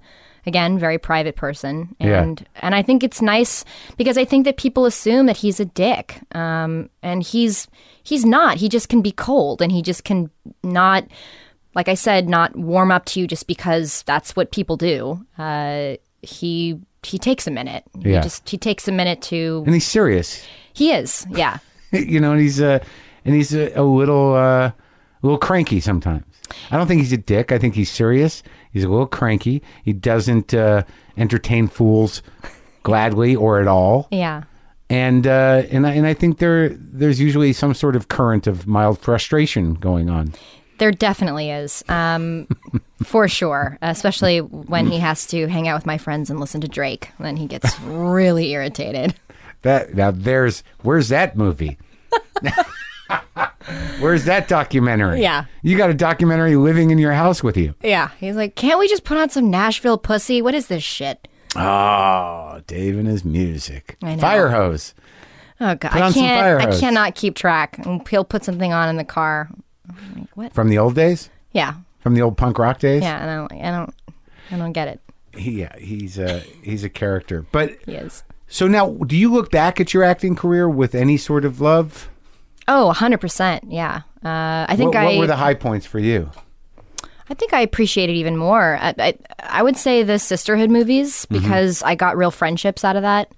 [0.46, 1.96] again, very private person.
[2.00, 2.22] Yeah.
[2.24, 3.64] And and I think it's nice
[3.96, 6.20] because I think that people assume that he's a dick.
[6.36, 7.68] Um, and he's
[8.04, 8.58] he's not.
[8.58, 10.30] He just can be cold and he just can
[10.64, 11.06] not
[11.76, 15.26] like I said, not warm up to you just because that's what people do.
[15.38, 17.84] Uh, he he takes a minute.
[18.00, 18.18] Yeah.
[18.18, 20.46] He just he takes a minute to And he's serious.
[20.74, 21.60] he is, yeah.
[21.91, 22.80] you know, and he's uh,
[23.26, 24.74] and he's a, a little uh, a
[25.22, 26.24] little cranky sometimes.
[26.72, 27.52] I don't think he's a dick.
[27.52, 28.41] I think he's serious.
[28.72, 29.62] He's a little cranky.
[29.84, 30.84] He doesn't uh,
[31.18, 32.22] entertain fools
[32.84, 34.08] gladly or at all.
[34.12, 34.44] Yeah.
[34.90, 38.66] And uh, and I, and I think there there's usually some sort of current of
[38.66, 40.34] mild frustration going on.
[40.80, 41.84] There definitely is.
[41.90, 42.48] Um,
[43.04, 43.78] for sure.
[43.82, 47.10] Especially when he has to hang out with my friends and listen to Drake.
[47.20, 49.16] Then he gets really irritated.
[49.62, 51.78] That now there's where's that movie?
[54.00, 55.22] Where's that documentary?
[55.22, 55.46] Yeah.
[55.62, 57.76] You got a documentary living in your house with you.
[57.84, 58.10] Yeah.
[58.20, 60.42] He's like, Can't we just put on some Nashville pussy?
[60.42, 61.28] What is this shit?
[61.56, 63.98] Oh, Dave and his music.
[64.04, 64.22] I know.
[64.22, 64.94] Fire hose.
[65.60, 65.92] Oh god.
[65.92, 66.80] Put I on some can't fire I hose.
[66.80, 67.78] cannot keep track.
[67.86, 69.50] And He'll put something on in the car.
[69.90, 70.54] I'm like, what?
[70.54, 71.30] From the old days?
[71.52, 71.74] Yeah.
[72.10, 73.03] From the old punk rock days?
[73.03, 73.94] Yeah, and I'm like, I don't
[74.49, 74.99] I don't get it.
[75.38, 77.45] He, yeah, he's a he's a character.
[77.52, 78.23] But He is.
[78.48, 82.10] so now do you look back at your acting career with any sort of love?
[82.68, 83.60] Oh, 100%.
[83.68, 84.02] Yeah.
[84.26, 86.31] Uh, I think What, I what were the high points for you?
[87.30, 88.80] I think I appreciate it even more.
[88.81, 89.14] I, I,
[89.44, 93.31] I would say the sisterhood movies because I got real friendships out of that.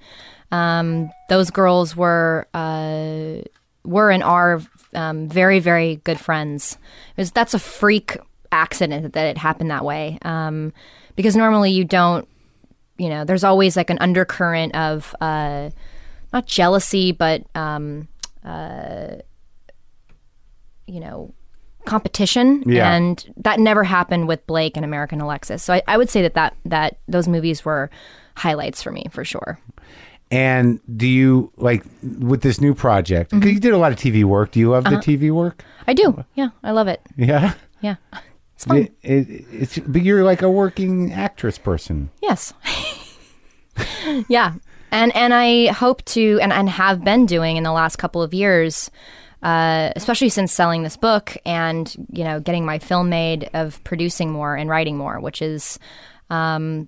[0.53, 3.41] Um, those girls were uh,
[3.83, 4.61] were and are
[4.95, 6.77] um, very very good friends.
[7.17, 8.15] It was, that's a freak
[8.51, 10.73] accident that it happened that way um,
[11.15, 12.27] because normally you don't.
[12.97, 15.71] You know, there's always like an undercurrent of uh,
[16.31, 18.07] not jealousy, but um,
[18.45, 19.15] uh,
[20.87, 21.33] you know
[21.85, 22.93] competition Yeah.
[22.93, 26.35] and that never happened with blake and american alexis so I, I would say that,
[26.35, 27.89] that that those movies were
[28.35, 29.59] highlights for me for sure
[30.29, 31.83] And do you like
[32.19, 33.31] with this new project?
[33.31, 33.49] 'cause Mm-hmm.
[33.49, 34.51] you did a lot of TV work.
[34.51, 34.97] Do you love Uh-huh.
[34.97, 35.63] the TV work?
[35.87, 37.53] i do yeah i love it Yeah.
[37.81, 37.95] yeah
[38.69, 42.09] it's It, it, it's but you're like a working actress person.
[42.21, 42.53] yes.
[44.27, 44.53] Yeah.
[44.91, 48.33] And and i hope to and, and have been doing in the last couple of
[48.33, 48.91] years
[49.41, 54.31] uh, especially since selling this book and you know getting my film made of producing
[54.31, 55.79] more and writing more, which is
[56.29, 56.87] um,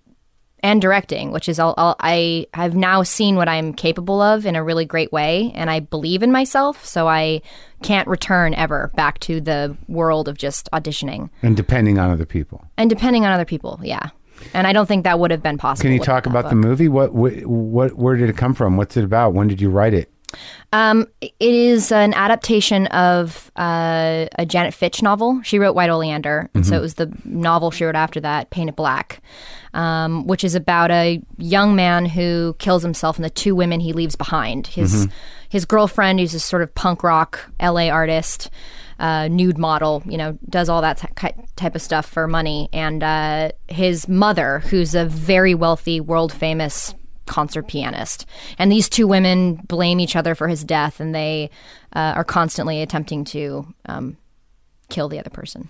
[0.63, 4.55] and directing, which is all, all I have now seen what I'm capable of in
[4.55, 7.41] a really great way, and I believe in myself, so I
[7.83, 12.65] can't return ever back to the world of just auditioning And depending on other people.
[12.77, 13.79] and depending on other people.
[13.83, 14.09] Yeah,
[14.53, 15.83] and I don't think that would have been possible.
[15.87, 16.87] Can you talk about the movie?
[16.87, 18.77] What, what, what, where did it come from?
[18.77, 19.33] What's it about?
[19.33, 20.09] When did you write it?
[20.71, 25.41] Um, it is an adaptation of uh, a Janet Fitch novel.
[25.43, 28.69] She wrote White Oleander, and so it was the novel she wrote after that, Paint
[28.69, 29.21] It Black,
[29.73, 33.93] um, which is about a young man who kills himself and the two women he
[33.93, 34.67] leaves behind.
[34.67, 35.07] His
[35.49, 38.49] his girlfriend, who's a sort of punk rock LA artist,
[38.97, 43.03] uh, nude model, you know, does all that ty- type of stuff for money, and
[43.03, 46.95] uh, his mother, who's a very wealthy, world famous
[47.25, 48.25] concert pianist.
[48.57, 51.49] And these two women blame each other for his death, and they
[51.95, 54.17] uh, are constantly attempting to um,
[54.89, 55.69] kill the other person.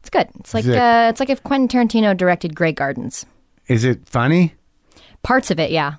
[0.00, 0.28] It's good.
[0.40, 0.78] It's like Sick.
[0.78, 3.24] uh, it's like if Quentin Tarantino directed Grey Gardens.
[3.68, 4.54] Is it funny?
[5.22, 5.94] Parts of it, yeah.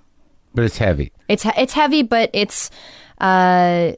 [0.54, 1.12] But it's heavy.
[1.28, 2.70] It's it's heavy, but it's
[3.18, 3.94] uh,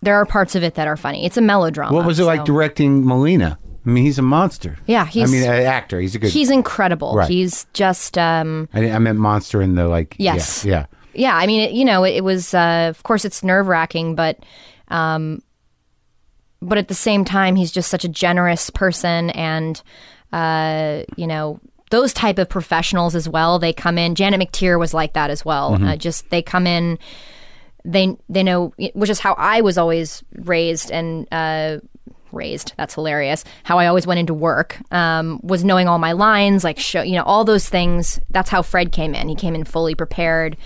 [0.00, 1.26] there are parts of it that are funny.
[1.26, 1.92] It's a melodrama.
[1.92, 3.58] What was it like directing Molina?
[3.84, 4.76] I mean, he's a monster.
[4.86, 6.00] Yeah, he's- I mean, an actor.
[6.00, 6.30] He's a good.
[6.30, 7.14] He's incredible.
[7.16, 7.28] Right.
[7.28, 10.16] He's just um, I, I meant monster in the like.
[10.18, 10.64] Yes.
[10.64, 10.86] Yeah.
[11.14, 14.14] yeah i mean it, you know it, it was uh, of course it's nerve wracking
[14.14, 14.38] but
[14.88, 15.42] um
[16.62, 19.82] but at the same time he's just such a generous person and
[20.32, 21.58] uh you know
[21.90, 25.44] those type of professionals as well they come in janet mcteer was like that as
[25.44, 26.96] well uh, just they come in
[27.84, 31.78] they they know which is how i was always raised and uh
[32.32, 32.72] raised.
[32.76, 33.44] That's hilarious.
[33.64, 37.16] How i always went into work um, was knowing all my lines like show you
[37.16, 38.20] know all those things.
[38.30, 39.28] That's how fred came in.
[39.28, 40.56] He came in fully prepared.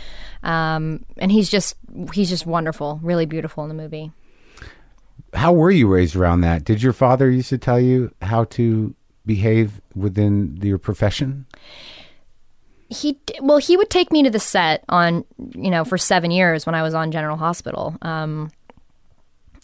[0.43, 1.77] Um, and he's just
[2.13, 4.13] he's just wonderful really beautiful in the movie.
[5.33, 6.65] How were you raised around that?
[6.65, 8.95] Did your father used to tell you how to
[9.27, 11.47] behave within your profession?
[12.89, 15.25] he well he would take me to the set on
[15.55, 17.97] you know for seven years when i was on general hospital.
[18.03, 18.51] Um,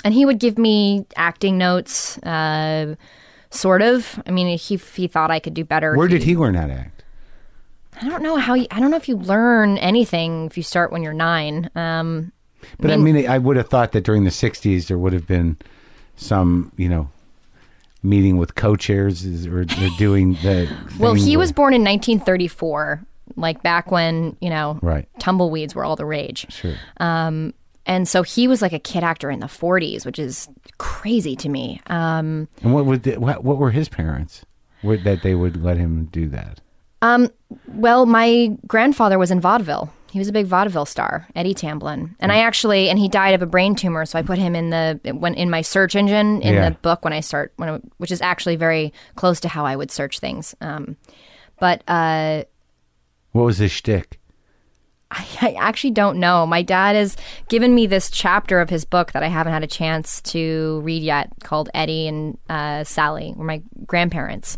[0.05, 2.95] and he would give me acting notes uh,
[3.51, 6.55] sort of i mean he, he thought i could do better Where did he learn
[6.55, 7.05] how to act?
[8.01, 10.93] i don't know how you, i don't know if you learn anything if you start
[10.93, 12.33] when you're nine um,
[12.79, 15.57] But I mean, I would have thought that during the '60s there would have been
[16.17, 17.09] some, you know,
[18.03, 20.69] meeting with co-chairs or, or doing the.
[20.99, 23.03] well he where- was born in 1934
[23.37, 25.09] like back when you know Right.
[25.19, 26.75] tumbleweeds were all the rage Sure.
[27.91, 30.49] And so he was like a kid actor in the 40s which is
[30.79, 34.45] crazy to me um, And what would what, what were his parents?
[34.83, 36.61] Would that they would let him do that?
[37.67, 39.93] Well, my grandfather was in vaudeville.
[40.11, 43.43] He was a big vaudeville star, Eddie Tamblyn, and I actually and he died of
[43.43, 44.05] a brain tumor.
[44.05, 46.69] So I put him in the when in my search engine in Yeah.
[46.71, 49.77] the book when I start when I, which is actually very close to how I
[49.77, 50.55] would search things.
[50.61, 50.97] Um,
[51.61, 52.45] but uh,
[53.33, 54.20] What was his shtick?
[55.43, 56.47] I actually don't know.
[56.47, 57.17] My dad has
[57.49, 61.03] given me this chapter of his book that I haven't had a chance to read
[61.03, 64.57] yet, called Eddie and uh, Sally, were my grandparents,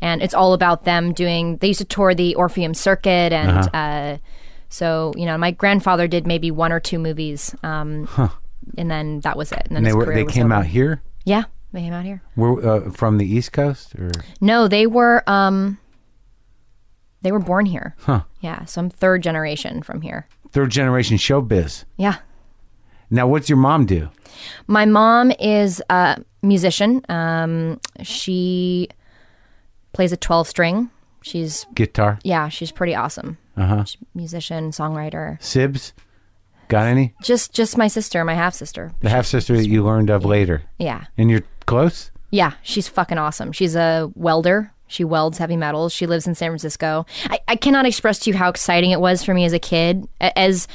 [0.00, 1.58] and it's all about them doing.
[1.58, 4.18] They used to tour the Orpheum Circuit, and uh,
[4.68, 8.08] so you know, my grandfather did maybe one or two movies, um,
[8.78, 9.62] and then that was it.
[9.66, 10.54] And then And they were they came over.
[10.54, 11.02] out here.
[11.24, 12.22] Yeah, they came out here.
[12.36, 14.10] Were uh, from the East Coast or
[14.40, 15.22] No, they were.
[15.26, 15.78] Um,
[17.22, 17.94] they were born here.
[18.00, 18.22] Huh.
[18.40, 20.26] Yeah, so I'm third generation from here.
[20.52, 21.84] third generation showbiz?
[21.96, 22.16] Yeah.
[23.10, 24.08] Now, what's your mom do?
[24.66, 27.02] My mom is a musician.
[27.08, 28.88] Um, she
[29.92, 30.90] plays a 12 string.
[31.22, 33.36] She's, Guitar, yeah, she's pretty awesome.
[33.56, 33.84] uh huh.
[34.14, 35.38] Musician, songwriter.
[35.40, 35.92] Sibs,
[36.68, 37.14] got any?
[37.22, 38.92] Just, just my sister, my half sister.
[39.00, 41.04] The half sister that you learned of later, Yeah.
[41.18, 42.10] and you're close.
[42.30, 42.52] Yeah.
[42.62, 43.52] She's fucking awesome.
[43.52, 44.72] She's a welder.
[44.90, 45.92] She welds heavy metals.
[45.92, 47.06] She lives in San Francisco.
[47.24, 50.06] I, I cannot express to you how exciting it was for me as a kid.
[50.20, 50.66] As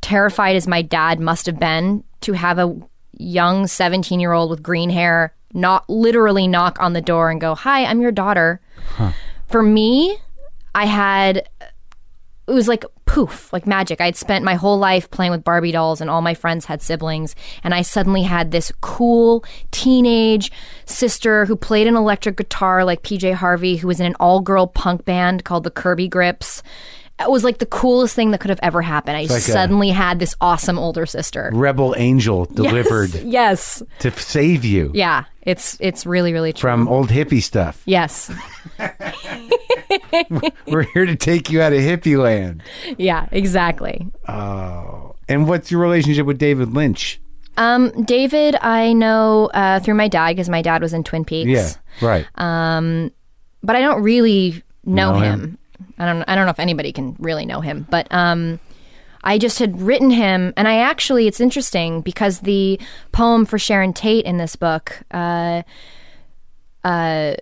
[0.00, 2.78] terrified as my dad must have been to have a
[3.18, 7.54] young 17 year old with green hair not literally knock on the door and go,
[7.54, 8.60] Hi, I'm your daughter.
[9.48, 10.16] For me,
[10.74, 11.48] I had
[12.46, 14.00] it was like poof, like magic.
[14.00, 17.34] I'd spent my whole life playing with Barbie dolls, and all my friends had siblings.
[17.64, 20.50] And I suddenly had this cool teenage
[20.84, 24.66] sister who played an electric guitar like PJ Harvey, who was in an all girl
[24.66, 26.62] punk band called the Kirby Grips.
[27.18, 29.16] It was like the coolest thing that could have ever happened.
[29.16, 31.50] I like suddenly had this awesome older sister.
[31.54, 33.82] Rebel angel delivered Yes.
[34.00, 35.24] to save you Yeah.
[35.46, 36.60] It's it's really, really true.
[36.60, 37.82] from old hippie stuff.
[37.86, 38.30] yes.
[40.66, 42.62] We're here to take you out of hippie land.
[42.98, 44.06] Yeah, exactly.
[44.28, 45.14] Oh.
[45.28, 47.20] And what's your relationship with David Lynch?
[47.56, 51.48] Um, David, I know uh, through my dad because my dad was in Twin Peaks.
[51.48, 51.70] Yeah,
[52.06, 52.26] right.
[52.34, 53.10] Um,
[53.62, 55.40] but I don't really know, Know him.
[55.40, 55.58] him?
[55.98, 56.22] I don't.
[56.28, 58.60] I don't know if anybody can really know him, but um,
[59.26, 62.78] I just had written him, and I actually, it's interesting because the
[63.10, 65.64] poem for Sharon Tate in this book, uh,
[66.84, 67.34] uh,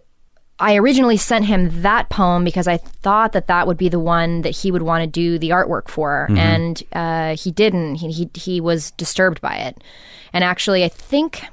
[0.59, 4.41] I originally sent him that poem because I thought that that would be the one
[4.43, 7.97] that he would want to do the artwork for, and uh, he didn't.
[7.97, 9.85] He, he he was disturbed by it,
[10.33, 11.45] and actually, I think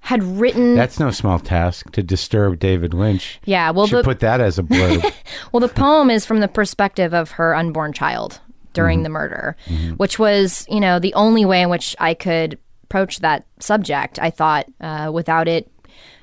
[0.00, 0.74] had written.
[0.74, 3.38] That's no small task to disturb David Lynch.
[3.44, 5.12] yeah, well, Should the, put that as a blurb.
[5.52, 8.40] Well, the poem is from the perspective of her unborn child
[8.72, 9.56] during the murder,
[9.96, 14.18] which was, you know, the only way in which I could approach that subject.
[14.18, 15.70] I thought uh, without it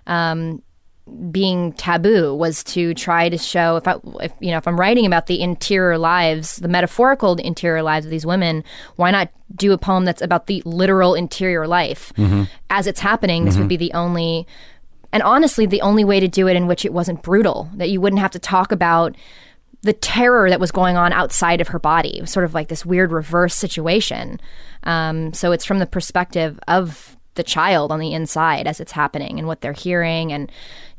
[0.06, 0.62] um,
[1.32, 5.06] being taboo was to try to show if I, if you know, if I'm writing
[5.06, 8.64] about the interior lives, the metaphorical interior lives of these women,
[8.98, 12.12] why not do a poem that's about the literal interior life
[12.70, 13.46] as it's happening?
[13.46, 14.46] This would be the only
[15.14, 18.02] and honestly the only way to do it in which it wasn't brutal that you
[18.02, 19.16] wouldn't have to talk about
[19.82, 22.18] the terror that was going on outside of her body.
[22.18, 24.40] It was sort of like this weird reverse situation.
[24.84, 29.38] Um, so it's from the perspective of the child on the inside as it's happening
[29.38, 30.52] and what they're hearing and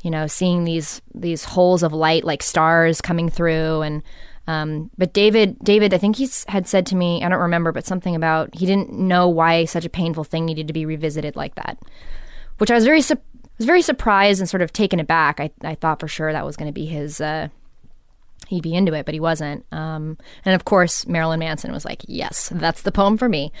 [0.03, 3.81] you know seeing these these holes of light like stars coming through.
[3.81, 4.03] And
[4.47, 7.85] um, but David, David, I think he's had said to me, I don't remember, but
[7.85, 11.53] something about he didn't know why such a painful thing needed to be revisited like
[11.53, 11.77] that,
[12.57, 13.19] which I was very, su-
[13.59, 15.39] was very surprised and sort of taken aback.
[15.39, 17.49] I, I thought for sure that was going to be his, uh,
[18.47, 19.65] he'd be into it, but he wasn't.
[19.71, 23.51] Um, and of course, Marilyn Manson was like, "Yes, that's the poem for me."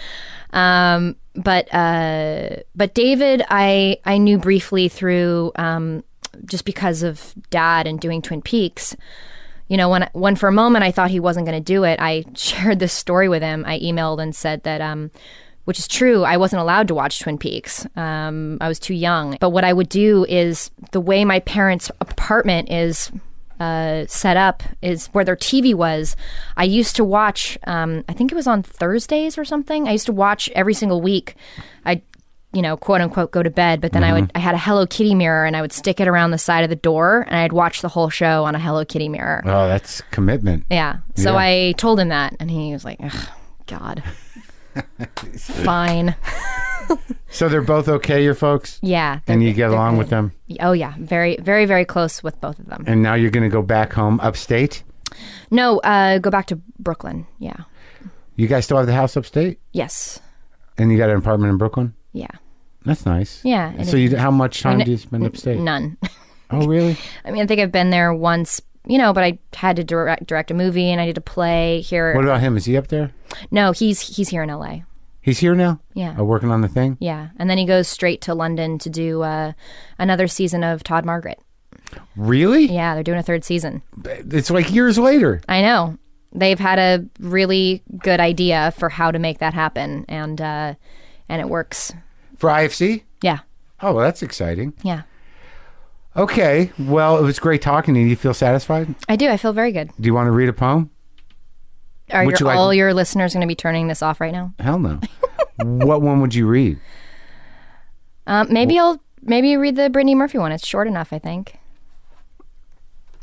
[0.51, 6.03] Um, but uh, but David, I I knew briefly through um,
[6.45, 8.95] just because of Dad and doing Twin Peaks.
[9.67, 11.99] You know, when when for a moment I thought he wasn't going to do it,
[12.01, 13.63] I shared this story with him.
[13.65, 14.81] I emailed and said that.
[14.81, 15.11] Um,
[15.65, 16.23] which is true.
[16.23, 17.85] I wasn't allowed to watch Twin Peaks.
[17.95, 19.37] Um, I was too young.
[19.39, 23.11] But what I would do is the way my parents' apartment is
[23.59, 26.15] uh, set up is where their TV was.
[26.57, 27.57] I used to watch.
[27.65, 29.87] Um, I think it was on Thursdays or something.
[29.87, 31.35] I used to watch every single week.
[31.85, 32.01] I,
[32.53, 33.81] you know, quote unquote, go to bed.
[33.81, 34.31] But then I would.
[34.33, 36.69] I had a Hello Kitty mirror, and I would stick it around the side of
[36.69, 39.41] the door, and I'd watch the whole show on a Hello Kitty mirror.
[39.45, 40.65] oh, that's commitment.
[40.71, 40.97] Yeah.
[41.15, 41.37] So Yeah.
[41.39, 43.27] I told him that, and he was like, Ugh,
[43.67, 44.03] "God,
[45.37, 46.15] fine."
[47.31, 48.79] So they're both okay, your folks?
[48.81, 49.19] Yeah.
[49.27, 50.31] And you get along with them?
[50.59, 52.83] Oh yeah, very, very, very close with both of them.
[52.87, 54.83] And now you're going to go back home upstate?
[55.51, 57.27] No, uh, go back to Brooklyn.
[57.37, 57.57] Yeah.
[58.35, 59.59] You guys still have the house upstate?
[59.73, 60.19] Yes.
[60.77, 61.93] And you got an apartment in Brooklyn?
[62.13, 62.31] Yeah.
[62.85, 63.41] That's nice.
[63.43, 65.59] Yeah, So you, how much time do you spend upstate?
[65.59, 65.97] None.
[66.49, 66.97] Oh, really?
[67.25, 70.27] I mean, I think I've been there once, you know, but I had to direct
[70.27, 72.13] direct a movie and I did a play here.
[72.15, 72.57] What about him?
[72.57, 73.11] Is he up there?
[73.51, 74.83] no, he's he's here in L.A.
[75.21, 75.79] He's here now?
[75.93, 76.15] Yeah.
[76.17, 76.97] Oh, working on the thing?
[76.99, 79.51] Yeah, and then he goes straight to London to do uh,
[79.99, 81.39] another season of Todd Margaret.
[82.15, 82.65] Really?
[82.65, 83.81] Yeah, they're doing a third season.
[84.05, 85.41] It's like years later.
[85.49, 85.97] I know
[86.33, 90.73] they've had a really good idea for how to make that happen, and uh,
[91.27, 91.91] and it works.
[92.37, 93.03] For IFC?
[93.21, 93.39] Yeah,
[93.81, 94.73] Oh, well, that's exciting.
[94.83, 95.01] yeah,
[96.15, 96.71] Okay.
[96.79, 98.05] Well, it was great talking to you.
[98.07, 98.93] Do you feel satisfied?
[99.07, 99.29] I do.
[99.29, 99.91] I feel very good.
[99.99, 100.89] Do you want to read a poem?
[102.11, 104.53] Are your, you like- all your listeners going to be turning this off right now?
[104.59, 104.99] Hell no.
[105.63, 106.79] what one would you read?
[108.25, 110.51] Um, maybe I'll maybe read the Brittany Murphy one.
[110.51, 111.57] It's short enough, I think.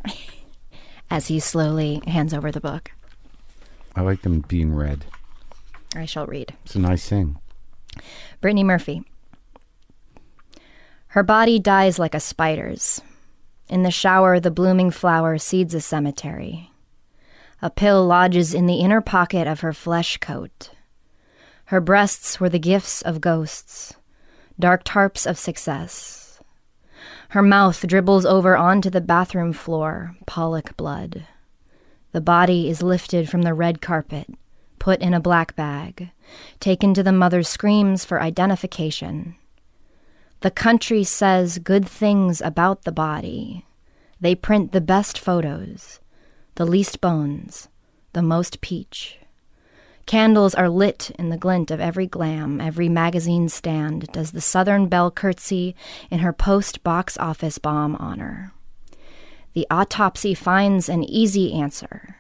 [1.11, 2.93] As he slowly hands over the book,
[3.95, 5.05] I like them being read.
[5.95, 6.55] I shall read.
[6.65, 7.39] It's a nice thing.
[8.41, 9.05] Brittany Murphy.
[11.17, 13.01] Her body dies like a spider's.
[13.71, 16.73] In the shower, the blooming flower seeds a cemetery.
[17.63, 20.73] A pill lodges in the inner pocket of her flesh coat.
[21.73, 23.95] Her breasts were the gifts of ghosts,
[24.61, 26.39] dark tarps of success.
[27.31, 31.27] Her mouth dribbles over onto the bathroom floor, Pollock blood.
[32.13, 34.29] The body is lifted from the red carpet,
[34.79, 36.11] put in a black bag,
[36.61, 39.37] taken to the mother's screams for identification.
[40.41, 43.65] The country says good things about the body.
[44.21, 46.01] They print the best photos,
[46.57, 47.69] the least bones,
[48.13, 49.19] the most peach.
[50.07, 54.87] Candles are lit in the glint of every glam, every magazine stand does the Southern
[54.87, 55.75] Belle curtsy
[56.11, 58.53] in her post box office bomb honor.
[59.55, 62.19] The autopsy finds an easy answer.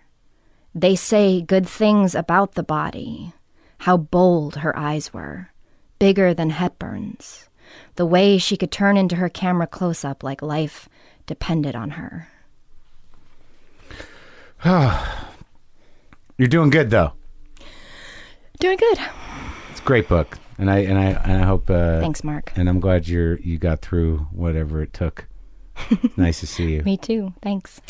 [0.75, 3.33] They say good things about the body,
[3.79, 5.51] how bold her eyes were,
[5.99, 7.49] bigger than Hepburn's,
[7.97, 10.89] the way she could turn into her camera close up like life
[11.27, 12.29] depended on her.
[16.39, 17.13] You're doing good, though.
[18.59, 18.99] Doing good.
[19.71, 20.39] It's a great book.
[20.59, 21.69] and I and I and I hope.
[21.69, 22.53] Uh, Thanks, Mark.
[22.57, 25.27] And I'm glad you're you got through whatever it took.
[26.17, 26.83] nice to see you.
[26.83, 27.35] Me too.
[27.43, 27.81] Thanks.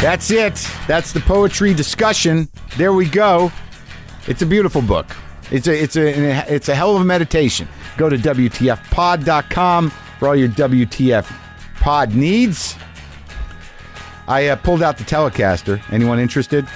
[0.00, 0.66] That's it.
[0.86, 2.48] That's the poetry discussion.
[2.78, 3.52] There we go.
[4.26, 5.06] It's a beautiful book.
[5.50, 7.68] It's a it's a it's a hell of a meditation.
[7.96, 11.26] Go to WTFpod.com for all your WTF
[11.76, 12.76] pod needs.
[14.28, 15.82] I uh, pulled out the Telecaster.
[15.90, 16.68] Anyone interested?